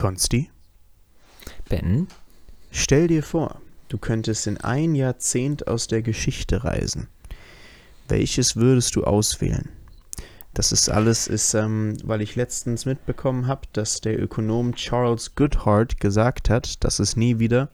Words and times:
Konsti, 0.00 0.50
Ben? 1.68 2.08
stell 2.70 3.06
dir 3.08 3.22
vor, 3.22 3.60
du 3.88 3.98
könntest 3.98 4.46
in 4.46 4.56
ein 4.56 4.94
Jahrzehnt 4.94 5.68
aus 5.68 5.88
der 5.88 6.00
Geschichte 6.00 6.64
reisen. 6.64 7.08
Welches 8.08 8.56
würdest 8.56 8.96
du 8.96 9.04
auswählen? 9.04 9.68
Das 10.54 10.72
ist 10.72 10.88
alles, 10.88 11.28
ist, 11.28 11.52
ähm, 11.52 11.98
weil 12.02 12.22
ich 12.22 12.34
letztens 12.34 12.86
mitbekommen 12.86 13.46
habe, 13.46 13.68
dass 13.74 14.00
der 14.00 14.18
Ökonom 14.20 14.74
Charles 14.74 15.34
Goodhart 15.34 16.00
gesagt 16.00 16.48
hat, 16.48 16.82
dass 16.82 16.98
es 16.98 17.14
nie 17.14 17.38
wieder 17.38 17.68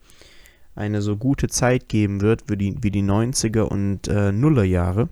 eine 0.75 1.03
so 1.03 1.17
gute 1.17 1.47
Zeit 1.47 1.89
geben 1.89 2.21
wird 2.23 2.51
wie 2.51 2.57
die, 2.57 2.77
wie 2.83 2.91
die 2.91 3.05
90er 3.05 3.63
und 3.63 4.09
äh, 4.09 4.33
Nullerjahre. 4.33 5.09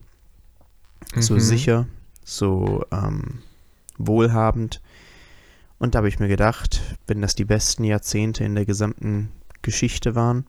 So 1.17 1.35
Mhm. 1.35 1.41
sicher, 1.41 1.87
so 2.25 2.85
ähm, 2.91 3.39
wohlhabend. 3.99 4.83
Und 5.79 5.95
da 5.95 5.99
habe 5.99 6.09
ich 6.09 6.19
mir 6.19 6.29
gedacht, 6.29 6.81
wenn 7.07 7.21
das 7.21 7.35
die 7.35 7.45
besten 7.45 7.85
Jahrzehnte 7.85 8.45
in 8.45 8.55
der 8.55 8.65
gesamten 8.65 9.31
Geschichte 9.63 10.15
waren, 10.15 10.47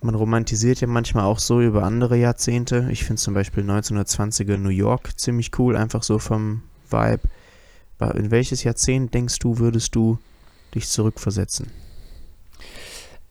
man 0.00 0.14
romantisiert 0.14 0.80
ja 0.80 0.86
manchmal 0.86 1.24
auch 1.24 1.38
so 1.38 1.60
über 1.60 1.82
andere 1.82 2.16
Jahrzehnte. 2.16 2.88
Ich 2.90 3.04
finde 3.04 3.20
zum 3.20 3.34
Beispiel 3.34 3.64
1920er 3.64 4.56
New 4.56 4.68
York 4.68 5.18
ziemlich 5.18 5.58
cool, 5.58 5.76
einfach 5.76 6.02
so 6.02 6.18
vom 6.18 6.62
Vibe. 6.90 7.22
In 8.14 8.30
welches 8.30 8.62
Jahrzehnt 8.62 9.14
denkst 9.14 9.38
du, 9.38 9.58
würdest 9.58 9.94
du 9.94 10.18
dich 10.74 10.88
zurückversetzen? 10.88 11.70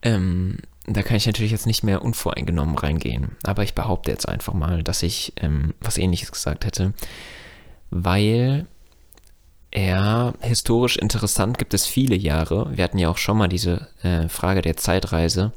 Ähm, 0.02 0.58
da 0.86 1.02
kann 1.02 1.18
ich 1.18 1.28
natürlich 1.28 1.52
jetzt 1.52 1.68
nicht 1.68 1.84
mehr 1.84 2.04
unvoreingenommen 2.04 2.78
reingehen. 2.78 3.38
Aber 3.44 3.64
ich 3.64 3.76
behaupte 3.76 4.12
jetzt 4.12 4.28
einfach 4.28 4.54
mal, 4.54 4.84
dass 4.84 5.04
ich 5.04 5.34
ähm, 5.38 5.74
was 5.80 5.98
ähnliches 5.98 6.32
gesagt 6.32 6.66
hätte. 6.66 6.94
Weil 7.92 8.68
er 9.76 10.34
historisch 10.40 10.96
interessant 10.96 11.58
gibt 11.58 11.74
es 11.74 11.86
viele 11.86 12.16
Jahre. 12.16 12.78
Wir 12.78 12.86
hatten 12.86 12.98
ja 12.98 13.10
auch 13.10 13.18
schon 13.18 13.38
mal 13.38 13.50
diese 13.50 13.90
äh, 14.04 14.30
Frage 14.30 14.62
der 14.62 14.78
Zeitreise. 14.78 15.52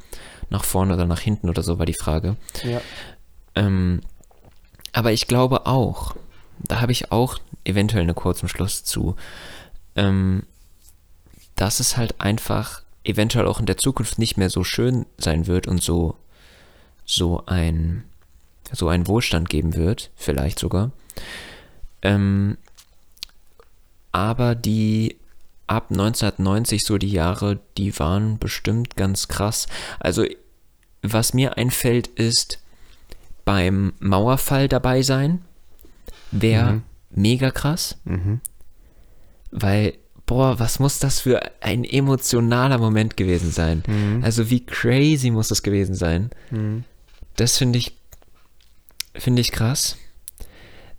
Nach 0.51 0.65
vorne 0.65 0.95
oder 0.95 1.07
nach 1.07 1.21
hinten 1.21 1.49
oder 1.49 1.63
so 1.63 1.79
war 1.79 1.87
die 1.87 1.95
Frage. 1.95 2.37
Ja. 2.65 2.81
Ähm, 3.55 4.01
aber 4.93 5.13
ich 5.13 5.29
glaube 5.29 5.67
auch, 5.67 6.17
da 6.59 6.81
habe 6.81 6.91
ich 6.91 7.13
auch 7.13 7.39
eventuell 7.65 8.03
einen 8.03 8.17
kurzen 8.17 8.49
Schluss 8.49 8.83
zu, 8.83 9.15
ähm, 9.95 10.43
dass 11.55 11.79
es 11.79 11.97
halt 11.97 12.21
einfach 12.21 12.83
eventuell 13.05 13.47
auch 13.47 13.61
in 13.61 13.67
der 13.67 13.79
Zukunft 13.79 14.19
nicht 14.19 14.37
mehr 14.37 14.51
so 14.51 14.65
schön 14.65 15.07
sein 15.17 15.47
wird 15.47 15.69
und 15.69 15.81
so, 15.81 16.17
so 17.05 17.45
ein, 17.47 18.03
so 18.73 18.89
ein 18.89 19.07
Wohlstand 19.07 19.49
geben 19.49 19.77
wird, 19.77 20.11
vielleicht 20.17 20.59
sogar. 20.59 20.91
Ähm, 22.03 22.57
aber 24.19 24.55
die 24.55 25.17
ab 25.67 25.87
1990 25.91 26.83
so 26.85 26.99
die 26.99 27.11
Jahre, 27.13 27.61
die 27.77 27.97
waren 27.99 28.39
bestimmt 28.39 28.97
ganz 28.97 29.29
krass. 29.29 29.67
Also 30.01 30.25
was 31.03 31.35
mir 31.35 31.57
einfällt 31.57 32.09
ist 32.09 32.59
beim 33.45 33.93
Mauerfall 34.01 34.69
dabei 34.69 35.03
sein, 35.03 35.43
wäre 36.31 36.73
Mhm. 36.73 36.83
mega 37.11 37.51
krass, 37.51 37.97
Mhm. 38.05 38.41
weil 39.51 39.95
boah, 40.27 40.59
was 40.59 40.79
muss 40.79 40.99
das 40.99 41.21
für 41.21 41.41
ein 41.63 41.85
emotionaler 41.85 42.77
Moment 42.79 43.17
gewesen 43.17 43.51
sein? 43.51 43.83
Mhm. 43.87 44.23
Also 44.25 44.51
wie 44.51 44.65
crazy 44.67 45.31
muss 45.31 45.49
das 45.49 45.63
gewesen 45.63 45.95
sein? 45.95 46.31
Mhm. 46.51 46.85
Das 47.37 47.57
finde 47.57 47.79
ich, 47.79 47.97
finde 49.15 49.41
ich 49.41 49.53
krass. 49.53 49.97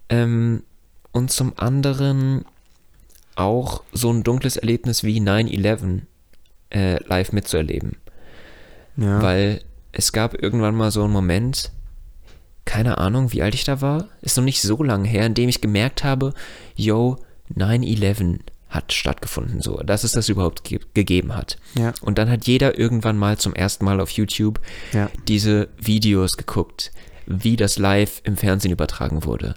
Ähm, 0.10 0.64
und 1.12 1.32
zum 1.32 1.54
anderen 1.58 2.46
auch 3.40 3.84
so 3.92 4.12
ein 4.12 4.24
dunkles 4.24 4.58
Erlebnis 4.58 5.04
wie 5.04 5.20
9-11 5.20 6.02
äh, 6.72 7.04
live 7.06 7.32
mitzuerleben. 7.32 7.98
Ja. 8.98 9.22
Weil 9.22 9.62
es 9.92 10.12
gab 10.12 10.42
irgendwann 10.42 10.76
mal 10.76 10.92
so 10.92 11.04
einen 11.04 11.14
Moment, 11.14 11.72
keine 12.66 12.98
Ahnung, 12.98 13.32
wie 13.32 13.42
alt 13.42 13.56
ich 13.56 13.64
da 13.64 13.82
war, 13.82 14.08
ist 14.22 14.38
noch 14.38 14.44
nicht 14.44 14.62
so 14.62 14.84
lange 14.84 15.08
her, 15.08 15.26
in 15.26 15.34
dem 15.34 15.50
ich 15.50 15.62
gemerkt 15.62 16.04
habe, 16.04 16.34
yo, 16.76 17.18
9-11 17.56 18.40
hat 18.70 18.94
stattgefunden, 18.94 19.62
so, 19.62 19.78
dass 19.78 20.04
es 20.04 20.12
das 20.12 20.30
überhaupt 20.30 20.64
ge 20.64 20.80
gegeben 20.94 21.36
hat. 21.36 21.58
ja. 21.74 21.92
Und 22.02 22.20
dann 22.20 22.30
hat 22.30 22.46
jeder 22.46 22.78
irgendwann 22.78 23.18
mal 23.18 23.38
zum 23.38 23.56
ersten 23.56 23.84
Mal 23.86 24.00
auf 24.00 24.12
YouTube 24.12 24.60
Ja. 24.94 25.10
diese 25.28 25.70
Videos 25.78 26.34
geguckt, 26.38 26.92
wie 27.26 27.56
das 27.56 27.80
live 27.80 28.22
im 28.26 28.38
Fernsehen 28.38 28.72
übertragen 28.72 29.24
wurde. 29.26 29.56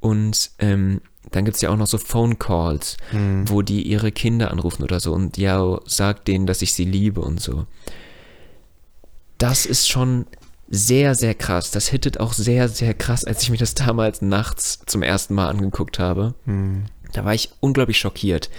Und 0.00 0.50
ähm, 0.58 1.00
dann 1.30 1.44
gibt 1.44 1.56
es 1.56 1.60
ja 1.60 1.70
auch 1.70 1.76
noch 1.76 1.86
so 1.86 1.98
Phone 1.98 2.38
Calls, 2.38 2.96
Mhm. 3.12 3.48
wo 3.48 3.62
die 3.62 3.82
ihre 3.82 4.10
Kinder 4.12 4.50
anrufen 4.50 4.82
oder 4.82 5.00
so 5.00 5.12
und 5.12 5.36
ja, 5.36 5.78
sagt 5.86 6.28
denen, 6.28 6.46
dass 6.46 6.62
ich 6.62 6.72
sie 6.74 6.84
liebe 6.84 7.20
und 7.20 7.40
so. 7.40 7.66
Das 9.38 9.66
ist 9.66 9.88
schon 9.88 10.26
sehr, 10.68 11.14
sehr 11.14 11.34
krass. 11.34 11.70
Das 11.70 11.88
hittet 11.88 12.20
auch 12.20 12.32
sehr, 12.32 12.68
sehr 12.68 12.94
krass, 12.94 13.24
als 13.24 13.42
ich 13.42 13.50
mir 13.50 13.56
das 13.58 13.74
damals 13.74 14.22
nachts 14.22 14.80
zum 14.86 15.02
ersten 15.02 15.34
Mal 15.34 15.48
angeguckt 15.48 15.98
habe. 15.98 16.34
Mhm. 16.44 16.84
Da 17.12 17.24
war 17.24 17.34
ich 17.34 17.50
unglaublich 17.60 17.98
schockiert. 17.98 18.50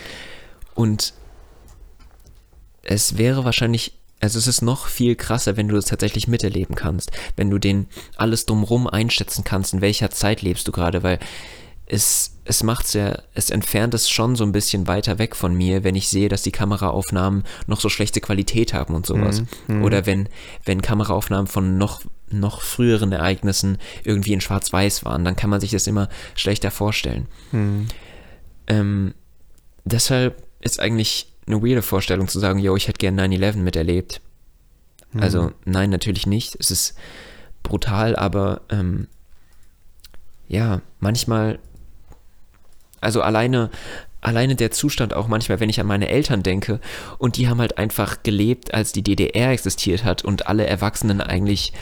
Und 0.76 1.14
es 2.84 3.18
wäre 3.18 3.46
wahrscheinlich, 3.46 3.94
also 4.20 4.40
es 4.40 4.48
ist 4.48 4.62
noch 4.62 4.88
viel 4.88 5.16
krasser, 5.16 5.56
wenn 5.58 5.68
du 5.68 5.76
das 5.76 5.86
tatsächlich 5.86 6.28
miterleben 6.28 6.76
kannst. 6.76 7.12
Wenn 7.36 7.50
du 7.50 7.58
den 7.60 7.88
alles 8.18 8.46
drumrum 8.46 8.88
einschätzen 8.88 9.44
kannst, 9.44 9.74
in 9.74 9.82
welcher 9.82 10.10
Zeit 10.10 10.42
lebst 10.42 10.68
du 10.68 10.72
gerade, 10.72 11.04
weil 11.04 11.20
es, 11.86 12.38
es 12.46 12.64
macht's 12.64 12.94
ja, 12.94 13.22
es 13.34 13.50
entfernt 13.50 13.94
es 13.94 14.10
schon 14.10 14.36
so 14.36 14.44
ein 14.44 14.52
bisschen 14.52 14.88
weiter 14.88 15.20
weg 15.20 15.36
von 15.36 15.54
mir, 15.54 15.84
wenn 15.84 15.96
ich 15.96 16.08
sehe, 16.08 16.30
dass 16.30 16.42
die 16.42 16.52
Kameraaufnahmen 16.52 17.44
noch 17.68 17.82
so 17.82 17.90
schlechte 17.90 18.22
Qualität 18.22 18.74
haben 18.74 18.96
und 18.96 19.06
sowas. 19.06 19.44
Mhm. 19.68 19.84
Oder 19.84 20.06
wenn, 20.06 20.30
wenn 20.64 20.82
Kameraaufnahmen 20.82 21.48
von 21.48 21.78
noch, 21.78 22.02
noch 22.30 22.62
früheren 22.62 23.12
Ereignissen 23.12 23.78
irgendwie 24.04 24.34
in 24.34 24.42
Schwarz-Weiß 24.42 25.04
waren, 25.04 25.26
dann 25.26 25.36
kann 25.36 25.50
man 25.50 25.60
sich 25.60 25.72
das 25.72 25.88
immer 25.88 26.08
schlechter 26.36 26.72
vorstellen. 26.72 27.28
Mhm. 27.52 27.88
Ähm, 28.68 29.14
deshalb 29.84 30.44
ist 30.62 30.80
eigentlich 30.80 31.34
eine 31.48 31.62
weirde 31.62 31.82
Vorstellung 31.82 32.28
zu 32.28 32.40
sagen, 32.40 32.60
yo, 32.60 32.76
ich 32.76 32.88
hätte 32.88 33.00
gern 33.00 33.20
9-11 33.20 33.58
miterlebt. 33.58 34.22
Mhm. 35.12 35.22
Also, 35.22 35.52
nein, 35.66 35.90
natürlich 35.90 36.26
nicht. 36.26 36.56
Es 36.60 36.72
ist 36.72 36.96
brutal, 37.64 38.16
aber 38.16 38.62
ähm, 38.70 39.08
ja, 40.48 40.82
manchmal, 41.00 41.60
also 43.02 43.22
alleine, 43.22 43.70
alleine 44.22 44.56
der 44.56 44.72
Zustand 44.72 45.14
auch 45.14 45.28
manchmal, 45.28 45.60
wenn 45.60 45.70
ich 45.70 45.80
an 45.80 45.88
meine 45.88 46.08
Eltern 46.10 46.44
denke 46.44 46.80
und 47.18 47.38
die 47.38 47.50
haben 47.50 47.60
halt 47.60 47.78
einfach 47.78 48.24
gelebt, 48.24 48.74
als 48.74 48.92
die 48.94 49.04
DDR 49.04 49.52
existiert 49.52 50.04
hat 50.04 50.24
und 50.24 50.48
alle 50.48 50.66
Erwachsenen 50.66 51.20
eigentlich, 51.20 51.74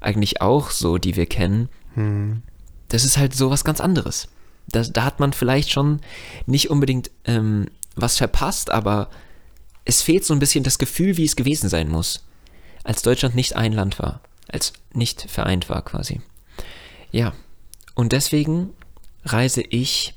eigentlich 0.00 0.40
auch 0.40 0.70
so, 0.70 0.98
die 0.98 1.16
wir 1.16 1.26
kennen 1.26 1.68
Mhm. 1.96 2.42
das 2.88 3.04
ist 3.04 3.16
halt 3.16 3.34
so 3.34 3.50
was 3.50 3.64
ganz 3.64 3.80
anderes. 3.80 4.28
Da, 4.68 4.82
da 4.82 5.04
hat 5.04 5.18
man 5.18 5.32
vielleicht 5.32 5.70
schon 5.70 6.00
nicht 6.44 6.70
unbedingt 6.70 7.10
ähm, 7.24 7.68
was 7.94 8.18
verpasst, 8.18 8.70
aber 8.70 9.08
es 9.84 10.02
fehlt 10.02 10.24
so 10.24 10.34
ein 10.34 10.38
bisschen 10.40 10.62
das 10.62 10.78
Gefühl, 10.78 11.16
wie 11.16 11.24
es 11.24 11.36
gewesen 11.36 11.68
sein 11.70 11.88
muss. 11.88 12.24
Als 12.84 13.02
Deutschland 13.02 13.34
nicht 13.34 13.56
ein 13.56 13.72
Land 13.72 13.98
war. 13.98 14.20
Als 14.48 14.74
nicht 14.92 15.22
vereint 15.22 15.68
war 15.70 15.82
quasi. 15.82 16.20
Ja. 17.10 17.32
Und 17.94 18.12
deswegen 18.12 18.70
reise 19.24 19.62
ich 19.62 20.14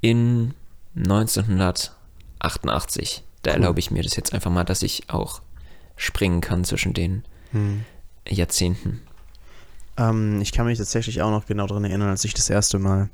in 0.00 0.54
1988. 0.96 3.22
Da 3.42 3.52
erlaube 3.52 3.80
ich 3.80 3.90
mir 3.90 4.02
das 4.02 4.16
jetzt 4.16 4.32
einfach 4.34 4.50
mal, 4.50 4.64
dass 4.64 4.82
ich 4.82 5.08
auch 5.08 5.40
springen 5.96 6.40
kann 6.40 6.64
zwischen 6.64 6.92
den 6.94 7.24
Mhm. 7.52 7.84
Jahrzehnten. 8.28 9.00
Ähm, 9.96 10.40
ich 10.40 10.52
kann 10.52 10.66
mich 10.66 10.78
tatsächlich 10.78 11.20
auch 11.22 11.30
noch 11.30 11.46
genau 11.46 11.66
daran 11.66 11.84
erinnern, 11.84 12.10
als 12.10 12.24
ich 12.24 12.34
das 12.34 12.48
erste 12.48 12.78
Mal 12.78 13.10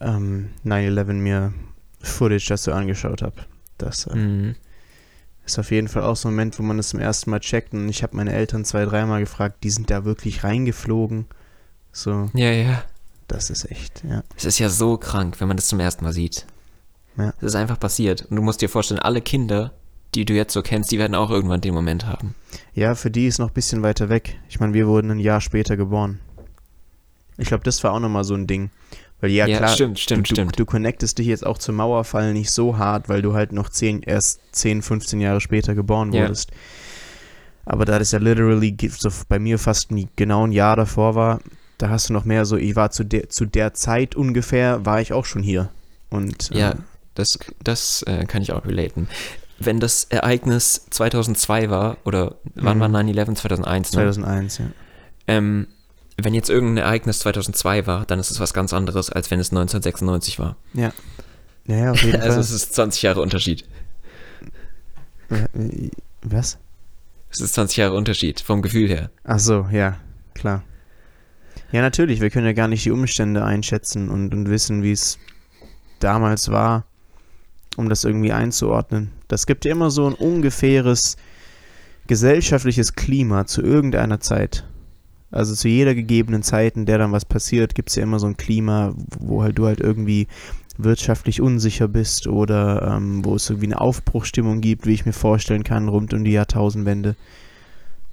ähm, 0.00 0.50
9-11 0.64 1.12
mir 1.14 1.52
Footage 2.00 2.46
dazu 2.48 2.72
angeschaut 2.72 3.22
habe. 3.22 3.36
Das 3.78 4.06
äh, 4.06 4.16
Mhm. 4.16 4.54
ist 5.44 5.58
auf 5.58 5.70
jeden 5.70 5.88
Fall 5.88 6.02
auch 6.04 6.16
so 6.16 6.28
ein 6.28 6.32
Moment, 6.34 6.58
wo 6.58 6.62
man 6.62 6.78
das 6.78 6.88
zum 6.88 7.00
ersten 7.00 7.30
Mal 7.30 7.40
checkt. 7.40 7.74
Und 7.74 7.88
ich 7.88 8.02
habe 8.02 8.16
meine 8.16 8.32
Eltern 8.32 8.64
zwei, 8.64 8.84
dreimal 8.86 9.20
gefragt, 9.20 9.62
die 9.62 9.70
sind 9.70 9.90
da 9.90 10.04
wirklich 10.04 10.42
reingeflogen. 10.42 11.26
So, 11.92 12.30
Ja, 12.34 12.50
ja. 12.50 12.82
Das 13.28 13.50
ist 13.50 13.70
echt, 13.70 14.02
ja. 14.08 14.22
Es 14.36 14.44
ist 14.44 14.58
ja 14.58 14.68
so 14.68 14.96
krank, 14.96 15.40
wenn 15.40 15.48
man 15.48 15.56
das 15.56 15.68
zum 15.68 15.80
ersten 15.80 16.04
Mal 16.04 16.12
sieht. 16.12 16.46
Ja. 17.16 17.32
Es 17.38 17.42
ist 17.48 17.54
einfach 17.54 17.78
passiert. 17.78 18.26
Und 18.28 18.36
du 18.36 18.42
musst 18.42 18.60
dir 18.60 18.68
vorstellen, 18.68 19.00
alle 19.00 19.20
Kinder, 19.20 19.72
die 20.14 20.24
du 20.24 20.32
jetzt 20.34 20.52
so 20.52 20.62
kennst, 20.62 20.90
die 20.90 20.98
werden 20.98 21.14
auch 21.14 21.30
irgendwann 21.30 21.60
den 21.60 21.74
Moment 21.74 22.06
haben. 22.06 22.34
Ja, 22.74 22.94
für 22.94 23.10
die 23.10 23.26
ist 23.26 23.38
noch 23.38 23.48
ein 23.48 23.54
bisschen 23.54 23.82
weiter 23.82 24.08
weg. 24.08 24.38
Ich 24.48 24.60
meine, 24.60 24.74
wir 24.74 24.86
wurden 24.86 25.10
ein 25.10 25.18
Jahr 25.18 25.40
später 25.40 25.76
geboren. 25.76 26.20
Ich 27.36 27.48
glaube, 27.48 27.64
das 27.64 27.82
war 27.82 27.92
auch 27.92 28.00
nochmal 28.00 28.24
so 28.24 28.34
ein 28.34 28.46
Ding. 28.46 28.70
Weil 29.20 29.30
ja, 29.30 29.46
Ja, 29.46 29.58
klar, 29.58 29.70
stimmt, 29.70 29.98
stimmt, 29.98 30.30
du, 30.30 30.34
stimmt. 30.34 30.58
Du, 30.58 30.66
connectest 30.66 31.18
dich 31.18 31.26
jetzt 31.26 31.46
auch 31.46 31.58
zum 31.58 31.76
Mauerfall 31.76 32.32
nicht 32.32 32.50
so 32.50 32.78
hart, 32.78 33.08
weil 33.08 33.22
du 33.22 33.32
halt 33.34 33.52
noch 33.52 33.68
10, 33.68 34.02
erst 34.02 34.40
10, 34.52 34.82
15 34.82 35.20
Jahre 35.20 35.40
später 35.40 35.74
geboren 35.74 36.12
Ja. 36.12 36.22
wurdest. 36.22 36.50
Aber 37.64 37.84
da 37.84 37.98
das 37.98 38.12
ja 38.12 38.18
literally 38.18 38.76
bei 39.28 39.38
mir 39.38 39.58
fast 39.58 39.90
nie, 39.90 40.08
genau 40.16 40.46
ein 40.46 40.52
Jahr 40.52 40.76
davor 40.76 41.14
war, 41.14 41.40
da 41.78 41.88
hast 41.90 42.08
du 42.08 42.12
noch 42.12 42.24
mehr 42.24 42.44
so, 42.44 42.56
ich 42.56 42.76
war 42.76 42.90
zu 42.90 43.04
der, 43.04 43.28
zu 43.30 43.44
der 43.46 43.74
Zeit 43.74 44.14
ungefähr, 44.14 44.84
war 44.86 45.00
ich 45.00 45.12
auch 45.12 45.24
schon 45.24 45.42
hier. 45.42 45.70
Und 46.10 46.50
äh, 46.52 46.58
Ja, 46.58 46.74
das, 47.14 47.38
das 47.62 48.02
äh, 48.02 48.24
kann 48.26 48.42
ich 48.42 48.52
auch 48.52 48.64
relaten. 48.64 49.08
Wenn 49.58 49.80
das 49.80 50.04
Ereignis 50.04 50.86
2002 50.90 51.70
war, 51.70 51.96
oder 52.04 52.36
wann 52.54 52.76
Mhm. 52.78 52.80
war 52.80 52.88
9-11? 52.88 53.34
2001, 53.36 53.92
ne? 53.92 53.96
2001, 53.98 54.58
ja. 54.58 54.64
Ähm, 55.28 55.68
wenn 56.20 56.34
jetzt 56.34 56.50
irgendein 56.50 56.84
Ereignis 56.84 57.20
2002 57.20 57.86
war, 57.86 58.04
dann 58.06 58.18
ist 58.20 58.30
es 58.30 58.38
was 58.40 58.52
ganz 58.54 58.72
anderes, 58.72 59.10
als 59.10 59.30
wenn 59.30 59.40
es 59.40 59.50
1996 59.50 60.38
war. 60.38 60.56
Ja. 60.74 60.92
Ja, 61.66 61.76
ja, 61.76 61.90
auf 61.92 62.02
jeden 62.02 62.20
Also 62.20 62.32
Fall. 62.34 62.40
es 62.40 62.50
ist 62.50 62.74
20 62.74 63.02
Jahre 63.02 63.20
Unterschied. 63.20 63.64
Was? 66.22 66.58
Es 67.30 67.40
ist 67.40 67.54
20 67.54 67.76
Jahre 67.78 67.94
Unterschied 67.96 68.40
vom 68.40 68.62
Gefühl 68.62 68.88
her. 68.88 69.10
Ach 69.24 69.38
so, 69.38 69.66
ja, 69.72 69.96
klar. 70.34 70.62
Ja, 71.74 71.82
natürlich, 71.82 72.20
wir 72.20 72.30
können 72.30 72.46
ja 72.46 72.52
gar 72.52 72.68
nicht 72.68 72.84
die 72.84 72.92
Umstände 72.92 73.44
einschätzen 73.44 74.08
und, 74.08 74.32
und 74.32 74.48
wissen, 74.48 74.84
wie 74.84 74.92
es 74.92 75.18
damals 75.98 76.52
war, 76.52 76.84
um 77.76 77.88
das 77.88 78.04
irgendwie 78.04 78.30
einzuordnen. 78.30 79.10
Das 79.26 79.44
gibt 79.44 79.64
ja 79.64 79.72
immer 79.72 79.90
so 79.90 80.06
ein 80.06 80.14
ungefähres 80.14 81.16
gesellschaftliches 82.06 82.92
Klima 82.92 83.46
zu 83.46 83.60
irgendeiner 83.60 84.20
Zeit. 84.20 84.62
Also 85.32 85.56
zu 85.56 85.66
jeder 85.66 85.96
gegebenen 85.96 86.44
Zeit, 86.44 86.76
in 86.76 86.86
der 86.86 86.98
dann 86.98 87.10
was 87.10 87.24
passiert, 87.24 87.74
gibt 87.74 87.88
es 87.88 87.96
ja 87.96 88.04
immer 88.04 88.20
so 88.20 88.28
ein 88.28 88.36
Klima, 88.36 88.94
wo 89.18 89.42
halt 89.42 89.58
du 89.58 89.66
halt 89.66 89.80
irgendwie 89.80 90.28
wirtschaftlich 90.78 91.40
unsicher 91.40 91.88
bist 91.88 92.28
oder 92.28 92.82
ähm, 92.82 93.24
wo 93.24 93.34
es 93.34 93.50
irgendwie 93.50 93.66
eine 93.66 93.80
Aufbruchstimmung 93.80 94.60
gibt, 94.60 94.86
wie 94.86 94.94
ich 94.94 95.06
mir 95.06 95.12
vorstellen 95.12 95.64
kann, 95.64 95.88
rund 95.88 96.14
um 96.14 96.22
die 96.22 96.30
Jahrtausendwende. 96.30 97.16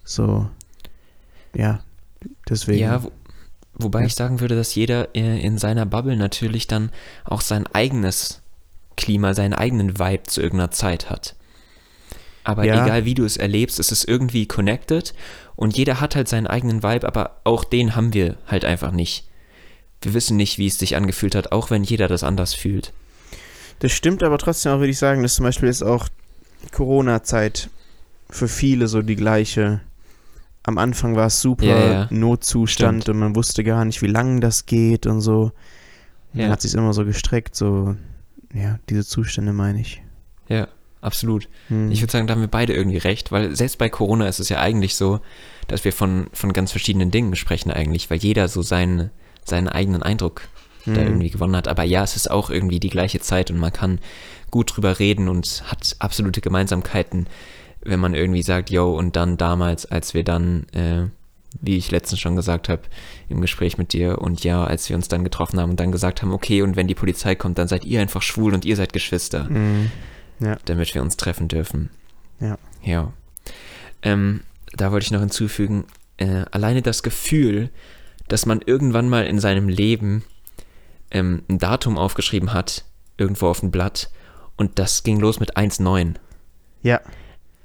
So, 0.03 0.49
ja, 1.53 1.81
deswegen. 2.49 2.79
Ja, 2.79 3.03
wobei 3.83 4.01
Ja. 4.01 4.05
ich 4.07 4.15
sagen 4.15 4.39
würde, 4.39 4.55
dass 4.55 4.75
jeder 4.75 5.15
äh, 5.15 5.39
in 5.41 5.57
seiner 5.57 5.85
Bubble 5.85 6.15
natürlich 6.17 6.67
dann 6.67 6.91
auch 7.25 7.41
sein 7.41 7.65
eigenes 7.73 8.41
Klima, 8.97 9.33
seinen 9.33 9.53
eigenen 9.53 9.97
Vibe 9.99 10.23
zu 10.23 10.41
irgendeiner 10.41 10.71
Zeit 10.71 11.09
hat. 11.09 11.35
Aber 12.43 12.63
Ja. 12.65 12.83
egal 12.85 13.05
wie 13.05 13.13
du 13.13 13.23
es 13.23 13.37
erlebst, 13.37 13.79
es 13.79 13.91
ist 13.91 14.03
irgendwie 14.07 14.47
connected 14.47 15.13
und 15.55 15.77
jeder 15.77 16.01
hat 16.01 16.15
halt 16.15 16.27
seinen 16.27 16.47
eigenen 16.47 16.81
Vibe, 16.83 17.07
aber 17.07 17.37
auch 17.43 17.63
den 17.63 17.95
haben 17.95 18.13
wir 18.13 18.37
halt 18.47 18.65
einfach 18.65 18.91
nicht. 18.91 19.25
Wir 20.01 20.13
wissen 20.15 20.37
nicht, 20.37 20.57
wie 20.57 20.65
es 20.67 20.79
sich 20.79 20.95
angefühlt 20.95 21.35
hat, 21.35 21.51
auch 21.51 21.69
wenn 21.69 21.83
jeder 21.83 22.07
das 22.07 22.23
anders 22.23 22.53
fühlt. 22.55 22.91
Das 23.79 23.91
stimmt 23.91 24.23
aber 24.23 24.37
trotzdem 24.39 24.71
auch, 24.71 24.79
würde 24.79 24.91
ich 24.91 24.97
sagen, 24.97 25.21
dass 25.21 25.35
zum 25.35 25.43
Beispiel 25.45 25.69
ist 25.69 25.83
auch 25.83 26.07
Corona-Zeit 26.71 27.69
für 28.29 28.47
viele 28.47 28.87
so 28.87 29.01
die 29.01 29.15
gleiche. 29.15 29.81
Am 30.63 30.77
Anfang 30.77 31.15
war 31.15 31.27
es 31.27 31.41
super 31.41 31.65
Ja, 31.65 31.91
ja. 31.91 32.07
Notzustand 32.11 33.03
Stimmt. 33.03 33.15
und 33.15 33.19
man 33.19 33.35
wusste 33.35 33.63
gar 33.63 33.83
nicht, 33.85 34.01
wie 34.01 34.07
lange 34.07 34.39
das 34.39 34.65
geht 34.65 35.05
und 35.07 35.21
so. 35.21 35.51
Ja. 36.33 36.43
Dann 36.43 36.51
hat 36.51 36.61
sich 36.61 36.73
immer 36.75 36.93
so 36.93 37.03
gestreckt, 37.03 37.55
so, 37.55 37.95
ja, 38.53 38.79
diese 38.89 39.05
Zustände 39.05 39.53
meine 39.53 39.81
ich. 39.81 40.01
Ja, 40.47 40.67
absolut. 41.01 41.49
Hm. 41.67 41.91
Ich 41.91 42.01
würde 42.01 42.11
sagen, 42.11 42.27
da 42.27 42.33
haben 42.35 42.41
wir 42.41 42.47
beide 42.47 42.73
irgendwie 42.73 42.97
recht, 42.99 43.31
weil 43.31 43.55
selbst 43.55 43.77
bei 43.79 43.89
Corona 43.89 44.27
ist 44.27 44.39
es 44.39 44.49
ja 44.49 44.59
eigentlich 44.59 44.95
so, 44.95 45.19
dass 45.67 45.83
wir 45.83 45.93
von, 45.93 46.27
von 46.31 46.53
ganz 46.53 46.71
verschiedenen 46.71 47.11
Dingen 47.11 47.35
sprechen 47.35 47.71
eigentlich, 47.71 48.09
weil 48.09 48.19
jeder 48.19 48.47
so 48.47 48.61
seinen, 48.61 49.09
seinen 49.43 49.67
eigenen 49.67 50.03
Eindruck 50.03 50.43
da 50.85 50.95
Hm. 50.95 51.07
irgendwie 51.07 51.29
gewonnen 51.29 51.55
hat. 51.55 51.67
Aber 51.67 51.83
ja, 51.83 52.03
es 52.03 52.15
ist 52.15 52.29
auch 52.31 52.49
irgendwie 52.49 52.79
die 52.79 52.89
gleiche 52.89 53.19
Zeit 53.19 53.51
und 53.51 53.57
man 53.59 53.71
kann 53.71 53.99
gut 54.49 54.75
drüber 54.75 54.97
reden 54.99 55.29
und 55.29 55.63
hat 55.67 55.95
absolute 55.99 56.41
Gemeinsamkeiten, 56.41 57.27
wenn 57.83 57.99
man 57.99 58.13
irgendwie 58.13 58.43
sagt, 58.43 58.69
yo, 58.69 58.95
und 58.97 59.15
dann 59.15 59.37
damals, 59.37 59.85
als 59.85 60.13
wir 60.13 60.23
dann, 60.23 60.67
äh, 60.73 61.07
wie 61.59 61.77
ich 61.77 61.91
letztens 61.91 62.19
schon 62.19 62.35
gesagt 62.35 62.69
habe, 62.69 62.83
im 63.27 63.41
Gespräch 63.41 63.77
mit 63.77 63.93
dir 63.93 64.19
und 64.19 64.43
ja, 64.43 64.63
als 64.63 64.87
wir 64.89 64.95
uns 64.95 65.07
dann 65.07 65.23
getroffen 65.23 65.59
haben 65.59 65.71
und 65.71 65.79
dann 65.79 65.91
gesagt 65.91 66.21
haben, 66.21 66.31
okay, 66.31 66.61
und 66.61 66.75
wenn 66.75 66.87
die 66.87 66.95
Polizei 66.95 67.35
kommt, 67.35 67.57
dann 67.57 67.67
seid 67.67 67.85
ihr 67.85 68.01
einfach 68.01 68.21
schwul 68.21 68.53
und 68.53 68.65
ihr 68.65 68.75
seid 68.75 68.93
Geschwister 68.93 69.47
Hm. 69.49 69.91
damit 70.65 70.93
wir 70.95 71.01
uns 71.01 71.17
treffen 71.17 71.47
dürfen. 71.47 71.89
Ja. 72.39 72.57
Ja. 72.83 73.13
Ähm, 74.01 74.41
da 74.73 74.91
wollte 74.91 75.05
ich 75.05 75.11
noch 75.11 75.19
hinzufügen, 75.19 75.85
äh, 76.17 76.45
alleine 76.51 76.81
das 76.81 77.03
Gefühl, 77.03 77.69
dass 78.27 78.45
man 78.45 78.61
irgendwann 78.65 79.09
mal 79.09 79.25
in 79.25 79.39
seinem 79.39 79.67
Leben 79.69 80.23
ähm, 81.11 81.43
ein 81.49 81.59
Datum 81.59 81.97
aufgeschrieben 81.97 82.53
hat, 82.53 82.85
irgendwo 83.17 83.47
auf 83.47 83.61
ein 83.61 83.71
Blatt, 83.71 84.09
und 84.55 84.79
das 84.79 85.03
ging 85.03 85.19
los 85.19 85.39
mit 85.39 85.57
1,9. 85.57 86.15
Ja. 86.83 87.01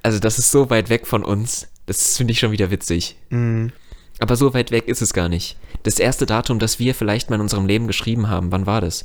Also 0.06 0.20
das 0.20 0.38
ist 0.38 0.53
so 0.53 0.70
weit 0.70 0.88
weg 0.88 1.05
von 1.05 1.25
uns, 1.25 1.67
das 1.87 2.17
finde 2.17 2.31
ich 2.31 2.38
schon 2.38 2.53
wieder 2.53 2.70
witzig. 2.70 3.17
Hm. 3.31 3.73
Aber 4.20 4.37
so 4.37 4.55
weit 4.55 4.70
weg 4.70 4.87
ist 4.87 5.03
es 5.03 5.12
gar 5.12 5.29
nicht. 5.29 5.56
Das 5.82 5.99
erste 5.99 6.26
Datum, 6.26 6.61
das 6.61 6.79
wir 6.79 6.94
vielleicht 6.94 7.29
mal 7.29 7.35
in 7.35 7.43
unserem 7.43 7.67
Leben 7.67 7.88
geschrieben 7.88 8.29
haben, 8.29 8.53
wann 8.53 8.67
war 8.67 8.81
das? 8.81 9.05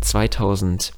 2000. 0.00 0.94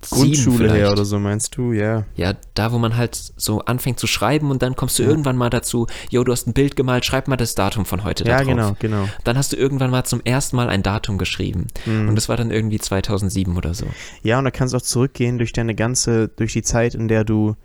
Grundschule 0.00 0.72
her 0.72 0.92
oder 0.92 1.04
so, 1.04 1.18
meinst 1.18 1.56
du? 1.56 1.72
Ja. 1.72 2.04
Ja, 2.14 2.34
da, 2.54 2.72
wo 2.72 2.78
man 2.78 2.96
halt 2.96 3.16
so 3.36 3.60
anfängt 3.62 3.98
zu 3.98 4.06
schreiben 4.06 4.50
und 4.50 4.62
dann 4.62 4.76
kommst 4.76 4.98
du 4.98 5.02
Ja. 5.02 5.08
irgendwann 5.08 5.36
mal 5.36 5.50
dazu, 5.50 5.86
yo, 6.10 6.22
du 6.24 6.30
hast 6.32 6.46
ein 6.46 6.52
Bild 6.52 6.76
gemalt, 6.76 7.04
schreib 7.04 7.26
mal 7.26 7.36
das 7.36 7.54
Datum 7.56 7.84
von 7.84 8.04
heute 8.04 8.22
da 8.24 8.30
Ja, 8.30 8.36
drauf. 8.38 8.46
genau, 8.46 8.76
genau. 8.78 9.08
Dann 9.24 9.36
hast 9.36 9.52
du 9.52 9.56
irgendwann 9.56 9.90
mal 9.90 10.04
zum 10.04 10.20
ersten 10.24 10.56
Mal 10.56 10.68
ein 10.68 10.82
Datum 10.82 11.18
geschrieben. 11.18 11.66
Mhm. 11.84 12.08
Und 12.10 12.14
das 12.16 12.28
war 12.28 12.36
dann 12.36 12.50
irgendwie 12.50 12.78
2007 12.78 13.56
oder 13.56 13.74
so. 13.74 13.86
Ja, 14.22 14.38
und 14.38 14.44
da 14.44 14.50
kannst 14.52 14.72
du 14.72 14.78
auch 14.78 14.82
zurückgehen 14.82 15.38
durch 15.38 15.52
deine 15.52 15.74
ganze, 15.74 16.28
durch 16.28 16.52
die 16.52 16.62
Zeit, 16.62 16.94
in 16.94 17.08
der 17.08 17.24
du 17.24 17.56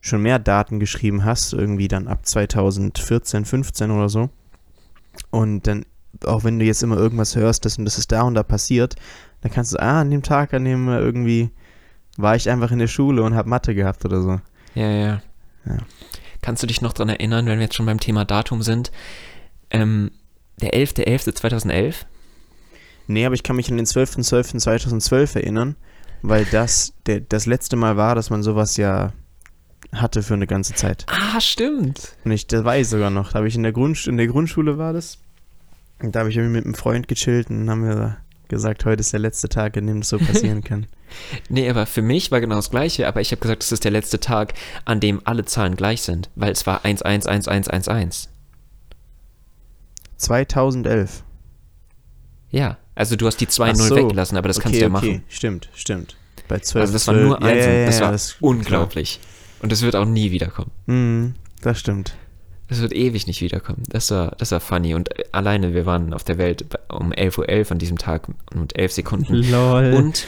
schon 0.00 0.22
mehr 0.22 0.38
Daten 0.38 0.80
geschrieben 0.80 1.24
hast, 1.24 1.52
irgendwie 1.52 1.88
dann 1.88 2.08
ab 2.08 2.26
2014, 2.26 3.44
15 3.44 3.90
oder 3.90 4.08
so. 4.08 4.30
Und 5.30 5.66
dann, 5.66 5.84
auch 6.24 6.44
wenn 6.44 6.58
du 6.58 6.64
jetzt 6.64 6.82
immer 6.82 6.96
irgendwas 6.96 7.36
hörst, 7.36 7.64
das, 7.64 7.78
und 7.78 7.84
das 7.84 7.98
ist 7.98 8.10
da 8.12 8.22
und 8.22 8.34
da 8.34 8.42
passiert, 8.42 8.96
dann 9.42 9.52
kannst 9.52 9.72
du, 9.74 9.80
ah, 9.82 10.00
an 10.00 10.10
dem 10.10 10.22
Tag, 10.22 10.54
an 10.54 10.64
dem 10.64 10.88
irgendwie 10.88 11.50
war 12.18 12.36
ich 12.36 12.50
einfach 12.50 12.70
in 12.72 12.80
der 12.80 12.88
Schule 12.88 13.22
und 13.22 13.34
habe 13.34 13.48
Mathe 13.48 13.74
gehabt 13.74 14.04
oder 14.04 14.20
so. 14.20 14.40
Ja, 14.74 14.90
ja. 14.90 15.22
Ja. 15.64 15.78
Kannst 16.42 16.62
du 16.62 16.66
dich 16.66 16.82
noch 16.82 16.92
dran 16.92 17.08
erinnern, 17.08 17.46
wenn 17.46 17.58
wir 17.58 17.64
jetzt 17.64 17.76
schon 17.76 17.86
beim 17.86 18.00
Thema 18.00 18.24
Datum 18.24 18.62
sind? 18.62 18.90
Ähm, 19.70 20.10
der 20.60 20.74
11.11.2011? 20.74 22.06
Nee, 23.06 23.24
aber 23.24 23.34
ich 23.34 23.42
kann 23.42 23.56
mich 23.56 23.70
an 23.70 23.76
den 23.76 23.86
12.12.2012 23.86 25.36
erinnern, 25.36 25.76
weil 26.22 26.44
das 26.44 26.92
der, 27.06 27.20
das 27.20 27.46
letzte 27.46 27.76
Mal 27.76 27.96
war, 27.96 28.14
dass 28.14 28.30
man 28.30 28.42
sowas 28.42 28.76
ja 28.76 29.12
hatte 29.92 30.22
für 30.22 30.34
eine 30.34 30.46
ganze 30.46 30.74
Zeit. 30.74 31.06
Ah, 31.08 31.40
stimmt. 31.40 32.16
Und 32.24 32.32
ich, 32.32 32.46
das 32.48 32.64
weiß 32.64 32.86
ich 32.86 32.90
sogar 32.90 33.10
noch. 33.10 33.30
Da 33.32 33.36
habe 33.36 33.48
ich 33.48 33.54
in 33.54 33.62
der, 33.62 33.72
Grund, 33.72 34.06
in 34.06 34.16
der 34.16 34.26
Grundschule 34.26 34.76
war 34.76 34.92
das. 34.92 35.18
Und 36.00 36.14
da 36.14 36.20
habe 36.20 36.30
ich 36.30 36.36
irgendwie 36.36 36.56
mit 36.56 36.64
einem 36.64 36.74
Freund 36.74 37.08
gechillt 37.08 37.48
und 37.48 37.70
haben 37.70 37.84
wir 37.84 38.18
gesagt, 38.48 38.84
heute 38.84 39.00
ist 39.00 39.12
der 39.12 39.20
letzte 39.20 39.48
Tag, 39.48 39.76
in 39.76 39.86
dem 39.86 40.00
das 40.00 40.08
so 40.08 40.18
passieren 40.18 40.62
kann. 40.64 40.86
Nee, 41.48 41.70
aber 41.70 41.86
für 41.86 42.02
mich 42.02 42.30
war 42.30 42.38
genau 42.42 42.56
das 42.56 42.68
Gleiche, 42.68 43.08
aber 43.08 43.22
ich 43.22 43.30
habe 43.32 43.40
gesagt, 43.40 43.62
das 43.62 43.72
ist 43.72 43.82
der 43.82 43.90
letzte 43.90 44.20
Tag, 44.20 44.52
an 44.84 45.00
dem 45.00 45.22
alle 45.24 45.46
Zahlen 45.46 45.74
gleich 45.74 46.02
sind, 46.02 46.28
weil 46.36 46.52
es 46.52 46.66
war 46.66 46.84
111111. 46.84 48.28
2011. 50.18 51.22
Ja, 52.50 52.76
also 52.94 53.16
du 53.16 53.26
hast 53.26 53.38
die 53.40 53.46
2-0 53.46 53.70
Ach 53.70 53.74
so. 53.76 53.96
weggelassen, 53.96 54.36
aber 54.36 54.48
das 54.48 54.60
kannst 54.60 54.76
du 54.78 54.82
ja 54.82 54.88
machen. 54.90 55.22
Stimmt, 55.28 55.70
stimmt. 55.74 56.16
Bei 56.46 56.58
12. 56.58 56.80
Also 56.82 56.92
das 56.92 57.06
war 57.06 57.14
nur 57.14 57.38
12 57.38 57.42
eins 57.52 57.64
ja, 57.64 57.72
ja, 57.72 57.80
und 57.80 57.86
das 57.86 57.98
ja, 57.98 58.04
war 58.04 58.12
das- 58.12 58.36
unglaublich. 58.40 59.20
Und 59.60 59.72
das 59.72 59.82
wird 59.82 59.96
auch 59.96 60.04
nie 60.04 60.30
wiederkommen. 60.30 60.70
Mhm, 60.86 61.34
das 61.62 61.80
stimmt. 61.80 62.16
Das 62.68 62.80
wird 62.80 62.92
ewig 62.92 63.26
nicht 63.26 63.40
wiederkommen. 63.40 63.82
Das 63.88 64.10
war, 64.10 64.32
das 64.38 64.52
war 64.52 64.60
funny. 64.60 64.94
Und 64.94 65.08
alleine, 65.34 65.72
wir 65.74 65.86
waren 65.86 66.12
auf 66.12 66.22
der 66.22 66.36
Welt 66.36 66.66
um 66.88 67.12
11.11 67.12 67.38
Uhr 67.38 67.72
an 67.72 67.78
diesem 67.78 67.98
Tag 67.98 68.28
und 68.54 68.78
11 68.78 68.92
Sekunden. 68.92 69.34
Lol. 69.50 69.94
Und 69.94 70.26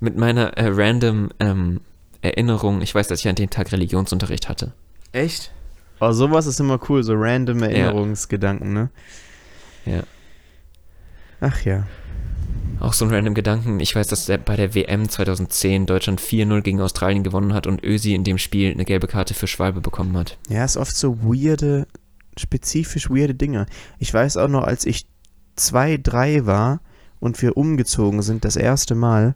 mit 0.00 0.16
meiner 0.16 0.56
äh, 0.56 0.68
random 0.68 1.30
ähm, 1.38 1.80
Erinnerung, 2.22 2.82
ich 2.82 2.94
weiß, 2.94 3.06
dass 3.08 3.20
ich 3.20 3.28
an 3.28 3.36
dem 3.36 3.50
Tag 3.50 3.70
Religionsunterricht 3.70 4.48
hatte. 4.48 4.72
echt? 5.12 5.52
Oh, 5.98 6.12
sowas 6.12 6.46
ist 6.46 6.60
immer 6.60 6.78
cool, 6.90 7.02
so 7.02 7.14
random 7.16 7.62
Erinnerungsgedanken, 7.62 8.74
ne? 8.74 8.90
Ja. 9.86 10.02
Ach 11.40 11.62
ja. 11.62 11.86
Auch 12.80 12.92
so 12.92 13.04
ein 13.04 13.10
random 13.12 13.34
Gedanken. 13.34 13.80
Ich 13.80 13.94
weiß, 13.96 14.06
dass 14.08 14.26
der, 14.26 14.38
bei 14.38 14.54
der 14.56 14.74
WM 14.74 15.08
2010 15.08 15.86
Deutschland 15.86 16.20
4-0 16.20 16.60
gegen 16.60 16.80
Australien 16.80 17.22
gewonnen 17.24 17.54
hat 17.54 17.66
und 17.66 17.82
Ösi 17.82 18.14
in 18.14 18.22
dem 18.24 18.38
Spiel 18.38 18.70
eine 18.70 18.84
gelbe 18.84 19.06
Karte 19.06 19.34
für 19.34 19.46
Schwalbe 19.46 19.80
bekommen 19.80 20.16
hat. 20.16 20.38
Ja, 20.48 20.64
ist 20.64 20.76
oft 20.76 20.94
so 20.94 21.18
weirde, 21.22 21.86
spezifisch 22.36 23.08
weirde 23.10 23.34
Dinge. 23.34 23.66
Ich 23.98 24.12
weiß 24.12 24.36
auch 24.36 24.48
noch, 24.48 24.64
als 24.64 24.84
ich 24.84 25.06
zwei, 25.56 25.96
drei 25.96 26.44
war 26.46 26.80
und 27.18 27.40
wir 27.40 27.56
umgezogen 27.56 28.20
sind, 28.22 28.44
das 28.44 28.56
erste 28.56 28.94
Mal, 28.94 29.34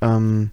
ähm, 0.00 0.50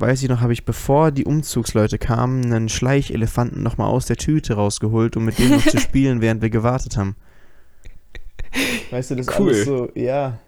weiß 0.00 0.22
ich 0.22 0.28
noch, 0.28 0.40
habe 0.40 0.52
ich, 0.52 0.64
bevor 0.64 1.12
die 1.12 1.24
Umzugsleute 1.24 1.96
kamen, 1.98 2.44
einen 2.46 2.68
Schleichelefanten 2.68 3.62
nochmal 3.62 3.88
aus 3.88 4.06
der 4.06 4.16
Tüte 4.16 4.54
rausgeholt, 4.54 5.16
um 5.16 5.24
mit 5.24 5.38
dem 5.38 5.50
noch 5.50 5.66
zu 5.66 5.78
spielen, 5.78 6.20
während 6.20 6.42
wir 6.42 6.50
gewartet 6.50 6.96
haben. 6.96 7.14
Weißt 8.90 9.10
du, 9.12 9.14
das 9.16 9.28
ist 9.28 9.38
Cool. 9.38 9.48
alles 9.52 9.64
so, 9.64 9.88
ja, 9.94 10.38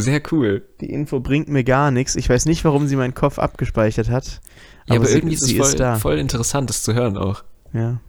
Sehr 0.00 0.22
cool. 0.32 0.62
die 0.80 0.90
Info 0.90 1.20
bringt 1.20 1.48
mir 1.48 1.64
gar 1.64 1.90
nichts. 1.90 2.16
Ich 2.16 2.28
weiß 2.28 2.46
nicht, 2.46 2.64
warum 2.64 2.86
sie 2.86 2.96
meinen 2.96 3.14
Kopf 3.14 3.38
abgespeichert 3.38 4.08
hat. 4.08 4.40
Ja, 4.88 4.96
aber, 4.96 5.06
sie, 5.06 5.18
irgendwie 5.18 5.34
ist 5.34 5.42
es 5.42 5.52
voll, 5.52 5.66
ist 5.66 5.80
da. 5.80 5.96
voll 5.96 6.18
interessant, 6.18 6.70
das 6.70 6.82
zu 6.82 6.94
hören 6.94 7.16
auch. 7.16 7.44
Ja. 7.72 8.00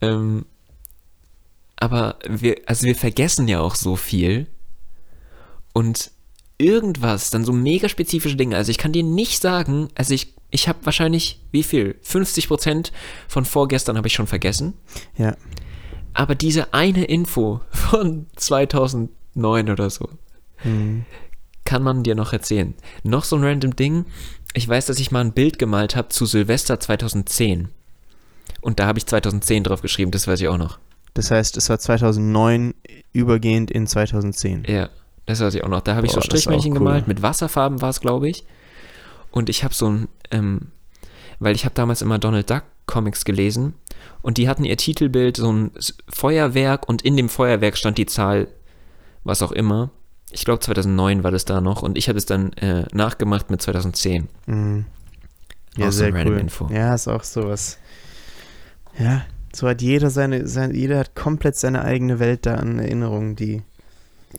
Ähm, 0.00 0.46
aber 1.76 2.18
wir, 2.28 2.56
also 2.66 2.86
wir 2.86 2.94
vergessen 2.94 3.48
ja 3.48 3.60
auch 3.60 3.74
so 3.74 3.96
viel. 3.96 4.46
Und 5.72 6.12
irgendwas, 6.58 7.30
dann 7.30 7.44
so 7.44 7.52
mega 7.52 7.88
spezifische 7.88 8.36
Dinge. 8.36 8.56
Also 8.56 8.70
ich 8.70 8.78
kann 8.78 8.92
dir 8.92 9.02
nicht 9.02 9.42
sagen, 9.42 9.88
also 9.94 10.14
ich, 10.14 10.34
ich 10.50 10.68
habe 10.68 10.78
wahrscheinlich, 10.84 11.40
wie 11.50 11.62
viel? 11.62 11.96
50 12.02 12.48
Prozent 12.48 12.92
von 13.26 13.44
vorgestern 13.44 13.96
habe 13.96 14.06
ich 14.06 14.14
schon 14.14 14.26
vergessen. 14.26 14.74
Ja. 15.16 15.34
Aber 16.14 16.34
diese 16.34 16.74
eine 16.74 17.04
Info 17.04 17.60
von 17.70 18.26
2009 18.36 19.70
oder 19.70 19.90
so, 19.90 20.08
Mhm. 20.64 21.04
kann 21.64 21.82
man 21.82 22.02
dir 22.02 22.14
noch 22.14 22.32
erzählen. 22.32 22.74
Noch 23.02 23.24
so 23.24 23.36
ein 23.36 23.44
random 23.44 23.76
Ding. 23.76 24.04
Ich 24.54 24.68
weiß, 24.68 24.86
dass 24.86 24.98
ich 24.98 25.10
mal 25.10 25.20
ein 25.20 25.32
Bild 25.32 25.58
gemalt 25.58 25.96
habe 25.96 26.08
zu 26.08 26.26
Silvester 26.26 26.78
2010. 26.78 27.68
Und 28.60 28.78
da 28.78 28.86
habe 28.86 28.98
ich 28.98 29.06
2010 29.06 29.64
drauf 29.64 29.82
geschrieben, 29.82 30.10
das 30.10 30.26
weiß 30.26 30.40
ich 30.40 30.48
auch 30.48 30.58
noch. 30.58 30.78
Das 31.14 31.30
heißt, 31.30 31.56
es 31.56 31.68
war 31.68 31.78
2009 31.78 32.74
übergehend 33.12 33.70
in 33.70 33.86
2010. 33.86 34.64
Ja, 34.66 34.88
das 35.26 35.40
weiß 35.40 35.54
ich 35.54 35.64
auch 35.64 35.68
noch. 35.68 35.80
Da 35.82 35.94
habe 35.94 36.06
ich 36.06 36.12
so 36.12 36.20
Strichmännchen 36.20 36.72
cool. 36.72 36.78
gemalt, 36.78 37.08
mit 37.08 37.22
Wasserfarben 37.22 37.80
war 37.82 37.90
es, 37.90 38.00
glaube 38.00 38.28
ich. 38.28 38.44
Und 39.30 39.48
ich 39.48 39.64
habe 39.64 39.74
so 39.74 39.88
ein, 39.88 40.08
ähm, 40.30 40.68
weil 41.38 41.54
ich 41.54 41.64
habe 41.64 41.74
damals 41.74 42.02
immer 42.02 42.18
Donald 42.18 42.48
Duck 42.50 42.64
Comics 42.86 43.24
gelesen 43.24 43.74
und 44.22 44.38
die 44.38 44.48
hatten 44.48 44.64
ihr 44.64 44.76
Titelbild 44.76 45.36
so 45.36 45.52
ein 45.52 45.70
Feuerwerk 46.08 46.88
und 46.88 47.02
in 47.02 47.16
dem 47.16 47.28
Feuerwerk 47.28 47.76
stand 47.76 47.98
die 47.98 48.06
Zahl, 48.06 48.48
was 49.24 49.42
auch 49.42 49.52
immer. 49.52 49.90
Ich 50.32 50.44
glaube 50.44 50.60
2009 50.60 51.22
war 51.24 51.30
das 51.30 51.44
da 51.44 51.60
noch 51.60 51.82
und 51.82 51.96
ich 51.98 52.08
habe 52.08 52.18
es 52.18 52.26
dann 52.26 52.52
äh, 52.54 52.86
nachgemacht 52.92 53.50
mit 53.50 53.60
2010. 53.62 54.28
Mhm. 54.46 54.84
Ja, 55.76 55.86
Auch 55.86 55.92
so 55.92 55.98
sehr 55.98 56.14
random 56.14 56.34
cool. 56.34 56.40
Info. 56.40 56.68
Ja, 56.72 56.94
ist 56.94 57.08
auch 57.08 57.22
sowas. 57.24 57.78
Ja, 58.98 59.22
so 59.54 59.68
hat 59.68 59.80
jeder 59.82 60.10
seine, 60.10 60.46
sein, 60.46 60.74
jeder 60.74 60.98
hat 60.98 61.14
komplett 61.14 61.56
seine 61.56 61.82
eigene 61.84 62.18
Welt 62.18 62.46
da 62.46 62.54
an 62.56 62.78
Erinnerungen, 62.78 63.36
die. 63.36 63.62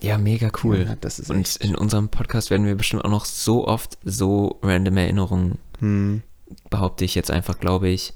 Ja, 0.01 0.17
mega 0.17 0.49
cool. 0.63 0.85
Ja, 0.87 0.95
das 0.99 1.19
ist 1.19 1.29
und 1.29 1.55
in 1.57 1.75
unserem 1.75 2.09
Podcast 2.09 2.49
werden 2.49 2.65
wir 2.65 2.75
bestimmt 2.75 3.05
auch 3.05 3.09
noch 3.11 3.25
so 3.25 3.67
oft 3.67 3.97
so 4.03 4.59
random 4.63 4.97
Erinnerungen 4.97 5.59
Hm. 5.79 6.21
behaupte 6.69 7.03
ich 7.05 7.13
jetzt 7.15 7.29
einfach, 7.31 7.59
glaube 7.59 7.89
ich, 7.89 8.13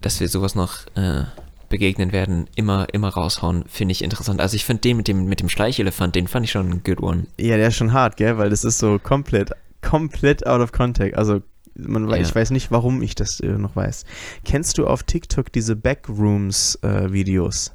dass 0.00 0.18
wir 0.20 0.28
sowas 0.28 0.54
noch 0.54 0.86
äh, 0.96 1.24
begegnen 1.72 2.12
werden, 2.12 2.48
immer, 2.54 2.86
immer 2.94 3.08
raushauen, 3.08 3.64
finde 3.66 3.90
ich 3.92 4.04
interessant. 4.04 4.40
Also 4.40 4.54
ich 4.54 4.64
finde 4.64 4.82
den 4.82 4.96
mit 4.98 5.08
dem, 5.08 5.24
mit 5.24 5.40
dem 5.40 5.48
Schleichelefant, 5.48 6.14
den 6.14 6.28
fand 6.28 6.44
ich 6.46 6.52
schon 6.52 6.70
ein 6.70 6.82
good 6.84 7.00
one. 7.02 7.26
Ja, 7.40 7.56
der 7.56 7.68
ist 7.68 7.74
schon 7.76 7.92
hart, 7.92 8.16
gell? 8.16 8.38
Weil 8.38 8.50
das 8.50 8.62
ist 8.62 8.78
so 8.78 9.00
komplett, 9.00 9.50
komplett 9.80 10.46
out 10.46 10.60
of 10.60 10.70
context. 10.70 11.18
Also, 11.18 11.42
man, 11.74 12.08
Ja. 12.08 12.16
ich 12.18 12.32
weiß 12.34 12.50
nicht, 12.50 12.70
warum 12.70 13.02
ich 13.02 13.14
das 13.16 13.40
äh, 13.40 13.46
noch 13.58 13.74
weiß. 13.74 14.04
Kennst 14.44 14.78
du 14.78 14.86
auf 14.86 15.02
TikTok 15.02 15.50
diese 15.50 15.74
Backrooms-Videos, 15.74 17.72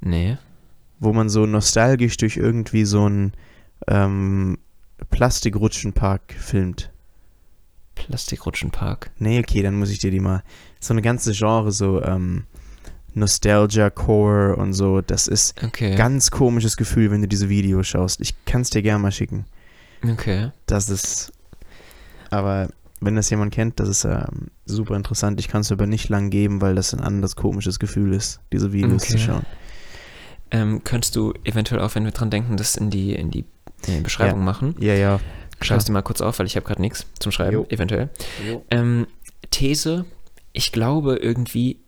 Nee. 0.00 0.38
wo 0.98 1.12
man 1.12 1.28
so 1.28 1.46
nostalgisch 1.46 2.16
durch 2.16 2.36
irgendwie 2.36 2.84
so 2.84 3.04
einen 3.04 3.32
ähm, 3.86 4.58
Plastikrutschenpark 5.10 6.34
filmt? 6.38 6.90
Plastikrutschenpark. 7.94 9.10
Nee, 9.18 9.40
okay, 9.40 9.62
dann 9.62 9.78
muss 9.78 9.90
ich 9.90 9.98
dir 9.98 10.10
die 10.10 10.20
mal. 10.20 10.42
So 10.80 10.94
eine 10.94 11.02
ganze 11.02 11.32
Genre, 11.32 11.72
so 11.72 12.02
ähm, 12.02 12.44
Nostalgia 13.14 13.90
Core 13.90 14.56
und 14.56 14.72
so. 14.72 15.00
Das 15.00 15.28
ist 15.28 15.60
Okay. 15.62 15.94
ganz 15.96 16.30
komisches 16.30 16.76
Gefühl, 16.76 17.10
wenn 17.10 17.22
du 17.22 17.28
diese 17.28 17.48
Videos 17.48 17.86
schaust. 17.86 18.20
Ich 18.20 18.34
kann 18.44 18.60
es 18.62 18.70
dir 18.70 18.82
gerne 18.82 19.00
mal 19.02 19.12
schicken. 19.12 19.44
okay. 20.08 20.50
Das 20.66 20.88
ist. 20.88 21.32
Aber 22.30 22.68
wenn 23.00 23.16
das 23.16 23.30
jemand 23.30 23.54
kennt, 23.54 23.80
das 23.80 23.88
ist 23.88 24.04
ähm, 24.04 24.48
super 24.66 24.96
interessant. 24.96 25.40
Ich 25.40 25.48
kann 25.48 25.60
es 25.62 25.72
aber 25.72 25.86
nicht 25.86 26.08
lang 26.08 26.30
geben, 26.30 26.60
weil 26.60 26.74
das 26.74 26.92
ein 26.92 27.00
anderes 27.00 27.36
komisches 27.36 27.78
Gefühl 27.78 28.12
ist, 28.12 28.40
diese 28.52 28.72
Videos 28.72 29.02
zu 29.04 29.14
Okay. 29.14 29.22
schauen. 29.24 29.46
Ähm, 30.50 30.82
könntest 30.84 31.14
du 31.16 31.32
eventuell 31.44 31.80
auch, 31.80 31.94
wenn 31.94 32.04
wir 32.04 32.10
dran 32.12 32.30
denken, 32.30 32.56
das 32.56 32.76
in 32.76 32.90
die, 32.90 33.14
in 33.14 33.30
die 33.30 33.44
äh, 33.86 34.00
Beschreibung 34.00 34.42
machen? 34.44 34.74
Ja, 34.78 34.94
ja. 34.94 35.20
Schreib's 35.60 35.84
dir 35.86 35.92
mal 35.92 36.02
kurz 36.02 36.20
auf, 36.20 36.38
weil 36.38 36.46
ich 36.46 36.56
habe 36.56 36.66
gerade 36.66 36.80
nichts 36.80 37.04
zum 37.18 37.32
Schreiben, 37.32 37.52
Jo. 37.54 37.66
eventuell. 37.68 38.10
Ähm, 38.70 39.06
These, 39.50 40.04
ich 40.52 40.72
glaube 40.72 41.16
irgendwie, 41.16 41.80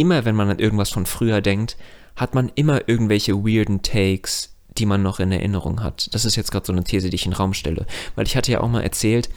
immer 0.00 0.24
wenn 0.24 0.34
man 0.34 0.50
an 0.50 0.58
irgendwas 0.58 0.90
von 0.90 1.06
früher 1.06 1.40
denkt, 1.40 1.76
hat 2.16 2.34
man 2.34 2.50
immer 2.54 2.88
irgendwelche 2.88 3.34
weirden 3.34 3.82
Takes, 3.82 4.54
die 4.78 4.86
man 4.86 5.02
noch 5.02 5.20
in 5.20 5.30
Erinnerung 5.30 5.82
hat. 5.82 6.08
Das 6.12 6.24
ist 6.24 6.36
jetzt 6.36 6.50
gerade 6.50 6.66
so 6.66 6.72
eine 6.72 6.84
These, 6.84 7.10
die 7.10 7.16
ich 7.16 7.26
in 7.26 7.32
den 7.32 7.36
Raum 7.36 7.54
stelle. 7.54 7.86
Weil 8.14 8.26
ich 8.26 8.36
hatte 8.36 8.50
ja 8.50 8.60
auch 8.60 8.68
mal 8.68 8.82
erzählt, 8.82 9.28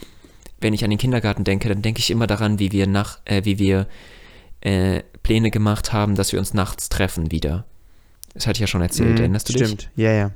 wenn 0.60 0.74
ich 0.74 0.84
an 0.84 0.90
den 0.90 0.98
Kindergarten 0.98 1.44
denke, 1.44 1.68
dann 1.68 1.82
denke 1.82 2.00
ich 2.00 2.10
immer 2.10 2.26
daran, 2.26 2.58
wie 2.58 2.72
wir 2.72 2.86
nach, 2.86 3.18
äh, 3.26 3.44
wie 3.44 3.58
wir 3.58 3.86
äh, 4.60 5.02
Pläne 5.22 5.50
gemacht 5.50 5.92
haben, 5.92 6.14
dass 6.14 6.32
wir 6.32 6.38
uns 6.38 6.54
nachts 6.54 6.88
treffen 6.88 7.30
wieder. 7.30 7.64
Das 8.32 8.46
hatte 8.46 8.56
ich 8.56 8.60
ja 8.60 8.66
schon 8.66 8.82
erzählt, 8.82 9.12
Mhm, 9.12 9.18
erinnerst 9.18 9.48
du 9.48 9.52
dich? 9.52 9.66
Stimmt, 9.66 9.90
ja, 9.94 10.12
ja. 10.12 10.30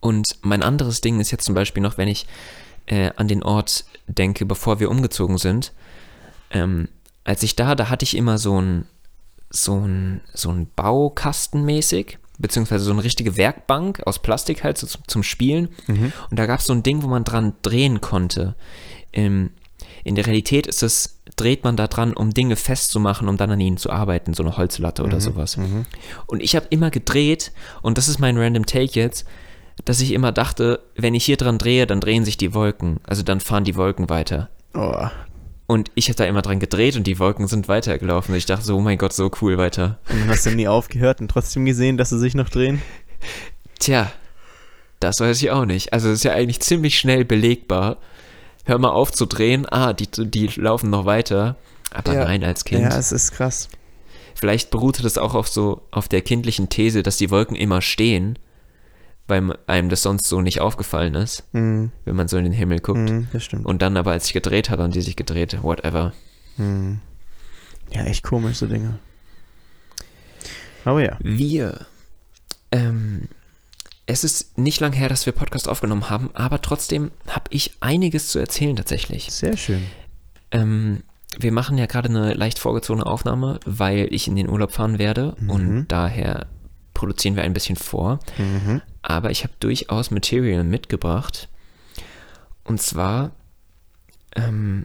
Und 0.00 0.36
mein 0.42 0.62
anderes 0.62 1.00
Ding 1.00 1.20
ist 1.20 1.30
jetzt 1.32 1.44
zum 1.44 1.54
Beispiel 1.54 1.82
noch, 1.82 1.98
wenn 1.98 2.08
ich 2.08 2.26
äh, 2.86 3.10
an 3.16 3.28
den 3.28 3.42
Ort 3.42 3.84
denke, 4.06 4.46
bevor 4.46 4.78
wir 4.80 4.90
umgezogen 4.90 5.38
sind. 5.38 5.72
Ähm, 6.50 6.88
als 7.24 7.42
ich 7.42 7.56
da, 7.56 7.74
da 7.74 7.88
hatte 7.88 8.04
ich 8.04 8.16
immer 8.16 8.38
so 8.38 8.60
ein, 8.60 8.86
so 9.50 9.78
ein, 9.78 10.20
so 10.34 10.50
ein 10.50 10.68
Baukasten 10.74 11.64
mäßig, 11.64 12.18
beziehungsweise 12.38 12.84
so 12.84 12.92
eine 12.92 13.04
richtige 13.04 13.36
Werkbank 13.36 14.02
aus 14.06 14.20
Plastik 14.20 14.64
halt 14.64 14.78
so 14.78 14.86
zum, 14.86 15.02
zum 15.06 15.22
Spielen. 15.22 15.68
Mhm. 15.86 16.12
Und 16.30 16.38
da 16.38 16.46
gab 16.46 16.60
es 16.60 16.66
so 16.66 16.72
ein 16.72 16.82
Ding, 16.82 17.02
wo 17.02 17.08
man 17.08 17.24
dran 17.24 17.54
drehen 17.62 18.00
konnte. 18.00 18.54
Ähm, 19.12 19.50
in 20.04 20.14
der 20.14 20.26
Realität 20.26 20.66
ist 20.66 20.82
es, 20.82 21.20
dreht 21.36 21.64
man 21.64 21.76
da 21.76 21.86
dran, 21.88 22.12
um 22.12 22.32
Dinge 22.32 22.56
festzumachen, 22.56 23.28
um 23.28 23.36
dann 23.36 23.50
an 23.50 23.60
ihnen 23.60 23.76
zu 23.76 23.90
arbeiten, 23.90 24.34
so 24.34 24.42
eine 24.42 24.56
Holzlatte 24.56 25.02
oder 25.02 25.20
sowas. 25.20 25.56
Mhm. 25.56 25.84
Und 26.26 26.42
ich 26.42 26.54
habe 26.54 26.66
immer 26.70 26.90
gedreht, 26.90 27.52
und 27.82 27.98
das 27.98 28.08
ist 28.08 28.20
mein 28.20 28.36
random 28.36 28.66
Take 28.66 28.98
jetzt, 28.98 29.26
dass 29.84 30.00
ich 30.00 30.12
immer 30.12 30.32
dachte, 30.32 30.80
wenn 30.94 31.14
ich 31.14 31.24
hier 31.24 31.36
dran 31.36 31.58
drehe, 31.58 31.86
dann 31.86 32.00
drehen 32.00 32.24
sich 32.24 32.36
die 32.36 32.54
Wolken. 32.54 33.00
Also 33.04 33.22
dann 33.22 33.40
fahren 33.40 33.64
die 33.64 33.76
Wolken 33.76 34.08
weiter. 34.08 34.48
Oh. 34.74 35.06
Und 35.66 35.90
ich 35.96 36.08
habe 36.08 36.16
da 36.16 36.24
immer 36.24 36.42
dran 36.42 36.60
gedreht 36.60 36.94
und 36.96 37.06
die 37.06 37.18
Wolken 37.18 37.48
sind 37.48 37.66
weitergelaufen. 37.68 38.32
Und 38.32 38.38
ich 38.38 38.46
dachte 38.46 38.64
so, 38.64 38.76
oh 38.76 38.80
mein 38.80 38.98
Gott, 38.98 39.12
so 39.12 39.30
cool 39.40 39.58
weiter. 39.58 39.98
Und 40.08 40.20
dann 40.20 40.28
hast 40.28 40.46
du 40.46 40.50
nie 40.50 40.68
aufgehört 40.68 41.20
und 41.20 41.28
trotzdem 41.28 41.64
gesehen, 41.64 41.96
dass 41.96 42.10
sie 42.10 42.18
sich 42.20 42.34
noch 42.34 42.48
drehen? 42.48 42.80
Tja, 43.78 44.12
das 45.00 45.18
weiß 45.20 45.42
ich 45.42 45.50
auch 45.50 45.64
nicht. 45.64 45.92
Also 45.92 46.08
es 46.08 46.18
ist 46.18 46.24
ja 46.24 46.32
eigentlich 46.32 46.60
ziemlich 46.60 46.98
schnell 46.98 47.24
belegbar. 47.24 47.96
Hör 48.64 48.78
mal 48.78 48.90
auf 48.90 49.10
zu 49.12 49.26
drehen. 49.26 49.66
Ah, 49.70 49.92
die, 49.92 50.06
die 50.08 50.46
laufen 50.56 50.90
noch 50.90 51.04
weiter. 51.04 51.56
Aber 51.92 52.14
Ja. 52.14 52.24
nein, 52.24 52.44
als 52.44 52.64
Kind. 52.64 52.82
Ja, 52.82 52.96
es 52.96 53.10
ist 53.12 53.32
krass. 53.32 53.68
Vielleicht 54.34 54.70
beruhte 54.70 55.02
das 55.02 55.18
auch 55.18 55.34
auf 55.34 55.48
so, 55.48 55.82
auf 55.90 56.08
der 56.08 56.20
kindlichen 56.20 56.68
These, 56.68 57.02
dass 57.02 57.16
die 57.16 57.30
Wolken 57.30 57.56
immer 57.56 57.80
stehen, 57.80 58.38
weil 59.28 59.56
einem 59.66 59.88
das 59.88 60.02
sonst 60.02 60.28
so 60.28 60.40
nicht 60.40 60.60
aufgefallen 60.60 61.14
ist, 61.14 61.44
Mhm. 61.52 61.90
wenn 62.04 62.16
man 62.16 62.28
so 62.28 62.36
in 62.36 62.44
den 62.44 62.52
Himmel 62.52 62.80
guckt. 62.80 62.98
Mhm, 63.10 63.28
das 63.32 63.44
stimmt. 63.44 63.66
Und 63.66 63.82
dann 63.82 63.96
aber, 63.96 64.12
als 64.12 64.26
ich 64.26 64.32
gedreht 64.32 64.70
habe, 64.70 64.82
haben 64.82 64.92
die 64.92 65.00
sich 65.02 65.16
gedreht, 65.16 65.58
whatever. 65.62 66.12
Mhm. 66.56 67.00
Ja, 67.90 68.04
echt 68.04 68.22
komisch, 68.24 68.56
so 68.58 68.66
Dinge. 68.66 68.98
Aber 70.84 71.02
ja. 71.02 71.16
Wir, 71.20 71.86
ähm, 72.72 73.28
es 74.06 74.22
ist 74.22 74.56
nicht 74.56 74.80
lang 74.80 74.92
her, 74.92 75.08
dass 75.08 75.26
wir 75.26 75.32
Podcast 75.32 75.68
aufgenommen 75.68 76.08
haben, 76.10 76.30
aber 76.34 76.62
trotzdem 76.62 77.10
habe 77.26 77.46
ich 77.50 77.72
einiges 77.80 78.28
zu 78.28 78.38
erzählen 78.38 78.76
tatsächlich. 78.76 79.32
Sehr 79.32 79.56
schön. 79.56 79.82
Ähm, 80.52 81.02
wir 81.38 81.50
machen 81.52 81.76
ja 81.76 81.86
gerade 81.86 82.08
eine 82.08 82.34
leicht 82.34 82.58
vorgezogene 82.60 83.04
Aufnahme, 83.04 83.58
weil 83.66 84.08
ich 84.14 84.28
in 84.28 84.36
den 84.36 84.48
Urlaub 84.48 84.70
fahren 84.72 84.98
werde 84.98 85.34
Mhm. 85.40 85.50
und 85.50 85.86
daher 85.88 86.46
produzieren 86.94 87.34
wir 87.36 87.42
ein 87.42 87.52
bisschen 87.52 87.76
vor. 87.76 88.20
Mhm. 88.38 88.80
Aber 89.08 89.30
ich 89.30 89.44
habe 89.44 89.54
durchaus 89.60 90.10
Material 90.10 90.64
mitgebracht. 90.64 91.48
Und 92.64 92.82
zwar 92.82 93.30
ähm, 94.34 94.84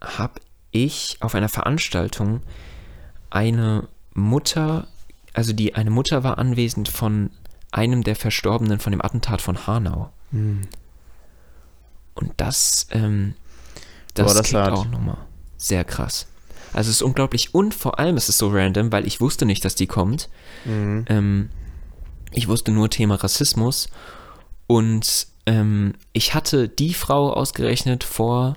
habe 0.00 0.40
ich 0.72 1.16
auf 1.20 1.34
einer 1.34 1.48
Veranstaltung 1.48 2.42
eine 3.30 3.88
Mutter, 4.12 4.88
also 5.32 5.54
die 5.54 5.74
eine 5.74 5.90
Mutter 5.90 6.22
war 6.22 6.36
anwesend 6.36 6.90
von 6.90 7.30
einem 7.72 8.04
der 8.04 8.14
Verstorbenen 8.14 8.78
von 8.78 8.90
dem 8.90 9.00
Attentat 9.00 9.40
von 9.40 9.66
Hanau. 9.66 10.12
Mhm. 10.32 10.68
Und 12.14 12.32
das, 12.36 12.88
ähm, 12.90 13.34
das, 14.12 14.34
Boah, 14.34 14.42
das 14.42 14.54
auch 14.54 14.84
nochmal 14.84 15.16
sehr 15.56 15.84
krass. 15.84 16.26
Also 16.74 16.90
es 16.90 16.96
ist 16.96 17.02
unglaublich 17.02 17.54
und 17.54 17.74
vor 17.74 17.98
allem 17.98 18.18
ist 18.18 18.28
es 18.28 18.36
so 18.36 18.50
random, 18.50 18.92
weil 18.92 19.06
ich 19.06 19.22
wusste 19.22 19.46
nicht, 19.46 19.64
dass 19.64 19.76
die 19.76 19.86
kommt. 19.86 20.28
Mhm. 20.66 21.06
Ähm, 21.08 21.50
ich 22.32 22.48
wusste 22.48 22.72
nur 22.72 22.90
Thema 22.90 23.16
Rassismus 23.16 23.88
und 24.66 25.26
ähm, 25.46 25.94
ich 26.12 26.34
hatte 26.34 26.68
die 26.68 26.94
Frau 26.94 27.32
ausgerechnet 27.32 28.04
vor 28.04 28.56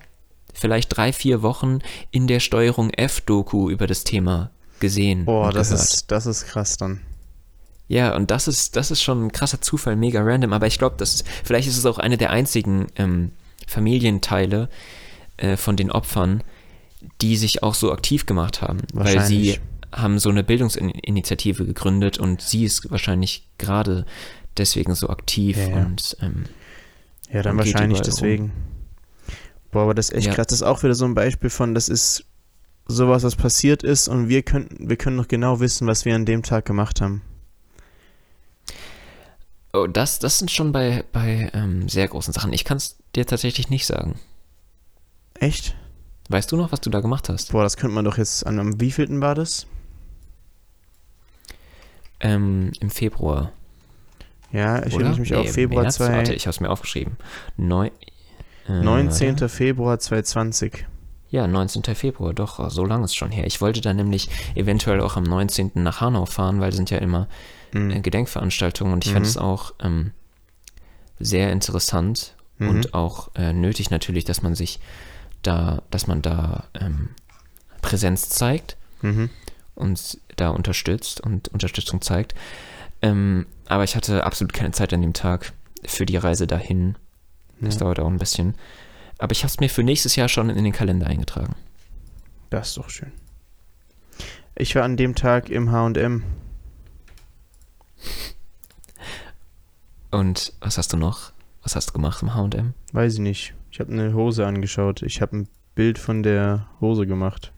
vielleicht 0.54 0.96
drei, 0.96 1.12
vier 1.12 1.42
Wochen 1.42 1.80
in 2.12 2.28
der 2.28 2.40
Steuerung 2.40 2.92
F-Doku 2.92 3.70
über 3.70 3.88
das 3.88 4.04
Thema 4.04 4.52
gesehen. 4.80 5.26
Boah, 5.26 5.52
das 5.52 5.70
gehört. 5.70 5.84
ist, 5.84 6.12
das 6.12 6.26
ist 6.26 6.46
krass 6.46 6.78
dann. 6.78 7.02
Ja, 7.88 8.16
und 8.16 8.32
das 8.32 8.48
ist, 8.48 8.76
das 8.76 8.92
ist 8.92 9.02
schon 9.02 9.26
ein 9.26 9.32
krasser 9.32 9.62
Zufall, 9.62 9.96
mega 9.96 10.22
random, 10.22 10.54
aber 10.54 10.68
ich 10.68 10.78
glaube, 10.78 11.04
vielleicht 11.44 11.68
ist 11.68 11.78
es 11.78 11.86
auch 11.86 11.98
eine 11.98 12.18
der 12.18 12.30
einzigen 12.30 12.88
ähm, 12.96 13.32
Familienteile 13.68 14.70
äh, 15.38 15.58
von 15.58 15.76
den 15.76 15.92
Opfern, 15.92 16.44
die 17.22 17.36
sich 17.36 17.64
auch 17.64 17.74
so 17.74 17.92
aktiv 17.92 18.26
gemacht 18.26 18.62
haben. 18.62 18.80
Weil 18.94 19.22
sie. 19.22 19.60
Haben 19.94 20.20
so 20.20 20.30
eine 20.30 20.44
Bildungsinitiative 20.44 21.66
gegründet 21.66 22.18
und 22.18 22.42
sie 22.42 22.66
ist 22.66 22.90
wahrscheinlich 22.92 23.48
gerade 23.58 24.06
deswegen 24.58 24.96
so 24.96 25.10
aktiv 25.10 25.58
Ja, 25.58 25.68
ja. 25.70 25.86
und 25.86 26.18
ähm, 26.22 26.46
Ja, 27.32 27.42
dann 27.42 27.58
wahrscheinlich 27.58 28.02
deswegen. 28.02 28.52
Boah, 29.72 29.84
aber 29.84 29.94
das 29.94 30.10
ist 30.10 30.16
echt 30.18 30.28
Ja. 30.28 30.34
krass. 30.36 30.48
Das 30.48 30.56
ist 30.60 30.64
auch 30.64 30.84
wieder 30.84 30.94
so 30.94 31.06
ein 31.06 31.16
Beispiel 31.16 31.50
von, 31.50 31.74
das 31.74 31.90
ist 31.90 32.26
sowas, 32.86 33.24
was 33.24 33.36
passiert 33.36 33.82
ist 33.84 34.08
und 34.08 34.28
wir 34.30 34.44
können, 34.44 34.70
wir 34.80 34.98
können 34.98 35.16
noch 35.16 35.28
genau 35.28 35.60
wissen, 35.60 35.88
was 35.88 36.06
wir 36.06 36.16
an 36.16 36.26
dem 36.26 36.44
Tag 36.44 36.66
gemacht 36.66 37.02
haben. 37.02 37.22
Oh, 39.74 39.88
das, 39.88 40.20
das 40.20 40.38
sind 40.38 40.52
schon 40.52 40.72
bei, 40.72 41.04
bei 41.12 41.50
ähm, 41.54 41.90
sehr 41.90 42.08
großen 42.08 42.32
Sachen. 42.34 42.54
Ich 42.54 42.64
kann 42.64 42.78
es 42.78 42.98
dir 43.16 43.26
tatsächlich 43.26 43.70
nicht 43.72 43.88
sagen. 43.88 44.20
Echt? 45.40 45.76
Weißt 46.30 46.52
du 46.52 46.58
noch, 46.58 46.72
was 46.72 46.82
du 46.82 46.90
da 46.92 47.00
gemacht 47.00 47.28
hast? 47.30 47.52
Boah, 47.52 47.64
das 47.64 47.76
könnte 47.78 47.96
man 47.96 48.06
doch 48.06 48.18
jetzt 48.20 48.46
an, 48.46 48.60
am 48.60 48.80
wievielten 48.80 49.20
war 49.22 49.34
das? 49.34 49.66
Ähm, 52.24 52.72
Im 52.80 52.90
Februar. 52.90 53.52
Ja, 54.52 54.86
ich 54.86 54.94
erinnere 54.94 55.20
mich 55.20 55.32
Nee, 55.32 55.36
auch 55.38 55.48
Februar 55.48 55.82
März, 55.84 55.96
2, 55.96 56.16
Warte, 56.18 56.34
ich 56.34 56.46
habe 56.46 56.52
es 56.52 56.60
mir 56.60 56.70
aufgeschrieben. 56.70 57.18
Neu, 57.58 57.90
äh, 58.68 58.72
19. 58.84 59.50
Februar 59.50 59.98
2020. 60.00 60.86
Ja, 61.30 61.48
19. 61.48 61.96
Februar, 61.96 62.34
doch, 62.34 62.70
so 62.70 62.86
lange 62.86 63.06
ist 63.06 63.16
schon 63.16 63.32
her. 63.32 63.48
Ich 63.48 63.60
wollte 63.62 63.82
dann 63.82 63.96
nämlich 63.96 64.30
eventuell 64.56 65.02
auch 65.02 65.18
am 65.18 65.24
19. 65.24 65.72
nach 65.76 66.00
Hanau 66.02 66.26
fahren, 66.28 66.60
weil 66.60 66.72
sind 66.74 66.92
ja 66.92 67.00
immer 67.00 67.28
Mhm. 67.74 67.90
äh, 67.92 68.00
Gedenkveranstaltungen 68.02 68.94
und 68.94 69.04
ich 69.06 69.10
Mhm. 69.12 69.16
fand 69.16 69.26
es 69.26 69.38
auch 69.38 69.74
ähm, 69.82 70.12
sehr 71.20 71.52
interessant 71.52 72.36
Mhm. 72.60 72.70
und 72.70 72.94
auch 72.94 73.32
äh, 73.36 73.52
nötig 73.54 73.90
natürlich, 73.90 74.26
dass 74.26 74.44
man 74.44 74.54
sich 74.54 74.80
da, 75.42 75.82
dass 75.90 76.06
man 76.06 76.22
da 76.22 76.66
ähm, 76.80 77.10
Präsenz 77.82 78.30
zeigt 78.30 78.78
Mhm. 79.02 79.30
Und 79.76 80.18
da 80.36 80.50
unterstützt 80.50 81.22
und 81.22 81.48
Unterstützung 81.50 82.02
zeigt. 82.02 82.36
Ähm, 83.02 83.46
aber 83.68 83.84
ich 83.84 83.96
hatte 83.96 84.24
absolut 84.26 84.54
keine 84.54 84.72
Zeit 84.72 84.94
an 84.94 85.02
dem 85.02 85.14
Tag 85.14 85.54
für 85.86 86.06
die 86.06 86.18
Reise 86.18 86.48
dahin. 86.48 86.96
Das 87.60 87.76
Ja. 87.76 87.82
dauert 87.82 88.00
auch 88.00 88.08
ein 88.08 88.18
bisschen. 88.18 88.56
Aber 89.20 89.32
ich 89.32 89.40
habe 89.44 89.48
es 89.50 89.60
mir 89.60 89.70
für 89.70 89.84
nächstes 89.84 90.16
Jahr 90.16 90.28
schon 90.30 90.50
in 90.50 90.64
den 90.64 90.74
Kalender 90.74 91.08
eingetragen. 91.08 91.56
Das 92.50 92.70
ist 92.70 92.78
doch 92.78 92.90
schön. 92.90 93.12
Ich 94.56 94.76
war 94.76 94.84
an 94.84 94.98
dem 94.98 95.16
Tag 95.16 95.50
im 95.50 95.72
H&M. 95.72 96.24
Und 100.12 100.54
was 100.60 100.78
hast 100.78 100.94
du 100.94 100.98
noch? 100.98 101.32
Was 101.64 101.76
hast 101.76 101.90
du 101.90 101.94
gemacht 101.94 102.22
im 102.22 102.34
H&M? 102.36 102.74
Weiß 102.92 103.14
ich 103.16 103.20
nicht. 103.20 103.54
Ich 103.72 103.80
habe 103.80 103.92
eine 103.92 104.14
Hose 104.14 104.46
angeschaut. 104.46 105.02
Ich 105.02 105.22
habe 105.22 105.38
ein 105.38 105.48
Bild 105.76 105.98
von 105.98 106.22
der 106.22 106.68
Hose 106.82 107.08
gemacht. 107.08 107.53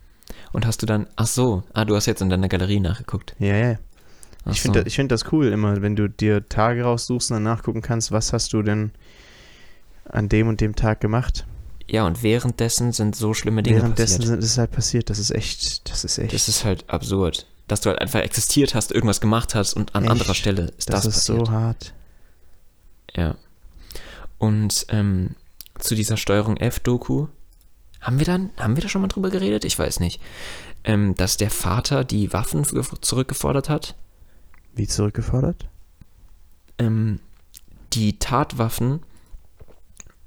Und 0.53 0.65
hast 0.65 0.82
du 0.82 0.86
dann, 0.86 1.08
ach 1.15 1.27
so, 1.27 1.63
ah, 1.74 1.86
du 1.86 1.96
hast 1.96 2.05
jetzt 2.05 2.22
in 2.22 2.29
deiner 2.29 2.48
Galerie 2.48 2.79
nachgeguckt. 2.79 3.36
Ja, 3.39 3.55
ja. 3.55 3.75
Ach 4.46 4.51
Ich 4.51 4.62
so. 4.62 4.72
finde 4.74 4.89
find 4.89 5.12
das 5.12 5.32
cool 5.32 5.48
immer, 5.48 5.82
wenn 5.82 5.96
du 5.96 6.08
dir 6.10 6.48
Tage 6.50 6.84
raussuchst 6.84 7.32
und 7.32 7.36
dann 7.36 7.44
nachgucken 7.44 7.82
kannst, 7.82 8.12
was 8.12 8.32
hast 8.34 8.53
du 8.53 8.62
denn 8.62 8.91
an 10.10 10.29
dem 10.29 10.48
und 10.48 10.62
dem 10.62 10.75
Tag 10.75 11.01
gemacht. 11.01 11.46
ja, 11.88 12.05
und 12.05 12.24
währenddessen 12.24 12.91
sind 12.91 13.15
so 13.15 13.34
schlimme 13.34 13.62
Dinge 13.63 13.77
Währenddessen 13.77 14.17
passiert. 14.20 14.27
sind, 14.41 14.44
ist 14.44 14.58
halt 14.58 14.72
passiert. 14.72 15.10
Das 15.10 15.20
ist 15.20 15.32
echt, 15.32 15.89
das 15.89 16.03
ist 16.03 16.17
echt, 16.17 16.34
Das 16.34 16.48
ist 16.48 16.63
halt 16.65 16.89
absurd. 16.89 17.48
Dass 17.67 17.82
du 17.82 17.89
halt 17.89 18.00
einfach 18.00 18.20
existiert 18.22 18.75
hast, 18.75 18.91
irgendwas 18.91 19.20
gemacht 19.22 19.55
hast 19.55 19.74
und 19.74 19.96
an 19.96 20.03
Echt? 20.03 20.12
anderer 20.12 20.36
Stelle 20.36 20.72
ist 20.77 20.89
das, 20.89 21.03
das 21.03 21.05
ist 21.17 21.27
passiert. 21.27 21.48
so 21.48 21.51
hart. 21.51 21.94
Ja. 23.15 23.36
Und 24.38 24.86
ähm, 24.89 25.36
zu 25.79 25.96
dieser 25.96 26.17
Steuerung 26.17 26.58
F-Doku, 26.58 27.27
haben 28.06 28.20
wir 28.20 28.26
dann, 28.26 28.52
haben 28.58 28.76
wir 28.76 28.84
da 28.84 28.90
schon 28.90 29.02
mal 29.02 29.08
drüber 29.08 29.30
geredet? 29.30 29.66
Ich 29.66 29.78
weiß 29.78 30.00
nicht. 30.00 30.22
Ähm, 30.84 31.16
dass 31.16 31.38
der 31.38 31.50
Vater 31.50 32.04
die 32.04 32.32
Waffen 32.32 32.64
ge- 32.64 32.84
zurückgefordert 33.02 33.70
hat. 33.70 33.96
Wie 34.76 34.88
zurückgefordert? 34.88 35.68
Ähm, 36.78 37.20
die 37.94 38.20
Tatwaffen 38.20 39.00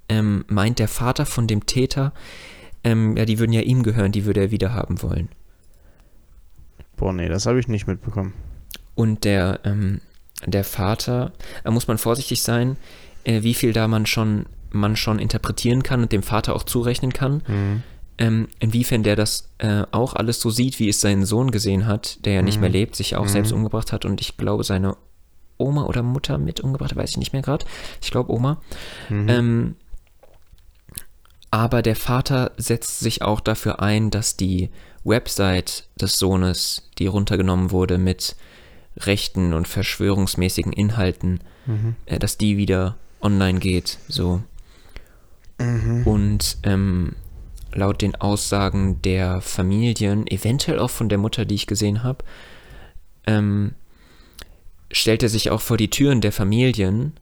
ähm, 0.09 0.45
meint 0.49 0.79
der 0.79 0.89
Vater 0.89 1.27
von 1.27 1.47
dem 1.47 1.67
Täter, 1.67 2.13
ähm, 2.83 3.17
ja, 3.17 3.25
die 3.25 3.39
würden 3.39 3.53
ja 3.53 3.61
ihm 3.61 3.83
gehören, 3.83 4.11
die 4.11 4.25
würde 4.25 4.41
er 4.41 4.51
wieder 4.51 4.73
haben 4.73 5.03
wollen. 5.03 5.29
Boah, 6.97 7.13
nee, 7.13 7.29
das 7.29 7.47
habe 7.47 7.61
ich 7.61 7.69
nicht 7.69 7.87
mitbekommen. 7.87 8.33
Und 8.95 9.25
der, 9.25 9.61
ähm, 9.65 10.01
der 10.47 10.65
Vater, 10.65 11.33
da 11.63 11.71
muss 11.71 11.87
man 11.87 11.99
vorsichtig 11.99 12.43
sein, 12.43 12.77
äh, 13.25 13.43
wie 13.43 13.55
viel 13.55 13.73
da 13.73 13.87
man 13.87 14.07
schon, 14.07 14.47
man 14.71 14.97
schon 14.97 15.19
interpretieren 15.19 15.83
kann 15.83 16.03
und 16.03 16.13
dem 16.13 16.23
Vater 16.23 16.55
auch 16.57 16.63
zurechnen 16.65 17.13
kann. 17.13 17.43
Mhm. 17.47 17.83
ähm, 18.21 18.49
inwiefern 18.59 19.05
der 19.05 19.15
das 19.15 19.49
äh, 19.59 19.85
auch 19.93 20.15
alles 20.15 20.41
so 20.41 20.51
sieht, 20.51 20.81
wie 20.81 20.89
es 20.89 21.01
seinen 21.01 21.25
Sohn 21.25 21.53
gesehen 21.53 21.87
hat, 21.87 22.25
der 22.25 22.33
ja 22.33 22.43
nicht 22.43 22.57
Mhm. 22.57 22.63
mehr 22.63 22.71
lebt, 22.71 22.97
sich 22.97 23.15
auch 23.15 23.25
Mhm. 23.27 23.29
selbst 23.29 23.53
umgebracht 23.53 23.93
hat 23.93 24.05
und 24.05 24.21
ich 24.21 24.37
glaube 24.37 24.65
seine 24.65 24.97
Oma 25.57 25.85
oder 25.85 26.03
Mutter 26.03 26.37
mit 26.37 26.59
umgebracht, 26.61 26.91
hat, 26.91 26.97
weiß 26.99 27.11
ich 27.11 27.17
nicht 27.19 27.33
mehr 27.33 27.43
gerade. 27.43 27.65
Ich 28.03 28.11
glaube 28.11 28.33
Oma. 28.33 28.61
Mhm. 29.09 29.29
Ähm, 29.29 29.77
aber 31.51 31.83
der 31.83 31.97
Vater 31.97 32.51
setzt 32.57 33.01
sich 33.01 33.23
auch 33.23 33.41
dafür 33.41 33.81
ein, 33.81 34.11
dass 34.11 34.37
die 34.37 34.71
Website 35.05 35.89
des 36.01 36.19
Sohnes, 36.19 36.89
die 36.99 37.07
runtergenommen 37.07 37.71
wurde 37.71 37.99
mit 37.99 38.37
rechten 38.99 39.55
und 39.55 39.67
verschwörungsmäßigen 39.69 40.73
Inhalten, 40.73 41.41
Mhm. 41.67 41.95
äh, 42.07 42.19
dass 42.19 42.37
die 42.37 42.57
wieder 42.57 42.97
online 43.23 43.61
geht. 43.61 43.99
So. 44.09 44.43
Mhm. 45.59 46.07
Und 46.07 46.59
ähm, 46.63 47.17
laut 47.73 48.03
den 48.03 48.17
Aussagen 48.17 49.03
der 49.03 49.41
Familien, 49.41 50.27
eventuell 50.27 50.79
auch 50.79 50.91
von 50.91 51.09
der 51.09 51.19
Mutter, 51.19 51.45
die 51.45 51.55
ich 51.55 51.67
gesehen 51.67 52.03
habe, 52.03 52.25
ähm, 53.27 53.75
stellt 54.91 55.23
er 55.23 55.29
sich 55.29 55.51
auch 55.51 55.61
vor 55.61 55.77
die 55.77 55.91
Türen 55.91 56.21
der 56.21 56.33
Familien 56.33 57.15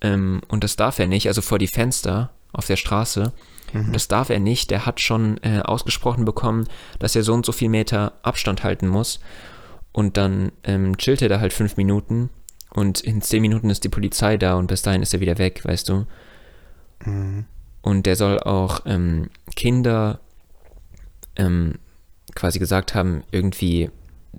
ähm, 0.00 0.42
und 0.48 0.64
das 0.64 0.76
darf 0.76 0.98
er 0.98 1.06
nicht, 1.06 1.28
also 1.28 1.40
vor 1.40 1.58
die 1.58 1.66
Fenster 1.66 2.30
auf 2.52 2.66
der 2.66 2.76
Straße. 2.76 3.32
Mhm. 3.72 3.92
Das 3.92 4.08
darf 4.08 4.30
er 4.30 4.38
nicht. 4.38 4.70
Der 4.70 4.86
hat 4.86 5.00
schon 5.00 5.42
äh, 5.42 5.60
ausgesprochen 5.60 6.24
bekommen, 6.24 6.68
dass 6.98 7.16
er 7.16 7.22
so 7.22 7.32
und 7.32 7.46
so 7.46 7.52
viel 7.52 7.68
Meter 7.68 8.12
Abstand 8.22 8.62
halten 8.62 8.86
muss. 8.86 9.20
Und 9.92 10.16
dann 10.16 10.52
ähm, 10.64 10.96
chillt 10.98 11.22
er 11.22 11.28
da 11.28 11.40
halt 11.40 11.52
fünf 11.52 11.76
Minuten 11.76 12.30
und 12.70 13.00
in 13.00 13.22
zehn 13.22 13.40
Minuten 13.40 13.70
ist 13.70 13.84
die 13.84 13.88
Polizei 13.88 14.36
da 14.36 14.56
und 14.56 14.66
bis 14.66 14.82
dahin 14.82 15.02
ist 15.02 15.14
er 15.14 15.20
wieder 15.20 15.38
weg, 15.38 15.64
weißt 15.64 15.88
du. 15.88 16.06
Mhm. 17.04 17.46
Und 17.84 18.06
der 18.06 18.16
soll 18.16 18.40
auch 18.40 18.80
ähm, 18.86 19.28
Kinder 19.56 20.18
ähm, 21.36 21.74
quasi 22.34 22.58
gesagt 22.58 22.94
haben, 22.94 23.24
irgendwie, 23.30 23.90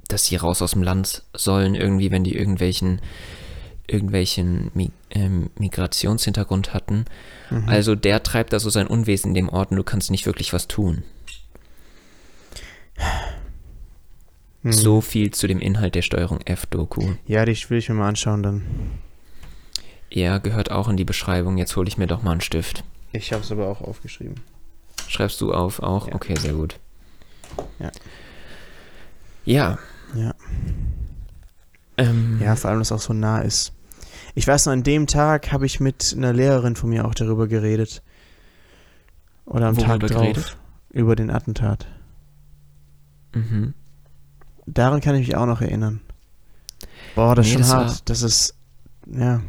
dass 0.08 0.26
sie 0.26 0.36
raus 0.36 0.64
aus 0.64 0.72
dem 0.72 0.82
Land 0.82 1.22
sollen, 1.36 1.76
irgendwie, 1.76 2.10
wenn 2.10 2.24
die 2.24 2.36
irgendwelchen, 2.36 3.02
irgendwelchen 3.86 4.72
Mi 4.74 4.90
ähm, 5.12 5.52
Migrationshintergrund 5.60 6.74
hatten. 6.74 7.06
Mhm. 7.52 7.70
Also 7.70 7.94
der 7.94 8.24
treibt 8.24 8.52
da 8.52 8.60
so 8.60 8.72
sein 8.72 8.88
Unwesen 8.88 9.30
in 9.30 9.36
dem 9.36 9.50
Ort 9.50 9.70
und 9.70 9.78
du 9.78 9.84
kannst 9.84 10.10
nicht 10.10 10.26
wirklich 10.26 10.52
was 10.52 10.68
tun. 10.68 11.04
Mhm. 14.64 14.72
So 14.72 15.02
viel 15.02 15.30
zu 15.30 15.46
dem 15.46 15.60
Inhalt 15.60 15.94
der 15.94 16.02
Steuerung 16.02 16.40
F-Doku. 16.46 17.14
Ja, 17.28 17.46
die 17.46 17.56
will 17.70 17.78
ich 17.78 17.90
mir 17.90 17.96
mal 17.96 18.10
anschauen 18.10 18.42
dann. 18.42 18.64
Ja, 20.10 20.40
gehört 20.40 20.72
auch 20.72 20.90
in 20.90 20.98
die 20.98 21.06
Beschreibung. 21.06 21.60
Jetzt 21.60 21.76
hole 21.76 21.88
ich 21.88 22.00
mir 22.00 22.08
doch 22.08 22.24
mal 22.24 22.32
einen 22.32 22.42
Stift. 22.42 22.84
Ich 23.16 23.32
habe 23.34 23.44
es 23.44 23.52
aber 23.52 23.68
auch 23.68 23.82
aufgeschrieben. 23.82 24.36
Schreibst 25.08 25.40
du 25.42 25.54
auf 25.54 25.80
auch? 25.80 26.08
Ja. 26.08 26.16
Okay, 26.16 26.36
sehr 26.38 26.54
gut. 26.54 26.80
Ja. 27.80 27.92
Ja. 29.46 29.78
Ja. 30.16 30.34
Ähm, 31.98 32.40
Ja, 32.42 32.56
vor 32.56 32.70
allem, 32.70 32.80
dass 32.80 32.88
es 32.90 32.92
auch 32.92 33.02
so 33.02 33.14
nah 33.14 33.40
ist. 33.42 33.72
Ich 34.34 34.48
weiß 34.48 34.66
noch, 34.66 34.74
an 34.74 34.84
dem 34.84 35.08
Tag 35.08 35.52
habe 35.52 35.66
ich 35.66 35.80
mit 35.80 36.14
einer 36.18 36.34
Lehrerin 36.34 36.76
von 36.76 36.90
mir 36.90 37.06
auch 37.06 37.14
darüber 37.16 37.48
geredet. 37.48 38.02
Oder 39.46 39.68
am 39.68 39.78
Tag 39.78 39.88
Worüber 40.02 40.08
drauf. 40.08 40.22
geredet? 40.22 40.58
Über 40.90 41.16
den 41.16 41.30
Attentat. 41.30 41.88
Mhm. 43.34 43.74
Daran 44.66 45.00
kann 45.02 45.16
ich 45.16 45.28
mich 45.28 45.36
auch 45.36 45.46
noch 45.46 45.62
erinnern. 45.62 46.02
Boah, 47.16 47.36
das 47.36 47.46
ist 47.48 47.52
Nee, 47.52 47.54
schon 47.54 47.62
das 47.62 47.72
hart. 47.74 47.90
war- 47.90 47.98
Das 48.06 48.22
ist, 48.24 48.56
ja. 49.08 49.42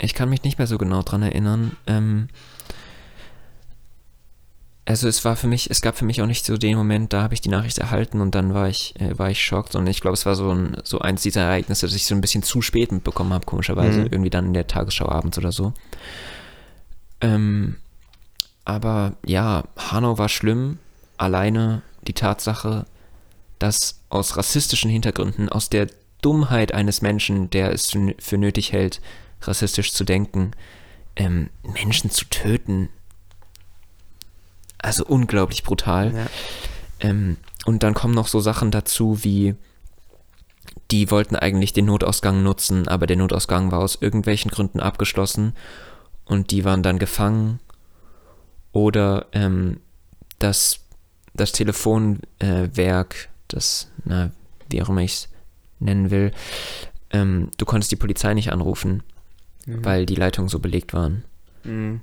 Ich 0.00 0.14
kann 0.14 0.28
mich 0.28 0.44
nicht 0.44 0.58
mehr 0.58 0.66
so 0.66 0.78
genau 0.78 1.02
dran 1.02 1.22
erinnern. 1.22 1.76
Ähm, 1.86 2.28
also 4.90 5.06
es 5.06 5.24
war 5.24 5.36
für 5.36 5.46
mich, 5.46 5.70
es 5.70 5.82
gab 5.82 5.96
für 5.96 6.04
mich 6.04 6.20
auch 6.20 6.26
nicht 6.26 6.44
so 6.44 6.56
den 6.56 6.76
Moment, 6.76 7.12
da 7.12 7.22
habe 7.22 7.32
ich 7.32 7.40
die 7.40 7.48
Nachricht 7.48 7.78
erhalten 7.78 8.20
und 8.20 8.34
dann 8.34 8.54
war 8.54 8.68
ich, 8.68 8.94
äh, 9.00 9.16
war 9.16 9.30
ich 9.30 9.40
schockt 9.42 9.76
und 9.76 9.86
ich 9.86 10.00
glaube, 10.00 10.14
es 10.14 10.26
war 10.26 10.34
so 10.34 10.50
ein, 10.50 10.76
so 10.82 10.98
eins 10.98 11.22
dieser 11.22 11.42
Ereignisse, 11.42 11.86
dass 11.86 11.94
ich 11.94 12.06
so 12.06 12.14
ein 12.16 12.20
bisschen 12.20 12.42
zu 12.42 12.60
spät 12.60 12.90
mitbekommen 12.90 13.32
habe, 13.32 13.46
komischerweise, 13.46 14.00
Mhm. 14.00 14.08
irgendwie 14.10 14.30
dann 14.30 14.46
in 14.46 14.52
der 14.52 14.66
Tagesschau 14.66 15.08
abends 15.08 15.38
oder 15.38 15.52
so. 15.52 15.74
Ähm, 17.20 17.76
aber 18.64 19.12
ja, 19.24 19.62
Hanau 19.76 20.18
war 20.18 20.28
schlimm, 20.28 20.78
alleine 21.18 21.82
die 22.08 22.14
Tatsache, 22.14 22.84
dass 23.60 24.00
aus 24.08 24.36
rassistischen 24.36 24.90
Hintergründen, 24.90 25.48
aus 25.48 25.68
der 25.70 25.86
Dummheit 26.20 26.74
eines 26.74 27.00
Menschen, 27.00 27.48
der 27.50 27.72
es 27.72 27.96
für 28.18 28.38
nötig 28.38 28.72
hält, 28.72 29.00
rassistisch 29.42 29.92
zu 29.92 30.02
denken, 30.02 30.50
ähm, 31.14 31.48
Menschen 31.62 32.10
zu 32.10 32.24
töten. 32.24 32.88
Also 34.82 35.04
unglaublich 35.04 35.62
brutal. 35.62 36.14
ja. 36.14 36.26
Ähm, 37.00 37.36
und 37.66 37.82
dann 37.82 37.94
kommen 37.94 38.14
noch 38.14 38.26
so 38.26 38.40
Sachen 38.40 38.70
dazu 38.70 39.22
wie, 39.24 39.54
die 40.90 41.10
wollten 41.10 41.36
eigentlich 41.36 41.72
den 41.72 41.86
Notausgang 41.86 42.42
nutzen, 42.42 42.88
aber 42.88 43.06
der 43.06 43.16
Notausgang 43.16 43.70
war 43.72 43.78
aus 43.80 43.96
irgendwelchen 44.00 44.50
Gründen 44.50 44.80
abgeschlossen. 44.80 45.54
und 46.24 46.50
die 46.52 46.64
waren 46.64 46.82
dann 46.84 46.98
gefangen. 47.00 47.58
Oder 48.72 49.26
ähm, 49.32 49.80
das, 50.38 50.78
das 51.34 51.50
Telefonwerk, 51.52 53.28
das, 53.48 53.88
na, 54.04 54.30
wie 54.68 54.80
auch 54.82 54.88
immer 54.88 55.00
ich 55.02 55.12
es 55.14 55.28
nennen 55.80 56.10
will, 56.10 56.30
ähm, 57.10 57.50
du 57.56 57.64
konntest 57.64 57.90
die 57.90 57.96
Polizei 57.96 58.32
nicht 58.34 58.52
anrufen, 58.52 59.02
Mhm. 59.66 59.84
weil 59.84 60.06
die 60.06 60.14
Leitungen 60.14 60.48
so 60.48 60.58
belegt 60.60 60.94
waren. 60.94 61.24
Mhm. 61.64 62.00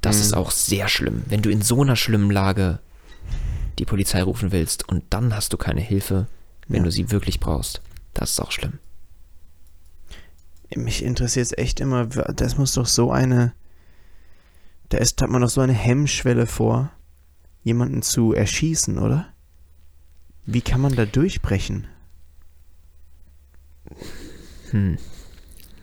Das 0.00 0.16
Mhm. 0.16 0.22
ist 0.22 0.34
auch 0.34 0.50
sehr 0.50 0.88
schlimm. 0.88 1.22
Wenn 1.26 1.42
du 1.42 1.50
in 1.50 1.62
so 1.62 1.82
einer 1.82 1.96
schlimmen 1.96 2.30
Lage 2.30 2.80
die 3.78 3.84
Polizei 3.84 4.22
rufen 4.22 4.52
willst 4.52 4.88
und 4.88 5.04
dann 5.10 5.34
hast 5.34 5.52
du 5.52 5.56
keine 5.56 5.80
Hilfe, 5.80 6.26
wenn 6.68 6.78
Ja. 6.78 6.84
du 6.84 6.90
sie 6.90 7.10
wirklich 7.10 7.40
brauchst, 7.40 7.80
das 8.14 8.32
ist 8.32 8.40
auch 8.40 8.52
schlimm. 8.52 8.78
Mich 10.76 11.02
interessiert 11.02 11.46
es 11.46 11.58
echt 11.58 11.80
immer, 11.80 12.06
das 12.06 12.56
muss 12.56 12.74
doch 12.74 12.86
so 12.86 13.10
eine, 13.10 13.52
da 14.90 14.98
ist, 14.98 15.20
hat 15.20 15.28
man 15.30 15.42
doch 15.42 15.48
so 15.50 15.60
eine 15.60 15.72
Hemmschwelle 15.72 16.46
vor, 16.46 16.90
jemanden 17.64 18.02
zu 18.02 18.32
erschießen, 18.32 18.98
oder? 18.98 19.28
Wie 20.46 20.60
kann 20.62 20.80
man 20.80 20.94
da 20.94 21.06
durchbrechen? 21.06 21.86
Hm. 24.70 24.98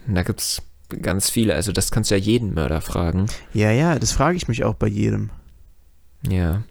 Da 0.07 0.23
gibt's 0.23 0.61
ganz 0.89 1.29
viele, 1.29 1.55
also 1.55 1.71
das 1.71 1.91
kannst 1.91 2.11
du 2.11 2.15
ja 2.15 2.21
jeden 2.21 2.53
Mörder 2.53 2.81
fragen. 2.81 3.27
Ja, 3.53 3.71
ja, 3.71 3.99
das 3.99 4.11
frage 4.11 4.37
ich 4.37 4.47
mich 4.47 4.63
auch 4.63 4.75
bei 4.75 4.87
jedem. 4.87 5.29
Ja. 6.27 6.63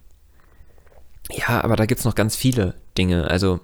Ja, 1.31 1.63
aber 1.63 1.75
da 1.75 1.85
gibt's 1.85 2.05
noch 2.05 2.15
ganz 2.15 2.35
viele 2.35 2.75
Dinge. 2.97 3.29
Also, 3.29 3.59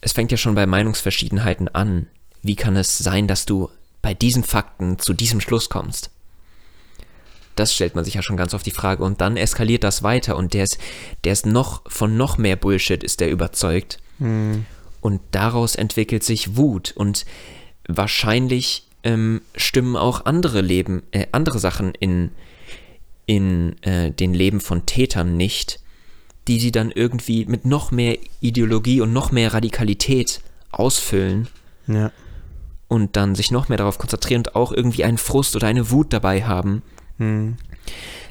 es 0.00 0.12
fängt 0.12 0.30
ja 0.30 0.36
schon 0.36 0.54
bei 0.54 0.66
Meinungsverschiedenheiten 0.66 1.68
an. 1.68 2.06
Wie 2.42 2.56
kann 2.56 2.76
es 2.76 2.98
sein, 2.98 3.28
dass 3.28 3.46
du 3.46 3.70
bei 4.02 4.14
diesen 4.14 4.44
Fakten 4.44 4.98
zu 4.98 5.14
diesem 5.14 5.40
Schluss 5.40 5.68
kommst? 5.68 6.10
Das 7.56 7.72
stellt 7.72 7.94
man 7.94 8.04
sich 8.04 8.14
ja 8.14 8.22
schon 8.22 8.36
ganz 8.36 8.52
oft 8.52 8.66
die 8.66 8.70
Frage. 8.70 9.04
Und 9.04 9.20
dann 9.20 9.36
eskaliert 9.36 9.84
das 9.84 10.02
weiter 10.02 10.36
und 10.36 10.54
der 10.54 10.64
ist, 10.64 10.78
der 11.22 11.32
ist 11.32 11.46
noch, 11.46 11.82
von 11.90 12.16
noch 12.16 12.36
mehr 12.36 12.56
Bullshit 12.56 13.02
ist 13.02 13.20
der 13.20 13.30
überzeugt. 13.30 13.98
Hm. 14.18 14.66
Und 15.00 15.20
daraus 15.30 15.74
entwickelt 15.76 16.24
sich 16.24 16.56
Wut 16.56 16.92
und 16.96 17.24
wahrscheinlich 17.88 18.86
ähm, 19.02 19.42
stimmen 19.56 19.96
auch 19.96 20.24
andere 20.26 20.60
Leben, 20.60 21.02
äh, 21.12 21.26
andere 21.32 21.58
Sachen 21.58 21.92
in, 21.94 22.30
in 23.26 23.76
äh, 23.82 24.10
den 24.10 24.34
Leben 24.34 24.60
von 24.60 24.86
Tätern 24.86 25.36
nicht, 25.36 25.80
die 26.48 26.58
sie 26.60 26.72
dann 26.72 26.90
irgendwie 26.90 27.44
mit 27.46 27.64
noch 27.64 27.90
mehr 27.90 28.18
Ideologie 28.40 29.00
und 29.00 29.12
noch 29.12 29.32
mehr 29.32 29.52
Radikalität 29.52 30.40
ausfüllen 30.70 31.48
Ja. 31.86 32.10
und 32.88 33.16
dann 33.16 33.34
sich 33.34 33.50
noch 33.50 33.68
mehr 33.68 33.78
darauf 33.78 33.98
konzentrieren 33.98 34.40
und 34.40 34.56
auch 34.56 34.72
irgendwie 34.72 35.04
einen 35.04 35.18
Frust 35.18 35.54
oder 35.56 35.66
eine 35.66 35.90
Wut 35.90 36.12
dabei 36.12 36.44
haben. 36.44 36.82
Hm. 37.18 37.56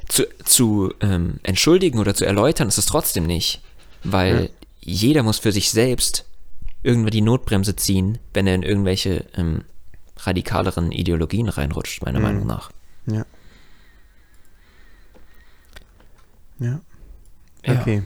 Zu, 0.10 0.24
zu 0.44 0.94
ähm, 1.00 1.36
entschuldigen 1.44 2.00
oder 2.00 2.14
zu 2.14 2.26
erläutern 2.26 2.68
ist 2.68 2.78
es 2.78 2.86
trotzdem 2.86 3.26
nicht, 3.26 3.62
weil 4.04 4.44
Ja. 4.44 4.50
jeder 4.82 5.24
muss 5.24 5.40
für 5.40 5.52
sich 5.52 5.70
selbst 5.72 6.26
irgendwann 6.84 7.12
die 7.12 7.22
Notbremse 7.22 7.76
ziehen, 7.76 8.18
wenn 8.34 8.46
er 8.48 8.56
in 8.56 8.64
irgendwelche 8.64 9.26
ähm, 9.36 9.64
radikaleren 10.18 10.92
Ideologien 10.92 11.50
reinrutscht, 11.50 12.04
meiner 12.04 12.20
Mhm. 12.20 12.26
Meinung 12.26 12.48
nach. 12.48 12.72
Ja. 13.08 13.26
Ja. 16.60 16.80
Ja. 17.66 17.82
Okay. 17.82 18.04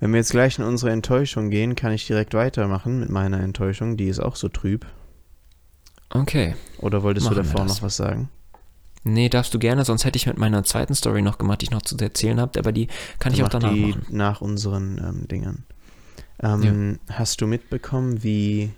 Wenn 0.00 0.10
wir 0.12 0.18
jetzt 0.18 0.30
gleich 0.32 0.58
in 0.58 0.64
unsere 0.64 0.90
Enttäuschung 0.90 1.50
gehen, 1.50 1.76
kann 1.76 1.92
ich 1.92 2.06
direkt 2.06 2.34
weitermachen 2.34 2.98
mit 3.00 3.08
meiner 3.10 3.40
Enttäuschung. 3.40 3.96
Die 3.96 4.08
ist 4.08 4.18
auch 4.18 4.34
so 4.36 4.48
trüb. 4.48 4.86
Okay. 6.10 6.56
Oder 6.78 7.02
wolltest 7.02 7.26
Machen 7.26 7.36
du 7.36 7.42
davor 7.42 7.64
noch 7.64 7.82
was 7.82 7.96
sagen? 7.96 8.28
Nee, 9.04 9.28
darfst 9.28 9.52
du 9.54 9.58
gerne, 9.58 9.84
sonst 9.84 10.04
hätte 10.04 10.16
ich 10.16 10.26
mit 10.26 10.38
meiner 10.38 10.62
zweiten 10.64 10.94
Story 10.94 11.22
noch 11.22 11.38
gemacht, 11.38 11.60
die 11.60 11.64
ich 11.64 11.70
noch 11.70 11.82
zu 11.82 11.96
erzählen 11.96 12.40
habe, 12.40 12.58
aber 12.58 12.70
die 12.72 12.88
kann 13.18 13.32
ich 13.32 13.42
auch 13.42 13.48
danach 13.48 13.72
die 13.72 13.86
machen. 13.86 14.06
nach 14.10 14.40
unseren 14.40 14.98
ähm, 14.98 15.28
Dingern. 15.28 15.64
Ähm, 16.42 16.98
Hast 17.10 17.40
du 17.40 17.46
mitbekommen, 17.46 18.22
wie, 18.22 18.70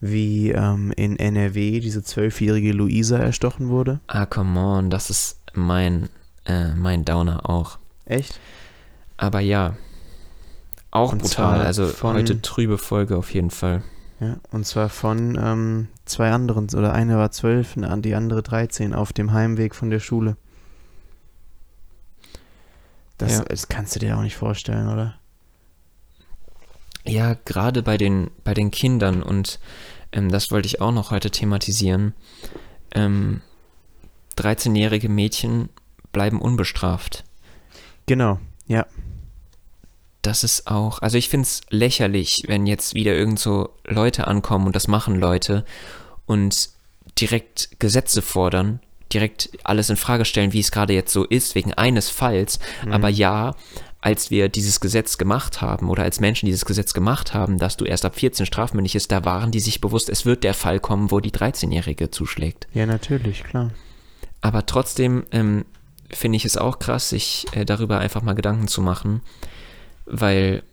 wie 0.00 0.50
ähm, 0.50 0.92
in 0.96 1.16
NRW 1.18 1.80
diese 1.80 2.02
zwölfjährige 2.02 2.72
Luisa 2.72 3.18
erstochen 3.18 3.68
wurde? 3.68 4.00
Ah, 4.08 4.26
come 4.26 4.58
on, 4.58 4.90
das 4.90 5.10
ist 5.10 5.40
mein, 5.54 6.08
äh, 6.44 6.74
mein 6.74 7.04
Downer 7.04 7.48
auch. 7.48 7.78
Echt? 8.04 8.40
Aber 9.16 9.38
ja, 9.40 9.76
auch 10.90 11.12
Und 11.12 11.22
brutal. 11.22 11.60
Also 11.62 11.86
von- 11.86 12.16
heute 12.16 12.42
trübe 12.42 12.76
Folge 12.78 13.16
auf 13.16 13.32
jeden 13.32 13.50
Fall. 13.50 13.82
Ja, 14.18 14.36
und 14.50 14.66
zwar 14.66 14.88
von 14.88 15.36
ähm, 15.40 15.88
zwei 16.04 16.30
anderen, 16.30 16.68
oder 16.76 16.92
eine 16.92 17.16
war 17.16 17.30
zwölf, 17.32 17.76
ne, 17.76 17.96
die 18.00 18.14
andere 18.14 18.42
13, 18.42 18.94
auf 18.94 19.12
dem 19.12 19.32
Heimweg 19.32 19.74
von 19.74 19.90
der 19.90 19.98
Schule. 20.00 20.36
Das, 23.18 23.38
Ja. 23.38 23.44
das 23.44 23.68
kannst 23.68 23.94
du 23.94 24.00
dir 24.00 24.16
auch 24.16 24.22
nicht 24.22 24.36
vorstellen, 24.36 24.88
oder? 24.88 25.14
Ja, 27.04 27.36
gerade 27.44 27.82
bei 27.82 27.96
den, 27.96 28.30
bei 28.44 28.54
den 28.54 28.70
Kindern 28.70 29.22
und 29.22 29.58
ähm, 30.12 30.30
das 30.30 30.50
wollte 30.50 30.66
ich 30.66 30.80
auch 30.80 30.92
noch 30.92 31.10
heute 31.10 31.30
thematisieren. 31.30 32.14
Ähm, 32.94 33.40
13-jährige 34.36 35.08
Mädchen 35.08 35.68
bleiben 36.12 36.40
unbestraft. 36.40 37.24
Genau, 38.06 38.38
ja. 38.66 38.86
Das 40.22 40.44
ist 40.44 40.68
auch, 40.68 41.00
also 41.00 41.18
ich 41.18 41.28
finde 41.28 41.46
es 41.46 41.62
lächerlich, 41.70 42.44
wenn 42.46 42.66
jetzt 42.66 42.94
wieder 42.94 43.14
irgend 43.14 43.40
so 43.40 43.70
Leute 43.84 44.28
ankommen 44.28 44.66
und 44.66 44.76
das 44.76 44.86
machen 44.86 45.16
Leute 45.16 45.64
und 46.26 46.70
direkt 47.18 47.80
Gesetze 47.80 48.22
fordern, 48.22 48.80
direkt 49.12 49.50
alles 49.64 49.90
in 49.90 49.96
Frage 49.96 50.24
stellen, 50.24 50.52
wie 50.52 50.60
es 50.60 50.70
gerade 50.70 50.94
jetzt 50.94 51.12
so 51.12 51.24
ist, 51.24 51.54
wegen 51.56 51.74
eines 51.74 52.08
Falls. 52.08 52.60
Aber 52.88 53.08
ja, 53.08 53.54
als 54.02 54.32
wir 54.32 54.48
dieses 54.48 54.80
Gesetz 54.80 55.16
gemacht 55.16 55.62
haben 55.62 55.88
oder 55.88 56.02
als 56.02 56.18
Menschen 56.18 56.46
dieses 56.46 56.64
Gesetz 56.64 56.92
gemacht 56.92 57.34
haben, 57.34 57.58
dass 57.58 57.76
du 57.76 57.84
erst 57.84 58.04
ab 58.04 58.16
14 58.16 58.46
strafmündig 58.46 58.96
ist, 58.96 59.12
da 59.12 59.24
waren 59.24 59.52
die 59.52 59.60
sich 59.60 59.80
bewusst, 59.80 60.10
es 60.10 60.26
wird 60.26 60.42
der 60.42 60.54
Fall 60.54 60.80
kommen, 60.80 61.12
wo 61.12 61.20
die 61.20 61.30
13-Jährige 61.30 62.10
zuschlägt. 62.10 62.66
Ja, 62.74 62.84
natürlich, 62.84 63.44
klar. 63.44 63.70
Aber 64.40 64.66
trotzdem 64.66 65.24
ähm, 65.30 65.64
finde 66.10 66.36
ich 66.36 66.44
es 66.44 66.56
auch 66.56 66.80
krass, 66.80 67.10
sich 67.10 67.46
äh, 67.52 67.64
darüber 67.64 68.00
einfach 68.00 68.22
mal 68.22 68.34
Gedanken 68.34 68.66
zu 68.66 68.82
machen, 68.82 69.22
weil 70.04 70.64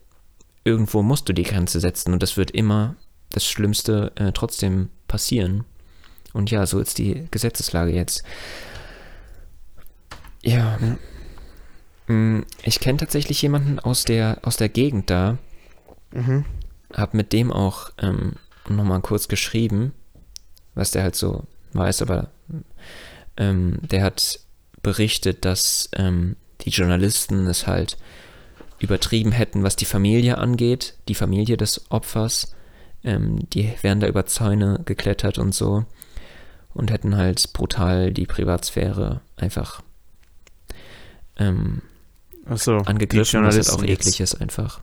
irgendwo 0.64 1.04
musst 1.04 1.30
du 1.30 1.34
die 1.34 1.44
Grenze 1.44 1.80
setzen 1.80 2.14
und 2.14 2.24
das 2.24 2.36
wird 2.36 2.50
immer 2.50 2.96
das 3.30 3.46
Schlimmste 3.46 4.12
äh, 4.16 4.32
trotzdem 4.32 4.90
passieren. 5.08 5.66
Und 6.34 6.50
ja, 6.50 6.66
so 6.66 6.80
ist 6.80 6.98
die 6.98 7.28
Gesetzeslage 7.30 7.92
jetzt. 7.92 8.24
Ja. 10.42 10.78
Mm, 10.80 10.98
Ich 12.64 12.80
kenne 12.80 12.98
tatsächlich 12.98 13.42
jemanden 13.42 13.80
aus 13.80 14.04
der, 14.04 14.40
aus 14.42 14.58
der 14.58 14.70
Gegend 14.70 15.10
da, 15.10 15.38
Mhm. 16.12 16.44
hab 16.92 17.14
mit 17.14 17.34
dem 17.34 17.52
auch 17.52 17.92
ähm, 18.02 18.34
nochmal 18.68 19.00
kurz 19.02 19.28
geschrieben, 19.28 19.94
was 20.74 20.90
der 20.90 21.04
halt 21.04 21.16
so 21.16 21.44
weiß, 21.74 22.02
aber 22.02 22.30
ähm, 23.38 23.78
der 23.84 24.04
hat 24.04 24.40
berichtet, 24.82 25.46
dass 25.46 25.90
ähm, 25.94 26.36
die 26.62 26.72
Journalisten 26.72 27.46
es 27.46 27.68
halt 27.68 27.98
übertrieben 28.80 29.32
hätten, 29.32 29.62
was 29.62 29.76
die 29.76 29.86
Familie 29.86 30.40
angeht, 30.40 30.96
die 31.08 31.16
Familie 31.16 31.58
des 31.58 31.92
Opfers. 31.92 32.56
Ähm, 33.04 33.48
die 33.54 33.72
wären 33.84 34.00
da 34.00 34.08
über 34.08 34.26
Zäune 34.26 34.82
geklettert 34.86 35.38
und 35.38 35.54
so 35.54 35.86
und 36.74 36.90
hätten 36.90 37.16
halt 37.18 37.54
brutal 37.54 38.12
die 38.12 38.26
Privatsphäre 38.26 39.22
einfach 39.36 39.84
ähm, 41.38 41.82
Achso, 42.50 42.78
angegriffen, 42.80 43.44
was 43.44 43.56
halt 43.56 43.70
auch 43.70 43.84
eklig 43.84 44.20
ist 44.20 44.42
einfach. 44.42 44.82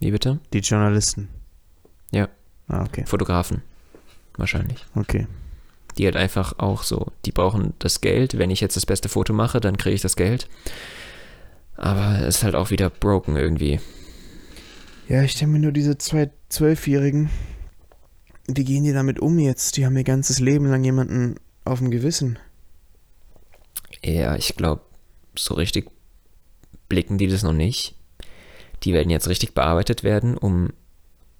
Wie 0.00 0.10
bitte? 0.10 0.40
Die 0.52 0.58
Journalisten. 0.58 1.28
Ja. 2.10 2.28
Ah, 2.66 2.82
okay. 2.82 3.04
Fotografen. 3.06 3.62
Wahrscheinlich. 4.36 4.84
Okay. 4.94 5.26
Die 5.98 6.06
halt 6.06 6.16
einfach 6.16 6.58
auch 6.58 6.82
so, 6.82 7.12
die 7.24 7.32
brauchen 7.32 7.74
das 7.78 8.00
Geld. 8.00 8.38
Wenn 8.38 8.50
ich 8.50 8.60
jetzt 8.60 8.76
das 8.76 8.86
beste 8.86 9.08
Foto 9.08 9.32
mache, 9.32 9.60
dann 9.60 9.76
kriege 9.76 9.94
ich 9.94 10.00
das 10.00 10.16
Geld. 10.16 10.48
Aber 11.76 12.20
es 12.20 12.36
ist 12.36 12.42
halt 12.42 12.54
auch 12.54 12.70
wieder 12.70 12.90
broken 12.90 13.36
irgendwie. 13.36 13.80
Ja, 15.08 15.22
ich 15.22 15.34
denke 15.34 15.52
mir 15.52 15.58
nur, 15.58 15.72
diese 15.72 15.98
zwei 15.98 16.30
Zwölfjährigen, 16.48 17.30
wie 18.48 18.64
gehen 18.64 18.84
die 18.84 18.92
damit 18.92 19.20
um 19.20 19.38
jetzt? 19.38 19.76
Die 19.76 19.84
haben 19.84 19.96
ihr 19.96 20.04
ganzes 20.04 20.40
Leben 20.40 20.66
lang 20.66 20.82
jemanden 20.82 21.36
auf 21.64 21.78
dem 21.78 21.90
Gewissen. 21.90 22.38
Ja, 24.02 24.34
ich 24.36 24.56
glaube, 24.56 24.82
so 25.36 25.54
richtig 25.54 25.90
blicken 26.92 27.16
die 27.16 27.26
das 27.26 27.42
noch 27.42 27.54
nicht. 27.54 27.94
Die 28.82 28.92
werden 28.92 29.08
jetzt 29.08 29.26
richtig 29.26 29.54
bearbeitet 29.54 30.04
werden, 30.04 30.36
um, 30.36 30.74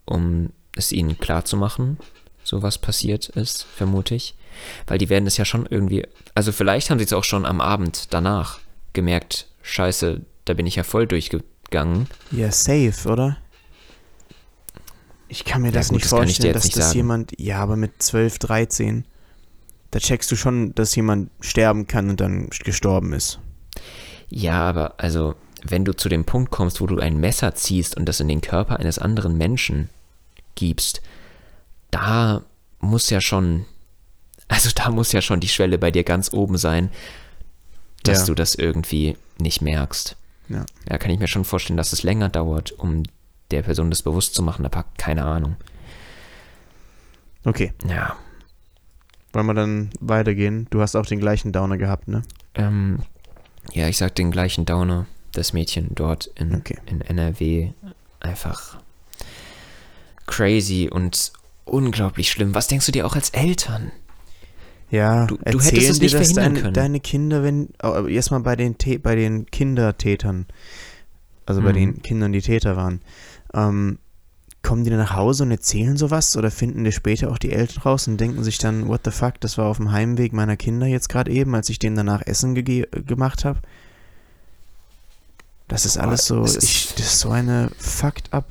um 0.07 0.49
es 0.75 0.93
ihnen 0.93 1.19
klar 1.19 1.45
zu 1.45 1.59
machen, 1.59 1.99
so 2.43 2.63
was 2.63 2.79
passiert 2.79 3.29
ist, 3.29 3.65
vermute 3.65 4.15
ich. 4.15 4.35
Weil 4.87 4.97
die 4.97 5.11
werden 5.11 5.27
es 5.27 5.37
ja 5.37 5.45
schon 5.45 5.67
irgendwie, 5.67 6.07
also 6.35 6.53
vielleicht 6.53 6.89
haben 6.89 6.99
sie 6.99 7.05
es 7.05 7.13
auch 7.13 7.25
schon 7.25 7.45
am 7.45 7.61
Abend 7.61 8.15
danach 8.15 8.61
gemerkt, 8.95 9.47
scheiße, 9.61 10.23
da 10.47 10.55
bin 10.55 10.65
ich 10.65 10.77
ja 10.77 10.85
voll 10.85 11.07
durchgegangen. 11.07 12.07
Ja, 12.31 12.51
safe, 12.51 13.07
oder? 13.11 13.37
Ich 15.29 15.45
kann 15.45 15.61
mir 15.61 15.69
Ja, 15.69 15.75
das 15.75 15.89
gut, 15.89 15.97
nicht 15.97 16.05
das 16.05 16.11
vorstellen, 16.11 16.55
dass 16.55 16.65
nicht 16.65 16.79
das 16.79 16.87
sagen. 16.87 16.97
jemand, 16.97 17.33
ja, 17.39 17.59
aber 17.59 17.77
mit 17.77 18.03
12, 18.03 18.39
13, 18.39 19.05
da 19.91 19.99
checkst 19.99 20.31
du 20.33 20.37
schon, 20.37 20.75
dass 20.75 20.97
jemand 20.97 21.31
sterben 21.41 21.87
kann 21.87 22.09
und 22.09 22.23
dann 22.23 22.49
gestorben 22.65 23.13
ist. 23.13 23.39
Ja, 24.35 24.63
aber 24.63 24.95
also, 24.99 25.35
wenn 25.65 25.85
du 25.85 25.95
zu 25.97 26.09
dem 26.09 26.25
Punkt 26.25 26.51
kommst, 26.51 26.81
wo 26.81 26.87
du 26.87 26.99
ein 26.99 27.19
Messer 27.19 27.55
ziehst 27.55 27.97
und 27.97 28.07
das 28.07 28.21
in 28.21 28.29
den 28.29 28.41
Körper 28.41 28.79
eines 28.79 28.99
anderen 28.99 29.37
Menschen 29.37 29.89
gibst, 30.55 31.03
da 31.91 32.43
muss 32.81 33.11
ja 33.11 33.21
schon, 33.21 33.65
also 34.49 34.71
da 34.75 34.91
muss 34.91 35.13
ja 35.13 35.23
schon 35.23 35.41
die 35.41 35.49
Schwelle 35.49 35.79
bei 35.79 35.91
dir 35.91 36.05
ganz 36.05 36.33
oben 36.33 36.57
sein, 36.59 36.91
dass 38.03 38.21
Ja. 38.21 38.27
du 38.27 38.35
das 38.35 38.55
irgendwie 38.57 39.17
nicht 39.39 39.63
merkst. 39.63 40.17
Ja. 40.49 40.65
Ja, 40.91 40.99
kann 40.99 41.11
ich 41.13 41.19
mir 41.21 41.29
schon 41.29 41.45
vorstellen, 41.45 41.77
dass 41.77 41.93
es 41.93 42.03
länger 42.03 42.29
dauert, 42.29 42.73
um 42.73 43.05
der 43.53 43.63
Person 43.63 43.91
das 43.91 44.03
bewusst 44.03 44.35
zu 44.35 44.43
machen, 44.43 44.65
aber 44.67 44.85
keine 44.99 45.25
Ahnung. 45.25 45.57
Okay, 47.45 47.73
Ja. 47.89 48.17
wollen 49.33 49.47
wir 49.47 49.55
dann 49.55 49.91
weitergehen? 50.01 50.67
Du 50.71 50.81
hast 50.81 50.97
auch 50.97 51.07
den 51.07 51.21
gleichen 51.21 51.53
Downer 51.53 51.77
gehabt, 51.79 52.09
ne? 52.09 52.23
Ähm, 52.55 53.01
ja, 53.73 53.89
ich 53.89 53.97
sag 53.99 54.15
den 54.15 54.31
gleichen 54.31 54.65
Downer, 54.65 55.07
das 55.33 55.53
Mädchen 55.53 55.89
dort 55.95 56.27
in, 56.37 56.55
Okay. 56.57 56.77
in 56.87 57.01
NRW. 57.01 57.71
Einfach 58.21 58.79
crazy 60.27 60.89
und 60.91 61.33
unglaublich 61.65 62.31
schlimm. 62.31 62.55
Was 62.55 62.69
denkst 62.69 62.87
du 62.87 62.93
dir 62.93 63.07
auch 63.07 63.15
als 63.15 63.31
Eltern? 63.31 63.91
Ja, 64.91 65.27
Du- 65.27 65.37
du 65.39 65.59
hättest 65.61 65.73
es 65.91 65.99
dir 65.99 66.03
nicht 66.05 66.15
verhindern 66.15 66.45
deine, 66.45 66.61
können. 66.61 66.75
deine 66.75 67.01
Kinder, 67.01 67.43
wenn, 67.43 67.69
oh, 67.83 68.07
erstmal 68.07 68.41
bei 68.41 68.57
den, 68.57 68.77
bei 69.03 69.15
den 69.17 69.47
Kindertätern, 69.47 70.47
also 71.47 71.63
bei 71.63 71.71
Mhm. 71.71 71.75
den 71.77 72.03
Kindern, 72.03 72.33
die 72.33 72.43
Täter 72.43 72.77
waren, 72.77 73.01
ähm, 73.55 73.99
kommen 74.63 74.85
die 74.85 74.91
dann 74.91 74.99
nach 75.01 75.17
Hause 75.17 75.43
und 75.45 75.51
erzählen 75.51 75.97
sowas 75.97 76.37
oder 76.37 76.51
finden 76.51 76.85
die 76.85 76.93
später 76.93 77.31
auch 77.31 77.39
die 77.39 77.51
Eltern 77.53 77.83
raus 77.83 78.07
und 78.07 78.21
denken 78.21 78.45
sich 78.45 78.59
dann, 78.59 78.87
what 78.87 79.01
the 79.05 79.11
fuck, 79.11 79.41
das 79.41 79.59
war 79.59 79.67
auf 79.67 79.79
dem 79.79 79.91
Heimweg 79.93 80.33
meiner 80.33 80.57
Kinder 80.57 80.87
jetzt 80.87 81.09
gerade 81.09 81.33
eben, 81.33 81.55
als 81.55 81.69
ich 81.69 81.79
denen 81.81 81.97
danach 81.97 82.23
Essen 82.27 82.55
gemacht 82.55 83.45
habe? 83.45 83.61
Das 85.69 85.87
ist 85.87 85.97
alles 85.97 86.27
so, 86.27 86.45
ich, 86.45 86.95
das 86.97 87.01
ist 87.07 87.21
so 87.21 87.31
eine 87.31 87.71
fucked 87.79 88.33
up 88.33 88.47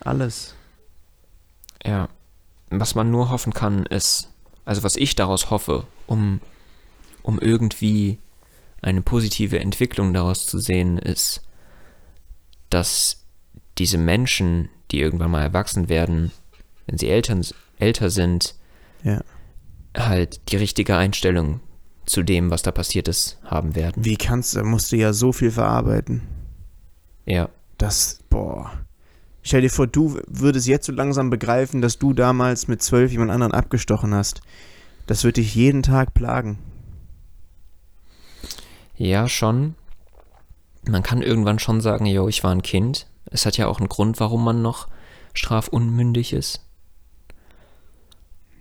alles. 0.00 0.54
Ja. 1.84 2.08
Was 2.70 2.94
man 2.94 3.10
nur 3.10 3.30
hoffen 3.30 3.52
kann, 3.52 3.86
ist, 3.86 4.30
also 4.64 4.82
was 4.82 4.96
ich 4.96 5.14
daraus 5.14 5.50
hoffe, 5.50 5.86
um, 6.06 6.40
um 7.22 7.38
irgendwie 7.38 8.18
eine 8.82 9.02
positive 9.02 9.58
Entwicklung 9.60 10.12
daraus 10.12 10.46
zu 10.46 10.58
sehen, 10.58 10.98
ist, 10.98 11.42
dass 12.70 13.22
diese 13.78 13.98
Menschen, 13.98 14.68
die 14.90 15.00
irgendwann 15.00 15.30
mal 15.30 15.42
erwachsen 15.42 15.88
werden, 15.88 16.32
wenn 16.86 16.98
sie 16.98 17.08
Eltern, 17.08 17.44
älter 17.78 18.10
sind, 18.10 18.54
Ja. 19.02 19.22
halt 19.96 20.40
die 20.50 20.56
richtige 20.56 20.96
Einstellung 20.96 21.60
zu 22.06 22.22
dem, 22.22 22.50
was 22.50 22.62
da 22.62 22.70
passiert 22.72 23.08
ist, 23.08 23.38
haben 23.44 23.74
werden. 23.74 24.04
Wie 24.04 24.16
kannst 24.16 24.54
du, 24.54 24.62
musst 24.64 24.92
du 24.92 24.96
ja 24.96 25.12
so 25.12 25.32
viel 25.32 25.50
verarbeiten. 25.50 26.22
Ja, 27.26 27.48
Das, 27.78 28.20
boah. 28.30 28.70
Stell 29.42 29.60
dir 29.60 29.70
vor, 29.70 29.86
du 29.86 30.18
würdest 30.26 30.66
jetzt 30.66 30.86
so 30.86 30.92
langsam 30.92 31.30
begreifen, 31.30 31.80
dass 31.82 31.98
du 31.98 32.12
damals 32.12 32.68
mit 32.68 32.82
zwölf 32.82 33.12
jemand 33.12 33.30
anderen 33.30 33.52
abgestochen 33.52 34.14
hast. 34.14 34.40
Das 35.06 35.22
wird 35.24 35.36
dich 35.36 35.54
jeden 35.54 35.82
Tag 35.82 36.14
plagen. 36.14 36.58
ja, 38.96 39.28
schon. 39.28 39.74
Man 40.88 41.02
kann 41.02 41.20
irgendwann 41.20 41.58
schon 41.58 41.80
sagen, 41.80 42.06
yo, 42.06 42.28
ich 42.28 42.42
war 42.44 42.52
ein 42.52 42.62
Kind. 42.62 43.08
Es 43.26 43.44
hat 43.44 43.56
ja 43.56 43.66
auch 43.66 43.78
einen 43.78 43.88
Grund, 43.88 44.20
warum 44.20 44.44
man 44.44 44.62
noch 44.62 44.88
strafunmündig 45.34 46.32
ist. 46.32 46.64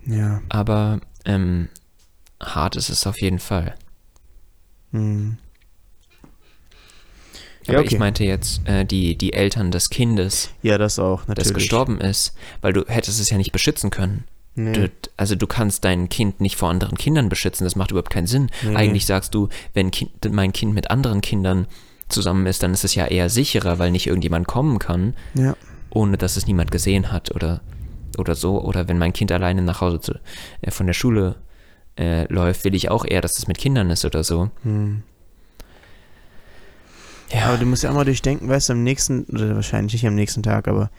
Ja. 0.06 0.42
Aber 0.50 1.00
ähm, 1.24 1.70
hart 2.41 2.76
ist 2.76 2.89
es 2.89 3.06
auf 3.08 3.21
jeden 3.21 3.39
Fall. 3.39 3.76
Hm. 4.91 5.38
Aber 7.67 7.74
Ja, 7.74 7.80
okay. 7.80 7.93
ich 7.93 8.00
meinte 8.00 8.24
jetzt 8.24 8.62
äh, 8.67 8.86
die, 8.86 9.17
die 9.17 9.34
Eltern 9.34 9.71
des 9.71 9.89
Kindes, 9.89 10.52
Ja, 10.62 10.78
das 10.78 11.00
auch, 11.00 11.21
das 11.21 11.30
natürlich. 11.30 11.54
gestorben 11.56 12.00
ist, 12.00 12.36
weil 12.62 12.74
du 12.74 12.86
hättest 12.88 13.19
es 13.19 13.30
ja 13.30 13.38
nicht 13.38 13.52
beschützen 13.52 13.89
können. 13.89 14.26
Nee. 14.58 14.71
Du, 14.74 14.91
also 15.17 15.36
du 15.36 15.48
kannst 15.48 15.84
dein 15.84 16.08
Kind 16.08 16.39
nicht 16.39 16.56
vor 16.56 16.69
anderen 16.69 16.98
Kindern 16.98 17.28
beschützen, 17.28 17.63
das 17.65 17.76
macht 17.76 17.91
überhaupt 17.91 18.12
keinen 18.12 18.28
Sinn. 18.28 18.50
Nee. 18.63 18.76
Eigentlich 18.76 19.06
sagst 19.06 19.34
du, 19.34 19.50
wenn 19.74 19.91
kind, 19.91 20.12
mein 20.32 20.54
Kind 20.54 20.74
mit 20.74 20.91
anderen 20.91 21.21
Kindern 21.21 21.67
zusammen 22.08 22.45
ist, 22.45 22.62
dann 22.63 22.71
ist 22.74 22.84
es 22.86 22.95
ja 22.95 23.08
eher 23.08 23.30
sicherer, 23.30 23.80
weil 23.80 23.91
nicht 23.91 24.08
irgendjemand 24.08 24.48
kommen 24.48 24.78
kann, 24.80 25.15
Ja. 25.34 25.58
ohne 25.89 26.17
dass 26.17 26.38
es 26.38 26.45
niemand 26.48 26.71
gesehen 26.71 27.12
hat 27.12 27.34
oder, 27.36 27.62
oder 28.17 28.36
so. 28.36 28.62
Oder 28.62 28.88
wenn 28.88 29.00
mein 29.00 29.12
Kind 29.12 29.32
alleine 29.32 29.63
nach 29.63 29.82
Hause 29.82 30.00
zu, 30.00 30.13
äh, 30.62 30.69
von 30.71 30.86
der 30.86 30.93
Schule 30.93 31.36
äh, 31.98 32.32
läuft, 32.32 32.66
will 32.66 32.76
ich 32.76 32.90
auch 32.90 33.06
eher, 33.06 33.22
dass 33.22 33.38
es 33.38 33.48
mit 33.48 33.58
Kindern 33.58 33.90
ist 33.90 34.06
oder 34.06 34.24
so. 34.24 34.50
Hm. 34.64 35.04
Ja, 37.32 37.48
Aber 37.48 37.58
du 37.58 37.66
musst 37.66 37.84
ja 37.84 37.90
auch 37.90 37.96
mal 37.96 38.06
durchdenken, 38.06 38.48
weißt 38.48 38.70
du, 38.70 38.74
am 38.74 38.84
nächsten, 38.84 39.24
oder 39.26 39.56
wahrscheinlich 39.56 39.94
nicht 39.94 40.08
am 40.08 40.16
nächsten 40.16 40.44
Tag, 40.44 40.68
aber 40.68 40.92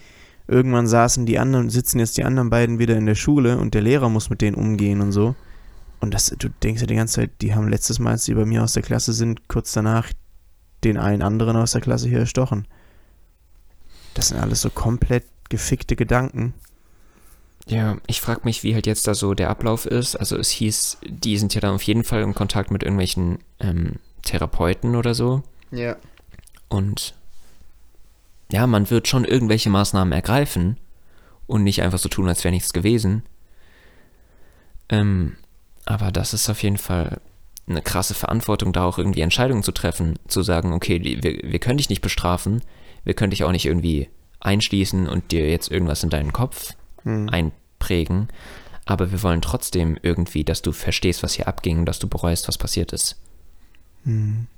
irgendwann 0.49 0.87
saßen 0.87 1.27
die 1.27 1.39
anderen, 1.39 1.71
sitzen 1.71 1.99
jetzt 1.99 2.17
die 2.17 2.25
anderen 2.25 2.51
beiden 2.51 2.79
wieder 2.79 2.97
in 2.97 3.07
der 3.07 3.15
Schule 3.15 3.59
und 3.59 3.75
der 3.75 3.83
Lehrer 3.83 4.09
muss 4.09 4.31
mit 4.31 4.41
denen 4.41 4.57
umgehen 4.57 5.01
und 5.01 5.13
so. 5.13 5.35
Und 6.01 6.15
das, 6.15 6.35
du 6.39 6.49
denkst 6.63 6.83
ja 6.83 6.87
die 6.87 6.95
ganze 6.95 7.15
Zeit, 7.15 7.31
die 7.41 7.55
haben 7.55 7.69
letztes 7.69 7.99
Mal, 7.99 8.13
als 8.13 8.25
die 8.25 8.35
bei 8.35 8.45
mir 8.45 8.63
aus 8.63 8.75
der 8.75 8.83
Klasse 8.83 9.13
sind, 9.13 9.49
kurz 9.49 9.73
danach 9.73 10.11
den 10.85 10.99
einen 10.99 11.23
anderen 11.23 11.57
aus 11.57 11.73
der 11.73 11.81
Klasse 11.81 12.09
hier 12.09 12.21
erstochen. 12.21 12.67
Das 14.15 14.29
sind 14.29 14.39
alles 14.39 14.61
so 14.61 14.71
komplett 14.71 15.25
gefickte 15.49 15.97
Gedanken. 15.97 16.55
Ja, 17.68 17.96
ich 18.07 18.20
frage 18.20 18.42
mich, 18.44 18.62
wie 18.62 18.74
halt 18.74 18.87
jetzt 18.87 19.09
da 19.09 19.14
so 19.14 19.35
der 19.35 19.50
Ablauf 19.50 19.87
ist. 19.87 20.14
Also 20.14 20.37
es 20.37 20.50
hieß, 20.50 20.98
die 21.05 21.37
sind 21.37 21.55
ja 21.55 21.61
dann 21.61 21.74
auf 21.74 21.83
jeden 21.83 22.05
Fall 22.05 22.22
in 22.22 22.35
Kontakt 22.35 22.70
mit 22.70 22.85
irgendwelchen 22.85 23.38
ähm, 23.59 23.96
Therapeuten 24.22 24.94
oder 24.94 25.14
so. 25.14 25.42
Ja. 25.72 25.96
Und 26.68 27.14
ja, 28.52 28.68
man 28.68 28.88
wird 28.90 29.09
schon 29.09 29.24
irgendwelche 29.24 29.70
Maßnahmen 29.70 30.12
ergreifen 30.12 30.76
und 31.48 31.64
nicht 31.64 31.83
einfach 31.83 31.98
so 31.98 32.09
tun, 32.09 32.29
als 32.29 32.44
wäre 32.44 32.55
nichts 32.55 32.72
gewesen. 32.72 33.24
Ähm, 34.88 35.37
aber 35.85 36.12
das 36.12 36.35
ist 36.35 36.48
auf 36.48 36.62
jeden 36.62 36.79
Fall 36.79 37.20
eine 37.68 37.83
krasse 37.83 38.14
Verantwortung, 38.14 38.72
da 38.72 38.85
auch 38.85 38.98
irgendwie 38.98 39.22
Entscheidungen 39.22 39.64
zu 39.64 39.72
treffen, 39.72 40.20
zu 40.29 40.42
sagen, 40.42 40.72
okay, 40.72 41.02
wir, 41.02 41.22
wir 41.22 41.59
können 41.59 41.79
dich 41.79 41.88
nicht 41.88 42.02
bestrafen, 42.02 42.62
wir 43.02 43.14
können 43.14 43.31
dich 43.31 43.42
auch 43.42 43.50
nicht 43.50 43.66
irgendwie 43.66 44.09
einschließen 44.38 45.09
und 45.09 45.33
dir 45.33 45.50
jetzt 45.50 45.72
irgendwas 45.72 46.05
in 46.05 46.11
deinen 46.11 46.33
Kopf 46.33 46.74
Hm. 47.07 47.29
einprägen, 47.29 48.29
aber 48.85 49.12
wir 49.12 49.23
wollen 49.23 49.40
trotzdem 49.40 49.97
irgendwie, 50.03 50.42
dass 50.42 50.61
du 50.61 50.73
verstehst, 50.73 51.23
was 51.23 51.35
hier 51.35 51.47
abging 51.47 51.79
und 51.79 51.87
dass 51.87 52.01
du 52.01 52.09
bereust, 52.09 52.49
was 52.49 52.59
passiert 52.59 52.92
ist. 52.92 53.16
Hm. 54.05 54.49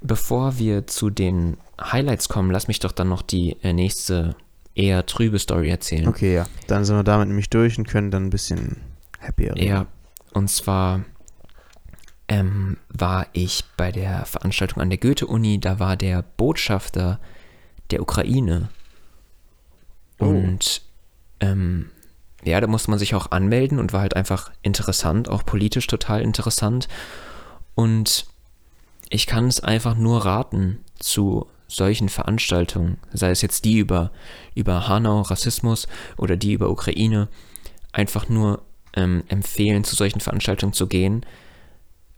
Bevor 0.00 0.58
wir 0.58 0.86
zu 0.86 1.10
den 1.10 1.58
Highlights 1.78 2.30
kommen, 2.30 2.50
lass 2.50 2.66
mich 2.66 2.80
doch 2.80 2.92
dann 2.92 3.10
noch 3.10 3.20
die 3.20 3.56
äh, 3.62 3.74
nächste 3.74 4.36
eher 4.74 5.04
trübe 5.04 5.38
Story 5.38 5.68
erzählen. 5.68 6.08
Okay, 6.08 6.34
ja. 6.34 6.46
Dann 6.66 6.86
sind 6.86 6.96
wir 6.96 7.04
damit 7.04 7.28
nämlich 7.28 7.50
durch 7.50 7.76
und 7.78 7.86
können 7.86 8.10
dann 8.10 8.26
ein 8.26 8.30
bisschen 8.30 8.76
happier 9.20 9.54
reden. 9.54 9.66
Ja, 9.66 9.86
und 10.32 10.48
zwar 10.48 11.04
ähm, 12.28 12.78
war 12.88 13.26
ich 13.34 13.64
bei 13.76 13.92
der 13.92 14.24
Veranstaltung 14.24 14.82
an 14.82 14.88
der 14.88 14.98
Goethe-Uni, 14.98 15.60
da 15.60 15.78
war 15.78 15.96
der 15.96 16.22
Botschafter 16.22 17.20
der 17.90 18.00
Ukraine. 18.00 18.70
Oh. 20.18 20.26
Und 20.26 20.85
ähm, 21.40 21.90
ja, 22.44 22.60
da 22.60 22.66
musste 22.66 22.90
man 22.90 22.98
sich 22.98 23.14
auch 23.14 23.30
anmelden 23.30 23.78
und 23.78 23.92
war 23.92 24.00
halt 24.00 24.14
einfach 24.14 24.52
interessant, 24.62 25.28
auch 25.28 25.44
politisch 25.44 25.86
total 25.86 26.22
interessant. 26.22 26.88
Und 27.74 28.26
ich 29.08 29.26
kann 29.26 29.46
es 29.48 29.60
einfach 29.60 29.96
nur 29.96 30.24
raten 30.24 30.78
zu 30.98 31.46
solchen 31.68 32.08
Veranstaltungen, 32.08 32.98
sei 33.12 33.30
es 33.30 33.42
jetzt 33.42 33.64
die 33.64 33.78
über, 33.78 34.12
über 34.54 34.88
Hanau, 34.88 35.22
Rassismus 35.22 35.88
oder 36.16 36.36
die 36.36 36.52
über 36.52 36.70
Ukraine, 36.70 37.28
einfach 37.92 38.28
nur 38.28 38.62
ähm, 38.94 39.24
empfehlen, 39.28 39.84
zu 39.84 39.96
solchen 39.96 40.20
Veranstaltungen 40.20 40.72
zu 40.72 40.86
gehen. 40.86 41.26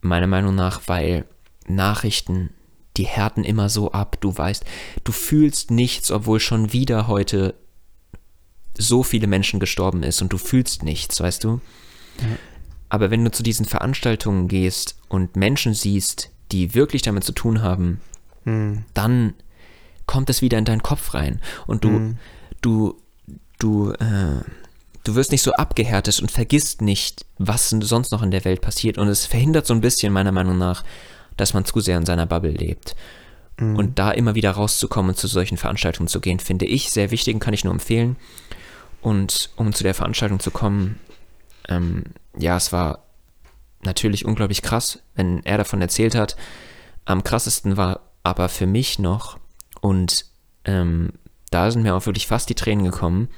Meiner 0.00 0.26
Meinung 0.26 0.54
nach, 0.54 0.82
weil 0.86 1.24
Nachrichten, 1.66 2.50
die 2.96 3.06
härten 3.06 3.44
immer 3.44 3.68
so 3.68 3.92
ab. 3.92 4.16
Du 4.20 4.36
weißt, 4.36 4.64
du 5.04 5.12
fühlst 5.12 5.70
nichts, 5.70 6.10
obwohl 6.10 6.40
schon 6.40 6.72
wieder 6.72 7.08
heute 7.08 7.54
so 8.78 9.02
viele 9.02 9.26
Menschen 9.26 9.60
gestorben 9.60 10.02
ist 10.02 10.22
und 10.22 10.32
du 10.32 10.38
fühlst 10.38 10.82
nichts, 10.84 11.20
weißt 11.20 11.44
du? 11.44 11.60
Aber 12.88 13.10
wenn 13.10 13.24
du 13.24 13.30
zu 13.30 13.42
diesen 13.42 13.66
Veranstaltungen 13.66 14.48
gehst 14.48 14.96
und 15.08 15.36
Menschen 15.36 15.74
siehst, 15.74 16.30
die 16.52 16.74
wirklich 16.74 17.02
damit 17.02 17.24
zu 17.24 17.32
tun 17.32 17.60
haben, 17.62 18.00
Hm. 18.44 18.84
dann 18.94 19.34
kommt 20.06 20.30
es 20.30 20.40
wieder 20.40 20.56
in 20.58 20.64
deinen 20.64 20.82
Kopf 20.82 21.12
rein 21.12 21.40
und 21.66 21.84
du, 21.84 21.90
Mhm. 21.90 22.16
du, 22.62 22.96
du, 23.58 23.92
äh, 23.92 24.40
du 25.04 25.14
wirst 25.14 25.32
nicht 25.32 25.42
so 25.42 25.52
abgehärtet 25.52 26.18
und 26.20 26.30
vergisst 26.30 26.80
nicht, 26.80 27.26
was 27.36 27.68
sonst 27.70 28.10
noch 28.10 28.22
in 28.22 28.30
der 28.30 28.44
Welt 28.46 28.62
passiert 28.62 28.96
und 28.96 29.08
es 29.08 29.26
verhindert 29.26 29.66
so 29.66 29.74
ein 29.74 29.82
bisschen 29.82 30.12
meiner 30.12 30.32
Meinung 30.32 30.56
nach, 30.56 30.82
dass 31.36 31.52
man 31.52 31.64
zu 31.66 31.80
sehr 31.80 31.98
in 31.98 32.06
seiner 32.06 32.26
Bubble 32.26 32.52
lebt. 32.52 32.96
Mhm. 33.58 33.76
Und 33.76 33.98
da 33.98 34.12
immer 34.12 34.34
wieder 34.34 34.52
rauszukommen 34.52 35.10
und 35.10 35.16
zu 35.18 35.26
solchen 35.26 35.58
Veranstaltungen 35.58 36.08
zu 36.08 36.20
gehen, 36.20 36.40
finde 36.40 36.64
ich 36.64 36.90
sehr 36.90 37.10
wichtig 37.10 37.34
und 37.34 37.40
kann 37.40 37.54
ich 37.54 37.64
nur 37.64 37.74
empfehlen. 37.74 38.16
Und 39.00 39.50
um 39.56 39.72
zu 39.72 39.84
der 39.84 39.94
Veranstaltung 39.94 40.40
zu 40.40 40.50
kommen, 40.50 40.98
ähm, 41.68 42.04
ja, 42.36 42.56
es 42.56 42.72
war 42.72 43.04
natürlich 43.82 44.24
unglaublich 44.24 44.62
krass, 44.62 45.00
wenn 45.14 45.44
er 45.44 45.58
davon 45.58 45.80
erzählt 45.80 46.14
hat. 46.14 46.36
Am 47.04 47.22
krassesten 47.22 47.76
war 47.76 48.00
aber 48.22 48.48
für 48.48 48.66
mich 48.66 48.98
noch, 48.98 49.38
und 49.80 50.26
ähm, 50.64 51.12
da 51.50 51.70
sind 51.70 51.82
mir 51.82 51.94
auch 51.94 52.06
wirklich 52.06 52.26
fast 52.26 52.48
die 52.50 52.54
Tränen 52.54 52.84
gekommen, 52.84 53.28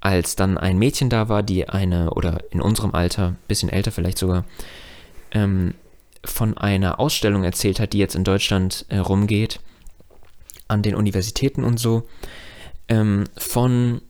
als 0.00 0.34
dann 0.34 0.58
ein 0.58 0.78
Mädchen 0.78 1.10
da 1.10 1.28
war, 1.28 1.42
die 1.42 1.68
eine, 1.68 2.10
oder 2.10 2.40
in 2.50 2.60
unserem 2.60 2.94
Alter, 2.94 3.36
bisschen 3.46 3.68
älter 3.68 3.92
vielleicht 3.92 4.18
sogar, 4.18 4.44
ähm, 5.30 5.74
von 6.24 6.56
einer 6.56 6.98
Ausstellung 6.98 7.44
erzählt 7.44 7.78
hat, 7.78 7.92
die 7.92 7.98
jetzt 7.98 8.14
in 8.14 8.24
Deutschland 8.24 8.86
äh, 8.88 8.98
rumgeht, 8.98 9.60
an 10.68 10.82
den 10.82 10.94
Universitäten 10.94 11.62
und 11.62 11.78
so, 11.78 12.08
ähm, 12.88 13.24
von 13.36 14.00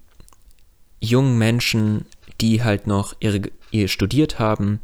jungen 1.02 1.36
Menschen, 1.36 2.06
die 2.40 2.62
halt 2.62 2.86
noch 2.86 3.14
ihre, 3.20 3.42
ihr 3.70 3.88
studiert 3.88 4.38
haben 4.38 4.80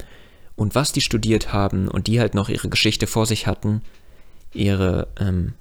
und 0.56 0.74
was 0.74 0.92
die 0.92 1.00
studiert 1.00 1.52
haben 1.52 1.88
und 1.88 2.08
die 2.08 2.20
halt 2.20 2.34
noch 2.34 2.48
ihre 2.48 2.68
Geschichte 2.68 3.06
vor 3.06 3.24
sich 3.24 3.46
hatten, 3.46 3.82
ihre, 4.52 5.08
ähm, 5.18 5.54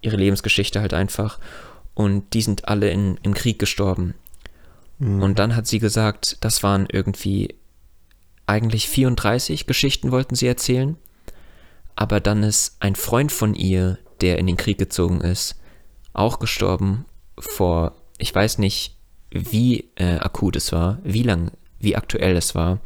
ihre 0.00 0.16
Lebensgeschichte 0.16 0.80
halt 0.80 0.94
einfach. 0.94 1.38
Und 1.94 2.32
die 2.34 2.42
sind 2.42 2.68
alle 2.68 2.90
in, 2.90 3.18
im 3.22 3.34
Krieg 3.34 3.58
gestorben. 3.58 4.14
Mhm. 4.98 5.22
Und 5.22 5.38
dann 5.38 5.56
hat 5.56 5.66
sie 5.66 5.80
gesagt, 5.80 6.38
das 6.40 6.62
waren 6.62 6.86
irgendwie 6.90 7.56
eigentlich 8.46 8.88
34 8.88 9.66
Geschichten 9.66 10.12
wollten 10.12 10.34
sie 10.34 10.46
erzählen. 10.46 10.96
Aber 11.96 12.20
dann 12.20 12.42
ist 12.42 12.76
ein 12.80 12.94
Freund 12.94 13.32
von 13.32 13.54
ihr, 13.54 13.98
der 14.20 14.38
in 14.38 14.46
den 14.46 14.56
Krieg 14.56 14.78
gezogen 14.78 15.20
ist, 15.20 15.56
auch 16.12 16.38
gestorben 16.38 17.04
vor, 17.38 17.94
ich 18.18 18.34
weiß 18.34 18.58
nicht, 18.58 18.93
wie 19.34 19.90
äh, 19.96 20.18
akut 20.18 20.56
es 20.56 20.72
war, 20.72 20.98
wie 21.02 21.22
lang, 21.22 21.50
wie 21.80 21.96
aktuell 21.96 22.36
es 22.36 22.54
war, 22.54 22.80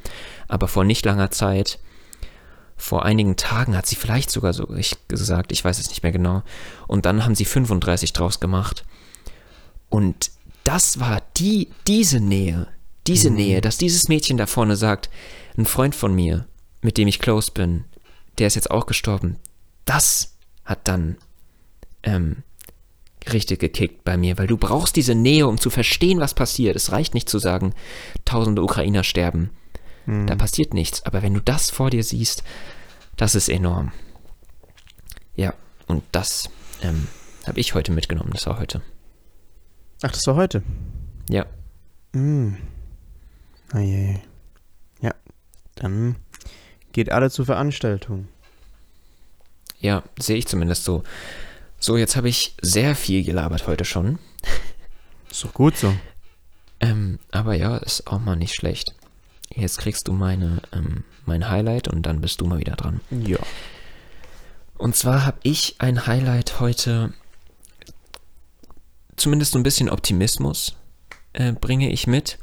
aber 0.49 0.67
vor 0.67 0.85
nicht 0.85 1.05
langer 1.05 1.31
Zeit, 1.31 1.79
vor 2.77 3.05
einigen 3.05 3.37
Tagen 3.37 3.77
hat 3.77 3.87
sie 3.87 3.97
vielleicht 3.97 4.31
sogar 4.31 4.53
so 4.53 4.73
ich 4.75 4.97
gesagt, 5.09 5.53
ich 5.53 5.65
weiß 5.65 5.79
es 5.79 5.89
nicht 5.89 6.05
mehr 6.05 6.13
genau. 6.13 6.43
Und 6.87 7.07
dann 7.07 7.25
haben 7.25 7.35
sie 7.35 7.45
35 7.45 8.13
draus 8.13 8.39
gemacht. 8.39 8.85
Und 9.89 10.31
das 10.63 11.01
war 11.01 11.21
die, 11.37 11.69
diese 11.89 12.21
Nähe, 12.21 12.69
diese 13.07 13.31
mhm. 13.31 13.37
Nähe, 13.37 13.61
dass 13.61 13.79
dieses 13.79 14.09
Mädchen 14.09 14.37
da 14.37 14.47
vorne 14.47 14.77
sagt, 14.77 15.11
ein 15.57 15.67
Freund 15.67 15.95
von 15.95 16.15
mir, 16.15 16.47
mit 16.81 16.99
dem 16.99 17.09
ich 17.09 17.19
close 17.19 17.51
bin, 17.51 17.85
der 18.39 18.47
ist 18.47 18.55
jetzt 18.55 18.71
auch 18.71 18.87
gestorben. 18.87 19.37
Das 19.85 20.37
hat 20.65 20.87
dann 20.87 21.17
ähm, 22.05 22.45
richtig 23.33 23.61
gekickt 23.61 24.05
bei 24.05 24.17
mir, 24.17 24.39
weil 24.39 24.47
du 24.47 24.57
brauchst 24.57 24.97
diese 24.97 25.15
Nähe, 25.15 25.47
um 25.47 25.59
zu 25.59 25.71
verstehen, 25.71 26.21
was 26.21 26.35
passiert. 26.35 26.77
Es 26.77 26.93
reicht 26.93 27.15
nicht 27.15 27.29
zu 27.29 27.39
sagen, 27.39 27.75
tausende 28.25 28.63
Ukrainer 28.63 29.05
sterben. 29.05 29.51
Mhm. 30.07 30.27
Da 30.27 30.37
passiert 30.37 30.75
nichts. 30.75 31.05
Aber 31.05 31.23
wenn 31.23 31.35
du 31.35 31.41
das 31.41 31.71
vor 31.71 31.91
dir 31.91 32.03
siehst, 32.03 32.43
das 33.17 33.35
ist 33.35 33.49
enorm. 33.49 33.93
Ja, 35.37 35.55
und 35.87 36.03
das 36.13 36.49
ähm, 36.83 37.09
habe 37.47 37.61
ich 37.61 37.75
heute 37.75 37.93
mitgenommen. 37.93 38.31
Das 38.33 38.47
war 38.47 38.59
heute. 38.59 38.83
Ach, 40.03 40.13
das 40.13 40.27
war 40.27 40.37
heute? 40.37 40.63
Ja. 41.29 41.47
Mhm. 42.13 42.57
Oh 43.75 43.79
je. 43.79 44.17
Ja, 45.01 45.15
dann 45.75 46.17
geht 46.93 47.11
alle 47.13 47.31
zur 47.31 47.45
Veranstaltung. 47.45 48.29
Ja, 49.81 50.03
sehe 50.19 50.37
ich 50.37 50.47
zumindest 50.47 50.85
so. 50.85 51.03
So, 51.81 51.97
jetzt 51.97 52.17
habe 52.17 52.29
ich 52.29 52.55
sehr 52.61 52.97
viel 52.97 53.25
gelabert 53.25 53.67
heute 53.67 53.85
schon. 53.85 54.19
Ist 55.31 55.45
doch 55.45 55.55
gut 55.55 55.77
so. 55.77 55.95
Ähm, 56.81 57.19
aber 57.31 57.55
ja, 57.55 57.77
ist 57.77 58.07
auch 58.07 58.21
mal 58.21 58.37
nicht 58.37 58.55
schlecht. 58.55 58.95
Jetzt 59.55 59.79
kriegst 59.79 60.09
du 60.09 60.13
meine, 60.13 60.63
ähm, 60.73 61.05
mein 61.25 61.49
Highlight 61.49 61.89
und 61.89 62.03
dann 62.03 62.21
bist 62.21 62.41
du 62.41 62.47
mal 62.47 62.59
wieder 62.59 62.77
dran. 62.77 63.01
Ja. 63.11 63.39
Und 64.77 64.97
zwar 64.97 65.25
habe 65.25 65.39
ich 65.43 65.77
ein 65.79 66.07
Highlight 66.07 66.61
heute, 66.61 67.13
zumindest 69.17 69.53
so 69.53 69.59
ein 69.59 69.65
bisschen 69.65 69.89
Optimismus 69.89 70.77
äh, 71.33 71.53
bringe 71.53 71.91
ich 71.91 72.07
mit, 72.07 72.39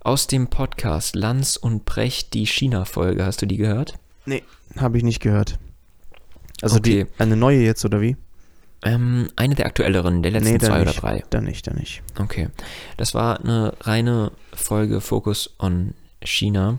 aus 0.00 0.26
dem 0.26 0.48
Podcast 0.48 1.16
Lanz 1.16 1.56
und 1.56 1.84
Brecht, 1.84 2.34
die 2.34 2.46
China-Folge. 2.46 3.24
Hast 3.24 3.42
du 3.42 3.46
die 3.46 3.56
gehört? 3.56 3.94
Nee, 4.24 4.42
habe 4.76 4.98
ich 4.98 5.04
nicht 5.04 5.20
gehört. 5.20 5.58
Also 6.62 6.76
okay. 6.76 7.04
die, 7.04 7.22
eine 7.22 7.36
neue 7.36 7.60
jetzt, 7.60 7.84
oder 7.84 8.00
wie? 8.00 8.16
Ähm, 8.82 9.28
eine 9.36 9.54
der 9.54 9.66
aktuelleren, 9.66 10.22
der 10.22 10.32
letzten 10.32 10.52
nee, 10.52 10.58
zwei 10.58 10.78
nicht, 10.78 10.88
oder 10.88 11.00
drei. 11.00 11.24
Dann 11.30 11.44
nicht, 11.44 11.66
dann 11.66 11.76
nicht. 11.76 12.02
Okay. 12.18 12.48
Das 12.96 13.14
war 13.14 13.40
eine 13.40 13.74
reine 13.80 14.32
Folge 14.52 15.00
Focus 15.00 15.54
on 15.58 15.94
China. 16.22 16.78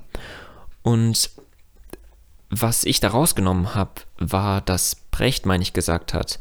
Und 0.84 1.32
was 2.50 2.86
ich 2.86 3.00
da 3.00 3.10
rausgenommen 3.10 3.76
habe, 3.76 3.92
war, 4.18 4.62
dass 4.62 4.96
Brecht, 5.12 5.46
meine 5.46 5.64
ich, 5.64 5.74
gesagt 5.74 6.14
hat, 6.14 6.40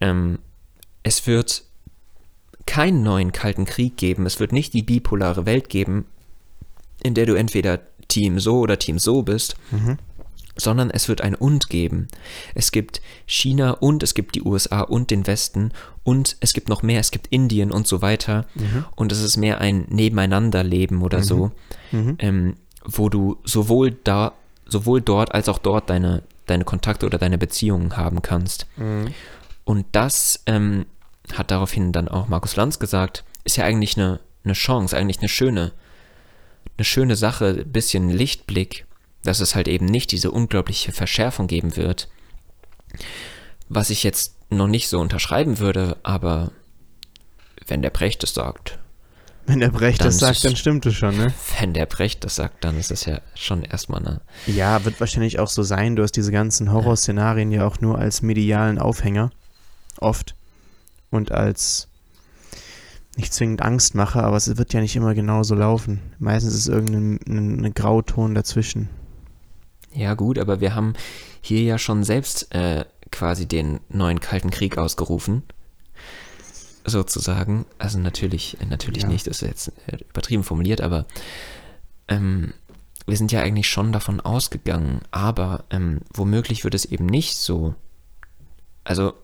ähm, 0.00 0.38
es 1.02 1.26
wird 1.26 1.64
keinen 2.66 3.02
neuen 3.02 3.32
Kalten 3.32 3.64
Krieg 3.64 3.96
geben, 3.96 4.26
es 4.26 4.38
wird 4.38 4.52
nicht 4.52 4.74
die 4.74 4.82
bipolare 4.82 5.44
Welt 5.46 5.68
geben, 5.70 6.06
in 7.02 7.14
der 7.14 7.26
du 7.26 7.34
entweder 7.34 7.80
Team 8.06 8.38
so 8.38 8.60
oder 8.60 8.78
Team 8.78 8.98
so 8.98 9.22
bist, 9.22 9.56
mhm 9.70 9.98
sondern 10.56 10.90
es 10.90 11.08
wird 11.08 11.20
ein 11.20 11.34
Und 11.34 11.68
geben. 11.68 12.08
Es 12.54 12.72
gibt 12.72 13.00
China 13.26 13.72
und 13.72 14.02
es 14.02 14.14
gibt 14.14 14.34
die 14.34 14.42
USA 14.42 14.80
und 14.82 15.10
den 15.10 15.26
Westen 15.26 15.72
und 16.02 16.36
es 16.40 16.52
gibt 16.52 16.68
noch 16.68 16.82
mehr, 16.82 17.00
es 17.00 17.10
gibt 17.10 17.28
Indien 17.28 17.70
und 17.70 17.86
so 17.86 18.02
weiter. 18.02 18.46
Mhm. 18.54 18.84
Und 18.96 19.12
es 19.12 19.22
ist 19.22 19.36
mehr 19.36 19.60
ein 19.60 19.86
Nebeneinanderleben 19.88 21.02
oder 21.02 21.18
mhm. 21.18 21.22
so, 21.22 21.50
mhm. 21.92 22.16
Ähm, 22.18 22.56
wo 22.84 23.08
du 23.08 23.38
sowohl 23.44 23.92
da, 23.92 24.32
sowohl 24.66 25.00
dort 25.00 25.34
als 25.34 25.48
auch 25.48 25.58
dort 25.58 25.90
deine, 25.90 26.22
deine 26.46 26.64
Kontakte 26.64 27.06
oder 27.06 27.18
deine 27.18 27.38
Beziehungen 27.38 27.96
haben 27.96 28.22
kannst. 28.22 28.66
Mhm. 28.76 29.14
Und 29.64 29.86
das 29.92 30.42
ähm, 30.46 30.86
hat 31.32 31.50
daraufhin 31.50 31.92
dann 31.92 32.08
auch 32.08 32.28
Markus 32.28 32.56
Lanz 32.56 32.78
gesagt, 32.78 33.24
ist 33.44 33.56
ja 33.56 33.64
eigentlich 33.64 33.96
eine, 33.96 34.20
eine 34.44 34.54
Chance, 34.54 34.96
eigentlich 34.96 35.20
eine 35.20 35.28
schöne, 35.28 35.72
eine 36.76 36.84
schöne 36.84 37.16
Sache, 37.16 37.64
bisschen 37.64 38.10
Lichtblick 38.10 38.86
dass 39.22 39.40
es 39.40 39.54
halt 39.54 39.68
eben 39.68 39.86
nicht 39.86 40.12
diese 40.12 40.30
unglaubliche 40.30 40.92
Verschärfung 40.92 41.46
geben 41.46 41.76
wird. 41.76 42.08
Was 43.68 43.90
ich 43.90 44.02
jetzt 44.02 44.36
noch 44.50 44.66
nicht 44.66 44.88
so 44.88 45.00
unterschreiben 45.00 45.58
würde, 45.58 45.96
aber 46.02 46.52
wenn 47.66 47.82
der 47.82 47.90
Brecht 47.90 48.24
es 48.24 48.34
sagt. 48.34 48.78
Wenn 49.46 49.60
der 49.60 49.70
Brecht 49.70 50.04
das 50.04 50.18
sagt, 50.18 50.44
dann 50.44 50.54
stimmt 50.54 50.86
es 50.86 50.94
schon, 50.94 51.16
ne? 51.16 51.32
Wenn 51.58 51.72
der 51.72 51.86
Brecht 51.86 52.24
das 52.24 52.36
sagt, 52.36 52.62
dann 52.62 52.78
ist 52.78 52.90
es 52.90 53.04
ja 53.04 53.20
schon 53.34 53.62
erstmal 53.62 54.00
eine. 54.00 54.20
Ja, 54.46 54.84
wird 54.84 55.00
wahrscheinlich 55.00 55.38
auch 55.38 55.48
so 55.48 55.62
sein. 55.62 55.96
Du 55.96 56.02
hast 56.02 56.12
diese 56.12 56.30
ganzen 56.30 56.72
Horrorszenarien 56.72 57.50
ja 57.50 57.66
auch 57.66 57.80
nur 57.80 57.98
als 57.98 58.22
medialen 58.22 58.78
Aufhänger. 58.78 59.30
Oft. 59.98 60.34
Und 61.10 61.32
als 61.32 61.88
nicht 63.16 63.34
zwingend 63.34 63.62
Angstmacher, 63.62 64.22
aber 64.22 64.36
es 64.36 64.56
wird 64.56 64.72
ja 64.72 64.80
nicht 64.80 64.94
immer 64.94 65.14
genauso 65.14 65.54
laufen. 65.54 66.00
Meistens 66.18 66.54
ist 66.54 66.68
irgendein 66.68 67.74
Grauton 67.74 68.34
dazwischen. 68.34 68.88
Ja, 69.92 70.14
gut, 70.14 70.38
aber 70.38 70.60
wir 70.60 70.74
haben 70.74 70.94
hier 71.40 71.62
ja 71.62 71.78
schon 71.78 72.04
selbst 72.04 72.54
äh, 72.54 72.84
quasi 73.10 73.46
den 73.46 73.80
neuen 73.88 74.20
Kalten 74.20 74.50
Krieg 74.50 74.78
ausgerufen. 74.78 75.42
Sozusagen. 76.84 77.66
Also 77.78 77.98
natürlich, 77.98 78.56
natürlich 78.68 79.02
ja. 79.02 79.08
nicht, 79.08 79.26
das 79.26 79.42
ist 79.42 79.48
jetzt 79.48 79.72
äh, 79.86 79.98
übertrieben 80.08 80.44
formuliert, 80.44 80.80
aber 80.80 81.06
ähm, 82.08 82.54
wir 83.06 83.16
sind 83.16 83.32
ja 83.32 83.40
eigentlich 83.40 83.68
schon 83.68 83.92
davon 83.92 84.20
ausgegangen, 84.20 85.00
aber 85.10 85.64
ähm, 85.70 86.00
womöglich 86.12 86.64
wird 86.64 86.74
es 86.74 86.84
eben 86.84 87.06
nicht 87.06 87.36
so. 87.36 87.74
Also 88.84 89.14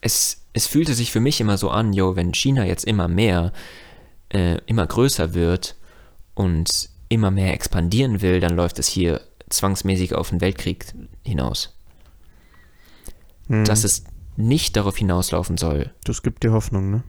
es, 0.00 0.42
es 0.52 0.66
fühlte 0.66 0.94
sich 0.94 1.10
für 1.10 1.20
mich 1.20 1.40
immer 1.40 1.56
so 1.56 1.70
an, 1.70 1.92
jo, 1.92 2.14
wenn 2.16 2.34
China 2.34 2.64
jetzt 2.64 2.84
immer 2.84 3.08
mehr, 3.08 3.52
äh, 4.28 4.58
immer 4.66 4.86
größer 4.86 5.34
wird 5.34 5.76
und 6.34 6.90
immer 7.08 7.30
mehr 7.30 7.52
expandieren 7.52 8.22
will, 8.22 8.40
dann 8.40 8.56
läuft 8.56 8.78
es 8.78 8.88
hier 8.88 9.20
zwangsmäßig 9.52 10.14
auf 10.14 10.30
den 10.30 10.40
Weltkrieg 10.40 10.86
hinaus. 11.24 11.76
Hm. 13.48 13.64
Dass 13.64 13.84
es 13.84 14.04
nicht 14.36 14.76
darauf 14.76 14.96
hinauslaufen 14.96 15.56
soll. 15.56 15.92
Das 16.04 16.22
gibt 16.22 16.42
dir 16.42 16.52
Hoffnung, 16.52 16.90
ne? 16.90 17.02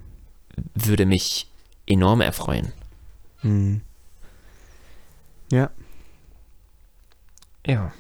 Würde 0.76 1.06
mich 1.06 1.50
enorm 1.88 2.22
erfreuen. 2.22 2.72
Hm. 3.42 3.82
Ja. 5.52 5.70
Ja. 7.66 7.94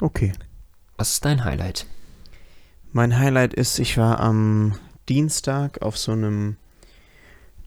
Okay. 0.00 0.32
Was 0.96 1.12
ist 1.12 1.24
dein 1.24 1.44
Highlight? 1.44 1.86
Mein 2.92 3.18
Highlight 3.18 3.54
ist, 3.54 3.78
ich 3.78 3.98
war 3.98 4.20
am 4.20 4.78
Dienstag 5.08 5.82
auf 5.82 5.98
so 5.98 6.12
einem 6.12 6.56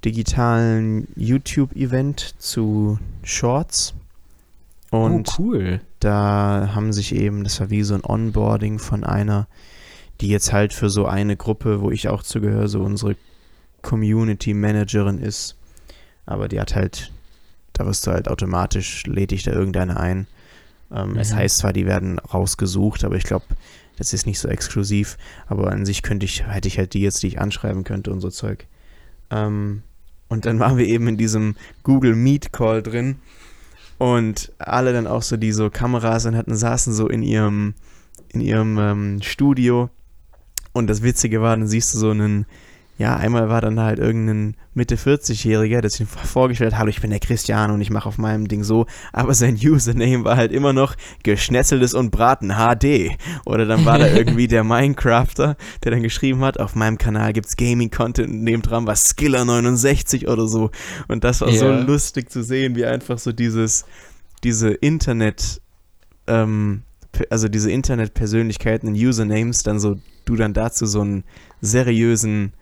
digitalen 0.04 1.08
YouTube-Event 1.16 2.36
zu 2.40 3.00
Shorts. 3.24 3.94
Und 4.92 5.30
oh, 5.40 5.42
cool. 5.42 5.82
da 6.00 6.72
haben 6.76 6.94
sich 6.94 7.16
eben, 7.16 7.44
das 7.44 7.60
war 7.60 7.70
wie 7.72 7.82
so 7.84 7.96
ein 7.96 8.04
Onboarding 8.04 8.78
von 8.78 9.04
einer, 9.04 9.48
die 10.20 10.28
jetzt 10.28 10.54
halt 10.54 10.74
für 10.74 10.90
so 10.90 11.08
eine 11.08 11.36
Gruppe, 11.38 11.82
wo 11.82 11.90
ich 11.90 12.10
auch 12.10 12.22
zugehöre, 12.24 12.68
so 12.68 12.84
unsere 12.84 13.16
Community 13.82 14.54
Managerin 14.54 15.18
ist. 15.18 15.58
Aber 16.26 16.48
die 16.48 16.60
hat 16.60 16.76
halt 16.76 17.12
Da 17.74 17.86
wirst 17.86 18.06
du 18.06 18.12
halt 18.12 18.28
automatisch, 18.28 19.06
lädt 19.08 19.32
dich 19.32 19.44
da 19.44 19.52
irgendeine 19.52 19.98
ein. 19.98 20.28
Ähm, 20.94 21.12
Mhm. 21.14 21.18
Es 21.20 21.34
heißt 21.34 21.60
zwar, 21.60 21.74
die 21.74 21.86
werden 21.86 22.20
rausgesucht, 22.20 23.04
aber 23.04 23.16
ich 23.16 23.24
glaube, 23.24 23.46
das 23.98 24.14
ist 24.14 24.26
nicht 24.26 24.40
so 24.40 24.50
exklusiv. 24.50 25.18
Aber 25.48 25.72
an 25.72 25.86
sich 25.86 26.04
könnte 26.04 26.26
ich, 26.26 26.46
hätte 26.48 26.68
ich 26.68 26.78
halt 26.78 26.94
die 26.94 27.02
jetzt, 27.02 27.24
die 27.24 27.28
ich 27.28 27.40
anschreiben 27.40 27.84
könnte 27.84 28.12
und 28.12 28.20
so 28.20 28.30
Zeug. 28.30 28.68
Ähm, 29.30 29.84
und 30.28 30.46
dann 30.46 30.60
waren 30.60 30.78
wir 30.78 30.86
eben 30.86 31.08
in 31.08 31.18
diesem 31.18 31.56
Google 31.84 32.16
Meet 32.16 32.52
Call 32.54 32.84
drin 32.84 33.20
und 34.02 34.52
alle 34.58 34.94
dann 34.94 35.06
auch 35.06 35.22
so, 35.22 35.38
die 35.38 35.52
so 35.52 35.70
Kameras 35.70 36.24
dann 36.24 36.36
hatten, 36.36 36.56
saßen 36.56 36.92
so 36.92 37.08
in 37.08 37.22
ihrem, 37.22 37.76
in 38.30 38.42
ihrem 38.42 38.80
ähm, 38.80 39.22
Studio. 39.22 39.92
Und 40.74 40.88
das 40.88 41.04
Witzige 41.04 41.40
war, 41.44 41.56
dann 41.56 41.68
siehst 41.68 41.94
du 41.94 42.00
so 42.00 42.10
einen, 42.10 42.48
ja, 43.02 43.16
einmal 43.16 43.50
war 43.50 43.62
dann 43.62 43.80
halt 43.80 43.98
irgendein 43.98 44.56
Mitte 44.76 44.96
40-Jähriger, 44.96 45.82
der 45.82 45.90
sich 45.90 46.08
vorgestellt 46.08 46.74
hat, 46.74 46.80
hallo, 46.80 46.90
ich 46.90 47.02
bin 47.02 47.10
der 47.10 47.20
Christian 47.20 47.72
und 47.72 47.82
ich 47.82 47.90
mache 47.90 48.08
auf 48.08 48.20
meinem 48.20 48.48
Ding 48.48 48.64
so, 48.64 48.86
aber 49.12 49.34
sein 49.34 49.56
Username 49.56 50.24
war 50.24 50.38
halt 50.38 50.52
immer 50.52 50.72
noch 50.72 50.96
Geschnetzeltes 51.24 51.96
und 51.96 52.12
Braten 52.12 52.50
HD. 52.52 53.18
Oder 53.46 53.66
dann 53.66 53.86
war 53.86 53.98
da 53.98 54.08
irgendwie 54.16 54.48
der 54.48 54.64
Minecrafter, 54.64 55.58
der 55.84 55.92
dann 55.92 56.04
geschrieben 56.04 56.42
hat, 56.46 56.60
auf 56.60 56.76
meinem 56.76 57.00
Kanal 57.00 57.34
gibt's 57.34 57.58
Gaming-Content 57.58 58.30
und 58.30 58.44
neben 58.44 58.62
dran 58.62 58.86
war 58.86 58.94
Skiller69 58.94 60.28
oder 60.28 60.48
so. 60.48 60.70
Und 61.08 61.24
das 61.24 61.42
war 61.42 61.52
so 61.52 61.66
Ja. 61.66 61.82
lustig 61.82 62.30
zu 62.30 62.44
sehen, 62.44 62.76
wie 62.76 62.86
einfach 62.86 63.18
so 63.18 63.32
dieses, 63.32 63.86
diese 64.44 64.70
Internet, 64.70 65.60
ähm, 66.28 66.84
also 67.32 67.48
diese 67.48 67.72
Internet-Persönlichkeiten 67.72 68.88
in 68.88 68.94
Usernames, 68.94 69.64
dann 69.64 69.80
so, 69.80 69.96
du 70.26 70.36
dann 70.36 70.54
dazu 70.54 70.86
so 70.86 71.02
einen 71.02 71.24
seriösen 71.62 72.54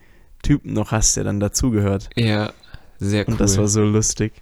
Typen 0.42 0.74
noch 0.74 0.92
hast, 0.92 1.16
der 1.18 1.24
dann 1.26 1.40
dazugehört. 1.40 2.10
Ja, 2.16 2.52
sehr 3.00 3.28
cool. 3.28 3.34
Und 3.34 3.42
das 3.42 3.58
war 3.58 3.68
so 3.68 3.82
lustig. 3.84 4.34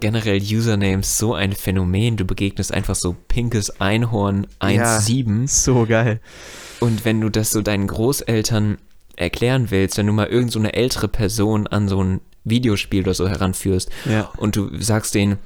Generell 0.00 0.40
Usernames 0.40 1.18
so 1.18 1.34
ein 1.34 1.52
Phänomen. 1.52 2.16
Du 2.16 2.24
begegnest 2.24 2.72
einfach 2.72 2.94
so 2.94 3.14
pinkes 3.28 3.80
Einhorn 3.80 4.46
Ja. 4.62 4.98
1.7 4.98 5.46
So 5.48 5.84
geil. 5.86 6.20
und 6.80 7.04
wenn 7.04 7.20
du 7.20 7.28
das 7.28 7.50
so 7.50 7.60
deinen 7.60 7.86
Großeltern 7.86 8.78
erklären 9.16 9.70
willst, 9.70 9.98
wenn 9.98 10.06
du 10.06 10.14
mal 10.14 10.28
irgend 10.28 10.52
so 10.52 10.58
eine 10.58 10.72
ältere 10.72 11.08
Person 11.08 11.66
an 11.66 11.88
so 11.88 12.02
ein 12.02 12.20
Videospiel 12.44 13.02
oder 13.02 13.12
so 13.12 13.28
heranführst 13.28 13.90
Ja. 14.10 14.30
und 14.38 14.56
du 14.56 14.70
sagst 14.80 15.14
denen, 15.14 15.36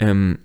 ähm, 0.00 0.40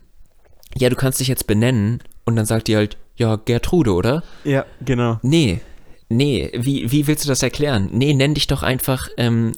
ja, 0.75 0.89
du 0.89 0.95
kannst 0.95 1.19
dich 1.19 1.27
jetzt 1.27 1.47
benennen 1.47 2.03
und 2.25 2.35
dann 2.35 2.45
sagt 2.45 2.67
die 2.67 2.75
halt, 2.75 2.97
ja, 3.15 3.37
Gertrude, 3.37 3.93
oder? 3.93 4.21
Ja, 4.43 4.65
genau. 4.81 5.17
Nee, 5.23 5.61
nee, 6.09 6.51
wie, 6.53 6.91
wie 6.91 7.07
willst 7.07 7.25
du 7.25 7.29
das 7.29 7.43
erklären? 7.43 7.89
Nee, 7.91 8.13
nenn 8.13 8.33
dich 8.33 8.47
doch 8.47 8.63
einfach 8.63 9.07
ähm, 9.17 9.53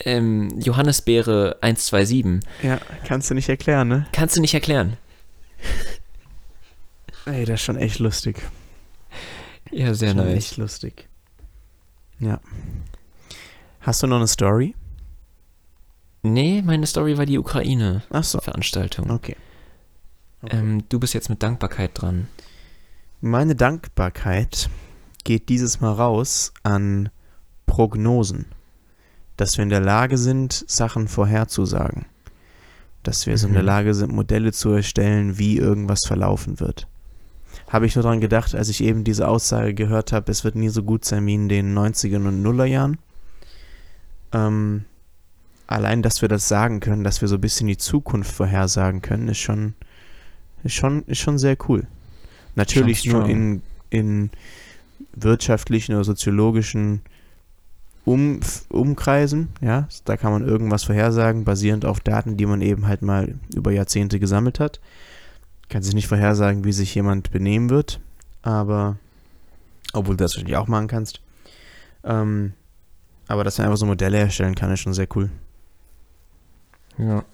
ähm, 0.00 0.58
Johannesbeere 0.60 1.58
127. 1.60 2.40
Ja, 2.62 2.80
kannst 3.04 3.30
du 3.30 3.34
nicht 3.34 3.48
erklären, 3.48 3.88
ne? 3.88 4.06
Kannst 4.12 4.36
du 4.36 4.40
nicht 4.40 4.54
erklären. 4.54 4.96
Ey, 7.26 7.44
das 7.44 7.60
ist 7.60 7.64
schon 7.64 7.76
echt 7.76 7.98
lustig. 7.98 8.40
Ja, 9.70 9.94
sehr 9.94 10.10
schon 10.10 10.18
nice. 10.18 10.36
echt 10.36 10.56
lustig. 10.58 11.08
Ja. 12.20 12.40
Hast 13.80 14.02
du 14.02 14.06
noch 14.06 14.16
eine 14.16 14.28
Story? 14.28 14.74
Nee, 16.22 16.62
meine 16.62 16.86
Story 16.86 17.18
war 17.18 17.26
die 17.26 17.38
Ukraine-Veranstaltung. 17.38 19.06
Ach 19.06 19.10
so, 19.10 19.14
okay. 19.14 19.36
okay. 20.42 20.56
Ähm, 20.56 20.84
du 20.88 20.98
bist 20.98 21.14
jetzt 21.14 21.28
mit 21.28 21.42
Dankbarkeit 21.42 21.90
dran. 21.94 22.28
Meine 23.20 23.54
Dankbarkeit 23.54 24.68
geht 25.26 25.48
dieses 25.48 25.80
Mal 25.80 25.92
raus 25.92 26.52
an 26.62 27.10
Prognosen. 27.66 28.46
Dass 29.36 29.58
wir 29.58 29.64
in 29.64 29.68
der 29.68 29.80
Lage 29.80 30.16
sind, 30.16 30.64
Sachen 30.68 31.08
vorherzusagen. 31.08 32.06
Dass 33.02 33.26
wir 33.26 33.36
so 33.36 33.48
in 33.48 33.52
der 33.52 33.62
Mhm. 33.62 33.66
Lage 33.66 33.94
sind, 33.94 34.12
Modelle 34.12 34.52
zu 34.52 34.70
erstellen, 34.70 35.36
wie 35.36 35.58
irgendwas 35.58 36.06
verlaufen 36.06 36.60
wird. 36.60 36.86
Habe 37.68 37.86
ich 37.86 37.96
nur 37.96 38.04
daran 38.04 38.20
gedacht, 38.20 38.54
als 38.54 38.68
ich 38.68 38.82
eben 38.82 39.02
diese 39.02 39.26
Aussage 39.26 39.74
gehört 39.74 40.12
habe, 40.12 40.30
es 40.30 40.44
wird 40.44 40.54
nie 40.54 40.68
so 40.68 40.84
gut 40.84 41.04
sein 41.04 41.26
wie 41.26 41.34
in 41.34 41.48
den 41.48 41.76
90ern 41.76 42.28
und 42.28 42.40
Nullerjahren. 42.42 42.98
Ähm, 44.32 44.84
allein, 45.66 46.02
dass 46.02 46.22
wir 46.22 46.28
das 46.28 46.46
sagen 46.46 46.78
können, 46.78 47.02
dass 47.02 47.20
wir 47.20 47.28
so 47.28 47.34
ein 47.34 47.40
bisschen 47.40 47.66
die 47.66 47.76
Zukunft 47.76 48.30
vorhersagen 48.30 49.02
können, 49.02 49.26
ist 49.26 49.38
schon, 49.38 49.74
ist 50.62 50.74
schon, 50.74 51.02
ist 51.06 51.18
schon 51.18 51.38
sehr 51.38 51.56
cool. 51.68 51.88
Natürlich 52.54 53.04
nur 53.04 53.26
in, 53.28 53.62
in 53.90 54.30
wirtschaftlichen 55.14 55.94
oder 55.94 56.04
soziologischen 56.04 57.02
um, 58.04 58.40
Umkreisen, 58.68 59.48
ja, 59.60 59.88
da 60.04 60.16
kann 60.16 60.32
man 60.32 60.46
irgendwas 60.46 60.84
vorhersagen, 60.84 61.44
basierend 61.44 61.84
auf 61.84 62.00
Daten, 62.00 62.36
die 62.36 62.46
man 62.46 62.62
eben 62.62 62.86
halt 62.86 63.02
mal 63.02 63.34
über 63.54 63.72
Jahrzehnte 63.72 64.20
gesammelt 64.20 64.60
hat. 64.60 64.80
Kann 65.68 65.82
sich 65.82 65.94
nicht 65.94 66.06
vorhersagen, 66.06 66.64
wie 66.64 66.72
sich 66.72 66.94
jemand 66.94 67.32
benehmen 67.32 67.68
wird, 67.68 68.00
aber 68.42 68.96
obwohl 69.92 70.16
du 70.16 70.22
das 70.22 70.36
natürlich 70.36 70.56
auch 70.56 70.68
machen 70.68 70.86
kannst. 70.86 71.20
Ähm, 72.04 72.52
aber 73.26 73.42
dass 73.42 73.58
man 73.58 73.66
einfach 73.66 73.78
so 73.78 73.86
Modelle 73.86 74.18
erstellen 74.18 74.54
kann, 74.54 74.70
ist 74.70 74.80
schon 74.80 74.94
sehr 74.94 75.08
cool. 75.16 75.30
Ja. 76.98 77.24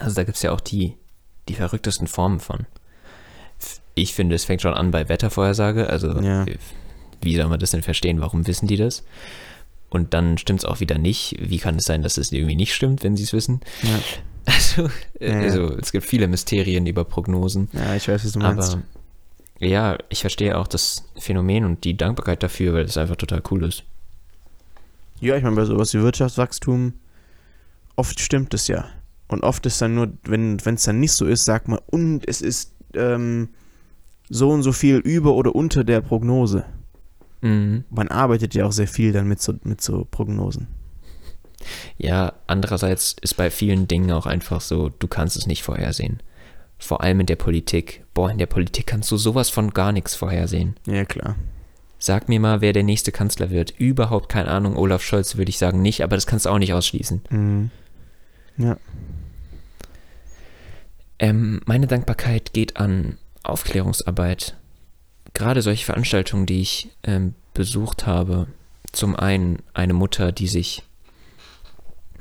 Also 0.00 0.16
da 0.16 0.24
gibt 0.24 0.36
es 0.36 0.42
ja 0.42 0.50
auch 0.50 0.60
die, 0.60 0.96
die 1.48 1.54
verrücktesten 1.54 2.08
Formen 2.08 2.40
von. 2.40 2.66
Ich 3.98 4.14
finde, 4.14 4.34
es 4.34 4.44
fängt 4.44 4.62
schon 4.62 4.74
an 4.74 4.90
bei 4.90 5.08
Wettervorhersage. 5.08 5.88
Also 5.88 6.20
Ja. 6.20 6.46
wie 7.20 7.36
soll 7.36 7.48
man 7.48 7.58
das 7.58 7.72
denn 7.72 7.82
verstehen? 7.82 8.20
Warum 8.20 8.46
wissen 8.46 8.66
die 8.68 8.76
das? 8.76 9.04
Und 9.90 10.12
dann 10.14 10.38
stimmt 10.38 10.60
es 10.60 10.64
auch 10.66 10.80
wieder 10.80 10.98
nicht. 10.98 11.34
Wie 11.40 11.58
kann 11.58 11.76
es 11.76 11.84
sein, 11.84 12.02
dass 12.02 12.18
es 12.18 12.30
irgendwie 12.30 12.54
nicht 12.56 12.74
stimmt, 12.74 13.02
wenn 13.02 13.16
sie 13.16 13.24
es 13.24 13.32
wissen? 13.32 13.60
Ja. 13.82 13.98
Also, 14.48 14.88
äh, 15.20 15.30
Ja, 15.30 15.36
ja. 15.36 15.42
also 15.42 15.76
es 15.76 15.92
gibt 15.92 16.06
viele 16.06 16.26
Mysterien 16.26 16.86
über 16.86 17.04
Prognosen. 17.04 17.68
Ja, 17.74 17.94
ich 17.94 18.08
weiß, 18.08 18.24
was 18.24 18.32
du 18.32 18.38
meinst. 18.38 18.74
Aber 18.76 18.82
ja, 19.66 19.98
ich 20.08 20.22
verstehe 20.22 20.56
auch 20.56 20.66
das 20.66 21.04
Phänomen 21.18 21.66
und 21.66 21.84
die 21.84 21.98
Dankbarkeit 21.98 22.42
dafür, 22.42 22.72
weil 22.72 22.86
es 22.86 22.96
einfach 22.96 23.16
total 23.16 23.42
cool 23.50 23.64
ist. 23.64 23.82
Ja, 25.20 25.36
ich 25.36 25.42
meine, 25.42 25.54
bei 25.56 25.66
sowas 25.66 25.92
wie 25.92 26.00
Wirtschaftswachstum, 26.00 26.94
oft 27.96 28.20
stimmt 28.20 28.54
es 28.54 28.68
ja. 28.68 28.86
Und 29.26 29.42
oft 29.42 29.66
ist 29.66 29.82
dann 29.82 29.94
nur, 29.96 30.08
wenn 30.24 30.56
es 30.64 30.84
dann 30.84 30.98
nicht 30.98 31.12
so 31.12 31.26
ist, 31.26 31.44
sagt 31.44 31.68
man, 31.68 31.80
und 31.86 32.26
es 32.26 32.40
ist 32.40 32.72
ähm, 32.94 33.50
so 34.28 34.50
und 34.50 34.62
so 34.62 34.72
viel 34.72 34.96
über 34.96 35.34
oder 35.34 35.54
unter 35.54 35.84
der 35.84 36.00
Prognose. 36.00 36.64
Mhm. 37.40 37.84
Man 37.90 38.08
arbeitet 38.08 38.54
ja 38.54 38.66
auch 38.66 38.72
sehr 38.72 38.88
viel 38.88 39.12
dann 39.12 39.28
mit 39.28 39.40
so, 39.40 39.54
mit 39.62 39.80
so 39.80 40.06
Prognosen. 40.10 40.68
Ja, 41.96 42.34
andererseits 42.46 43.16
ist 43.20 43.36
bei 43.36 43.50
vielen 43.50 43.88
Dingen 43.88 44.10
auch 44.12 44.26
einfach 44.26 44.60
so, 44.60 44.90
du 44.90 45.08
kannst 45.08 45.36
es 45.36 45.46
nicht 45.46 45.62
vorhersehen. 45.62 46.22
Vor 46.78 47.02
allem 47.02 47.20
in 47.20 47.26
der 47.26 47.36
Politik. 47.36 48.04
Boah, 48.14 48.30
in 48.30 48.38
der 48.38 48.46
Politik 48.46 48.86
kannst 48.86 49.10
du 49.10 49.16
sowas 49.16 49.50
von 49.50 49.70
gar 49.70 49.90
nichts 49.92 50.14
vorhersehen. 50.14 50.76
Ja, 50.86 51.04
klar. 51.04 51.34
Sag 51.98 52.28
mir 52.28 52.38
mal, 52.38 52.60
wer 52.60 52.72
der 52.72 52.84
nächste 52.84 53.10
Kanzler 53.10 53.50
wird. 53.50 53.74
Überhaupt 53.76 54.28
keine 54.28 54.48
Ahnung. 54.48 54.76
Olaf 54.76 55.02
Scholz 55.02 55.36
würde 55.36 55.50
ich 55.50 55.58
sagen 55.58 55.82
nicht, 55.82 56.04
aber 56.04 56.16
das 56.16 56.28
kannst 56.28 56.46
du 56.46 56.50
auch 56.50 56.58
nicht 56.58 56.72
ausschließen. 56.72 57.22
Mhm. 57.30 57.70
Ja. 58.56 58.76
Ähm, 61.18 61.60
meine 61.66 61.88
Dankbarkeit 61.88 62.52
geht 62.52 62.76
an 62.76 63.18
Aufklärungsarbeit. 63.48 64.56
Gerade 65.34 65.62
solche 65.62 65.84
Veranstaltungen, 65.84 66.46
die 66.46 66.60
ich 66.60 66.90
ähm, 67.02 67.34
besucht 67.54 68.06
habe. 68.06 68.46
Zum 68.92 69.16
einen 69.16 69.62
eine 69.74 69.92
Mutter, 69.92 70.32
die 70.32 70.48
sich 70.48 70.82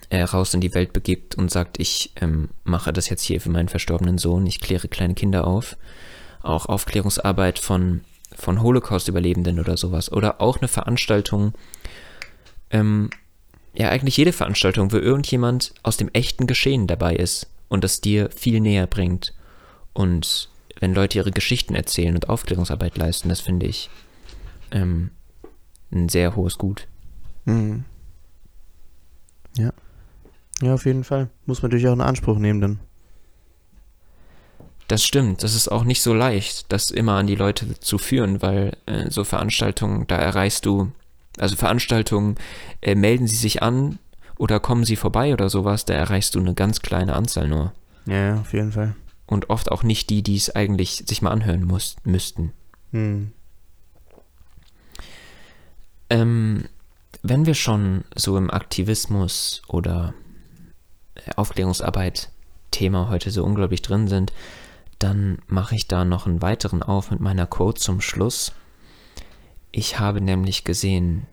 äh, 0.09 0.21
raus 0.23 0.53
in 0.53 0.61
die 0.61 0.73
Welt 0.73 0.93
begibt 0.93 1.36
und 1.36 1.51
sagt, 1.51 1.80
ich 1.80 2.11
ähm, 2.21 2.49
mache 2.63 2.93
das 2.93 3.09
jetzt 3.09 3.23
hier 3.23 3.41
für 3.41 3.49
meinen 3.49 3.69
verstorbenen 3.69 4.17
Sohn, 4.17 4.45
ich 4.45 4.59
kläre 4.59 4.88
kleine 4.88 5.15
Kinder 5.15 5.45
auf. 5.45 5.78
Auch 6.41 6.67
Aufklärungsarbeit 6.67 7.59
von, 7.59 8.01
von 8.36 8.61
Holocaust-Überlebenden 8.61 9.59
oder 9.59 9.75
sowas. 9.75 10.11
Oder 10.11 10.39
auch 10.39 10.57
eine 10.57 10.67
Veranstaltung, 10.67 11.53
ähm, 12.69 13.09
ja 13.73 13.89
eigentlich 13.89 14.17
jede 14.17 14.34
Veranstaltung, 14.34 14.91
wo 14.91 14.97
irgendjemand 14.97 15.73
aus 15.84 15.97
dem 15.97 16.09
echten 16.13 16.47
Geschehen 16.47 16.88
dabei 16.88 17.15
ist 17.15 17.47
und 17.67 17.84
das 17.84 18.01
dir 18.01 18.30
viel 18.32 18.59
näher 18.59 18.88
bringt. 18.88 19.34
Und 19.93 20.49
wenn 20.80 20.93
Leute 20.93 21.17
ihre 21.17 21.32
Geschichten 21.32 21.75
erzählen 21.75 22.15
und 22.15 22.30
Aufklärungsarbeit 22.30 22.97
leisten, 22.97 23.30
das 23.30 23.41
finde 23.41 23.65
ich 23.65 23.89
ähm, 24.71 25.11
ein 25.91 26.09
sehr 26.09 26.36
hohes 26.36 26.57
Gut. 26.57 26.88
Mhm. 27.45 27.86
Ja. 29.57 29.71
Ja, 30.61 30.73
auf 30.73 30.86
jeden 30.86 31.03
Fall. 31.03 31.30
Muss 31.45 31.61
man 31.61 31.69
natürlich 31.69 31.88
auch 31.88 31.93
in 31.93 32.01
Anspruch 32.01 32.38
nehmen 32.39 32.61
dann. 32.61 32.80
Das 34.88 35.03
stimmt, 35.03 35.43
das 35.43 35.53
ist 35.53 35.67
auch 35.67 35.84
nicht 35.84 36.01
so 36.01 36.13
leicht, 36.13 36.71
das 36.71 36.91
immer 36.91 37.15
an 37.15 37.28
die 37.28 37.36
Leute 37.36 37.78
zu 37.80 37.97
führen, 37.97 38.41
weil 38.41 38.78
äh, 38.86 39.09
so 39.09 39.25
Veranstaltungen, 39.25 40.07
da 40.07 40.15
erreichst 40.15 40.65
du, 40.65 40.91
also 41.38 41.57
Veranstaltungen, 41.57 42.36
äh, 42.82 42.95
melden 42.95 43.28
sie 43.28 43.36
sich 43.36 43.61
an 43.61 43.99
oder 44.38 44.61
kommen 44.61 44.86
sie 44.86 44.95
vorbei 44.95 45.34
oder 45.34 45.49
sowas, 45.49 45.84
da 45.84 45.93
erreichst 45.93 46.36
du 46.36 46.39
eine 46.39 46.53
ganz 46.53 46.82
kleine 46.82 47.17
Anzahl 47.17 47.49
nur. 47.49 47.73
Ja, 48.05 48.28
ja, 48.28 48.39
auf 48.39 48.53
jeden 48.53 48.71
Fall. 48.71 48.95
Und 49.28 49.49
oft 49.49 49.71
auch 49.71 49.84
nicht 49.84 50.09
die, 50.09 50.23
die 50.23 50.38
es 50.38 50.55
eigentlich 50.55 51.03
sich 51.05 51.21
mal 51.21 51.32
anhören 51.32 51.65
muss, 51.65 51.97
müssten. 52.03 52.53
Mhm. 52.91 53.34
Ähm, 56.09 56.65
wenn 57.21 57.45
wir 57.45 57.53
schon 57.53 58.05
so 58.15 58.38
im 58.38 58.49
Aktivismus 58.49 59.61
oder 59.67 60.13
Aufklärungsarbeit 61.36 62.30
Thema 62.71 63.09
heute 63.09 63.32
so 63.32 63.43
unglaublich 63.43 63.82
drin 63.82 64.07
sind, 64.07 64.32
dann 64.99 65.39
mache 65.47 65.75
ich 65.75 65.88
da 65.88 66.05
noch 66.05 66.25
einen 66.25 66.41
weiteren 66.41 66.82
auf 66.82 67.11
mit 67.11 67.19
meiner 67.19 67.45
Quote 67.45 67.80
zum 67.80 68.01
Schluss. 68.01 68.53
Ich 69.71 69.99
habe 69.99 70.21
nämlich 70.21 70.63
gesehen 70.63 71.28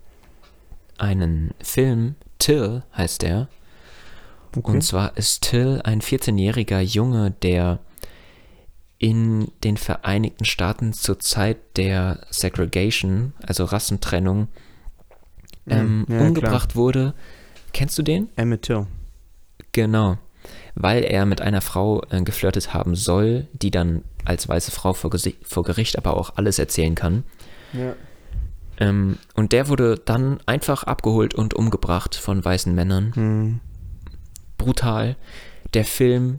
einen 0.98 1.54
Film, 1.60 2.16
Till 2.38 2.82
heißt 2.96 3.22
der. 3.22 3.48
Okay. 4.56 4.70
Und 4.70 4.82
zwar 4.82 5.16
ist 5.16 5.42
Till 5.42 5.80
ein 5.84 6.00
14-jähriger 6.00 6.80
Junge, 6.80 7.32
der 7.42 7.80
in 8.98 9.50
den 9.64 9.76
Vereinigten 9.76 10.44
Staaten 10.44 10.92
zur 10.92 11.18
Zeit 11.18 11.58
der 11.76 12.20
Segregation, 12.30 13.32
also 13.46 13.64
Rassentrennung, 13.64 14.48
ähm, 15.66 16.04
Hm, 16.08 16.14
ja, 16.14 16.26
umgebracht 16.26 16.76
wurde. 16.76 17.14
Kennst 17.72 17.98
du 17.98 18.02
den? 18.02 18.28
Emmett 18.36 18.62
Till. 18.62 18.86
Genau. 19.72 20.18
Weil 20.74 21.04
er 21.04 21.26
mit 21.26 21.40
einer 21.40 21.60
Frau 21.60 22.02
äh, 22.10 22.22
geflirtet 22.22 22.74
haben 22.74 22.94
soll, 22.94 23.48
die 23.52 23.70
dann 23.70 24.04
als 24.24 24.48
weiße 24.48 24.70
Frau 24.70 24.92
vor, 24.92 25.10
vor 25.42 25.62
Gericht 25.64 25.98
aber 25.98 26.16
auch 26.16 26.36
alles 26.36 26.58
erzählen 26.58 26.94
kann. 26.94 27.24
Ja. 27.72 27.94
Ähm, 28.78 29.18
und 29.34 29.52
der 29.52 29.68
wurde 29.68 30.00
dann 30.04 30.40
einfach 30.46 30.84
abgeholt 30.84 31.34
und 31.34 31.54
umgebracht 31.54 32.14
von 32.14 32.44
weißen 32.44 32.74
Männern. 32.74 33.12
Hm. 33.14 33.60
Brutal. 34.58 35.16
Der 35.72 35.84
Film 35.84 36.38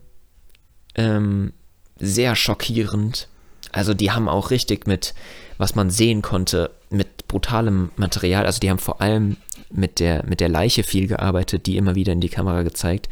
ähm, 0.95 1.53
sehr 1.97 2.35
schockierend. 2.35 3.27
Also 3.71 3.93
die 3.93 4.11
haben 4.11 4.29
auch 4.29 4.51
richtig 4.51 4.87
mit, 4.87 5.13
was 5.57 5.75
man 5.75 5.89
sehen 5.89 6.21
konnte, 6.21 6.71
mit 6.89 7.27
brutalem 7.27 7.91
Material. 7.97 8.45
Also 8.45 8.59
die 8.59 8.69
haben 8.69 8.79
vor 8.79 9.01
allem 9.01 9.37
mit 9.69 9.99
der, 9.99 10.25
mit 10.25 10.39
der 10.39 10.49
Leiche 10.49 10.83
viel 10.83 11.07
gearbeitet, 11.07 11.65
die 11.65 11.77
immer 11.77 11.95
wieder 11.95 12.13
in 12.13 12.21
die 12.21 12.29
Kamera 12.29 12.63
gezeigt, 12.63 13.09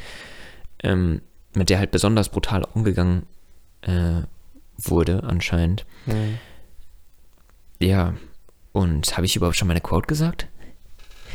ähm, 0.81 1.21
mit 1.53 1.69
der 1.69 1.79
halt 1.79 1.91
besonders 1.91 2.29
brutal 2.29 2.63
umgegangen 2.73 3.23
äh, 3.81 4.21
wurde 4.77 5.23
anscheinend. 5.23 5.85
Ja. 6.05 6.15
Ja, 7.79 8.13
und 8.71 9.17
habe 9.17 9.25
ich 9.25 9.35
überhaupt 9.35 9.57
schon 9.57 9.67
meine 9.67 9.81
Quote 9.81 10.07
gesagt? 10.07 10.47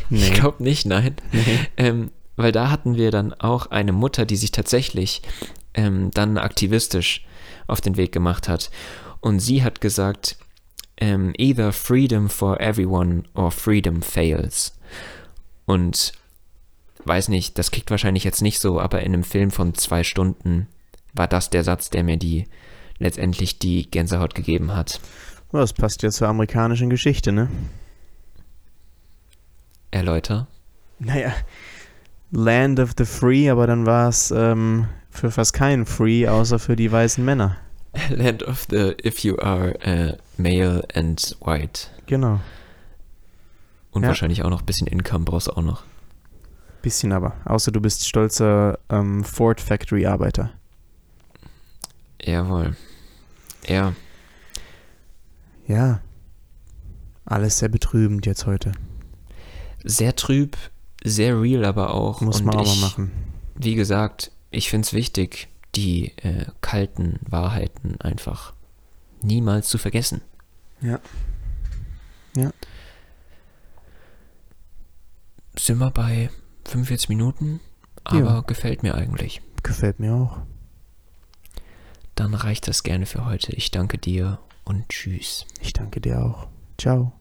Nee. 0.09 0.29
Ich 0.29 0.35
glaube 0.35 0.63
nicht, 0.63 0.87
nein. 0.87 1.17
Nee. 1.33 1.59
Ähm, 1.77 2.11
weil 2.39 2.53
da 2.53 2.71
hatten 2.71 2.97
wir 2.97 3.11
dann 3.11 3.35
auch 3.35 3.67
eine 3.67 3.93
Mutter, 3.93 4.25
die 4.25 4.37
sich 4.37 4.53
tatsächlich 4.53 5.23
ähm, 5.75 6.11
dann 6.13 6.39
aktivistisch 6.39 7.27
auf 7.67 7.81
den 7.81 7.97
Weg 7.97 8.13
gemacht 8.13 8.49
hat. 8.49 8.71
Und 9.21 9.41
sie 9.41 9.63
hat 9.63 9.81
gesagt, 9.81 10.39
ähm, 10.97 11.35
either 11.37 11.73
freedom 11.73 12.31
for 12.31 12.61
everyone 12.61 13.25
or 13.35 13.51
freedom 13.51 14.03
fails. 14.03 14.79
Und 15.67 16.13
weiß 17.05 17.29
nicht, 17.29 17.59
das 17.59 17.73
kickt 17.73 17.91
wahrscheinlich 17.91 18.25
jetzt 18.25 18.41
nicht 18.41 18.61
so, 18.61 18.81
aber 18.81 19.01
in 19.01 19.13
einem 19.15 19.25
Film 19.25 19.51
von 19.51 19.75
zwei 19.75 20.05
Stunden 20.05 20.69
war 21.13 21.27
das 21.27 21.51
der 21.51 21.65
Satz, 21.65 21.91
der 21.91 22.05
mir 22.05 22.17
die 22.17 22.47
letztendlich 22.99 23.59
die 23.59 23.91
Gänsehaut 23.91 24.35
gegeben 24.35 24.75
hat. 24.75 25.01
Das 25.51 25.73
passt 25.73 26.03
ja 26.03 26.11
zur 26.11 26.29
amerikanischen 26.29 26.91
Geschichte, 26.91 27.33
ne? 27.33 27.49
Erläuter. 29.91 30.47
Naja, 30.99 31.33
Land 32.31 32.79
of 32.81 32.93
the 32.99 33.05
Free, 33.05 33.49
aber 33.51 33.67
dann 33.67 33.87
war 33.87 34.09
es 34.09 34.31
ähm, 34.31 34.87
für 35.11 35.31
fast 35.31 35.53
keinen 35.53 35.87
Free, 35.87 36.29
außer 36.29 36.59
für 36.59 36.77
die 36.77 36.91
weißen 36.93 37.25
Männer. 37.25 37.57
Land 38.11 38.43
of 38.43 38.67
the 38.71 38.95
if 39.05 39.21
you 39.21 39.39
are 39.39 39.75
uh, 39.87 40.17
male 40.41 40.87
and 40.95 41.37
white. 41.41 41.89
Genau. 42.07 42.41
Und 43.91 44.03
Ja. 44.03 44.09
wahrscheinlich 44.09 44.43
auch 44.45 44.51
noch 44.51 44.61
ein 44.61 44.67
bisschen 44.67 44.87
Income 44.87 45.25
brauchst 45.25 45.47
du 45.49 45.53
auch 45.53 45.63
noch. 45.63 45.83
Bisschen 46.83 47.13
aber. 47.13 47.35
Außer 47.45 47.73
du 47.73 47.81
bist 47.81 48.07
stolzer 48.07 48.79
ähm, 48.91 49.25
Ford 49.25 49.61
Factory 49.61 50.07
Arbeiter. 50.07 50.51
Jawohl. 52.23 52.77
Ja, 53.67 53.93
Ja. 55.67 56.01
Alles 57.25 57.59
sehr 57.59 57.69
betrübend 57.69 58.25
jetzt 58.27 58.47
heute. 58.47 58.73
sehr 59.85 60.17
trüb, 60.17 60.57
sehr 61.05 61.41
real 61.41 61.65
aber 61.65 61.95
auch. 61.95 62.21
Muss 62.21 62.41
Und 62.41 62.47
man 62.47 62.61
ich, 62.61 62.67
mal 62.69 62.77
machen. 62.89 63.13
Wie 63.55 63.75
gesagt, 63.75 64.31
ich 64.51 64.71
finde 64.71 64.87
es 64.87 64.93
wichtig, 64.93 65.49
die 65.75 66.17
äh, 66.19 66.47
kalten 66.61 67.19
Wahrheiten 67.29 68.01
einfach 68.01 68.53
niemals 69.23 69.69
zu 69.69 69.79
vergessen. 69.79 70.23
Ja. 70.81 71.01
Ja. 72.37 72.51
Sind 75.59 75.79
wir 75.79 75.91
bei 75.91 76.31
45 76.67 77.09
Minuten, 77.09 77.61
aber 78.05 78.19
Ja. 78.21 78.41
gefällt 78.43 78.83
mir 78.83 78.95
eigentlich. 78.95 79.43
Gefällt 79.63 79.99
mir 79.99 80.15
auch. 80.15 80.39
Dann 82.15 82.35
reicht 82.35 82.69
das 82.69 82.83
gerne 82.83 83.07
für 83.07 83.25
heute. 83.27 83.53
Ich 83.53 83.71
danke 83.71 83.99
dir 83.99 84.39
und 84.65 84.89
tschüss. 84.89 85.47
Ich 85.61 85.73
danke 85.73 86.01
dir 86.01 86.23
auch. 86.25 86.49
Ciao. 86.79 87.13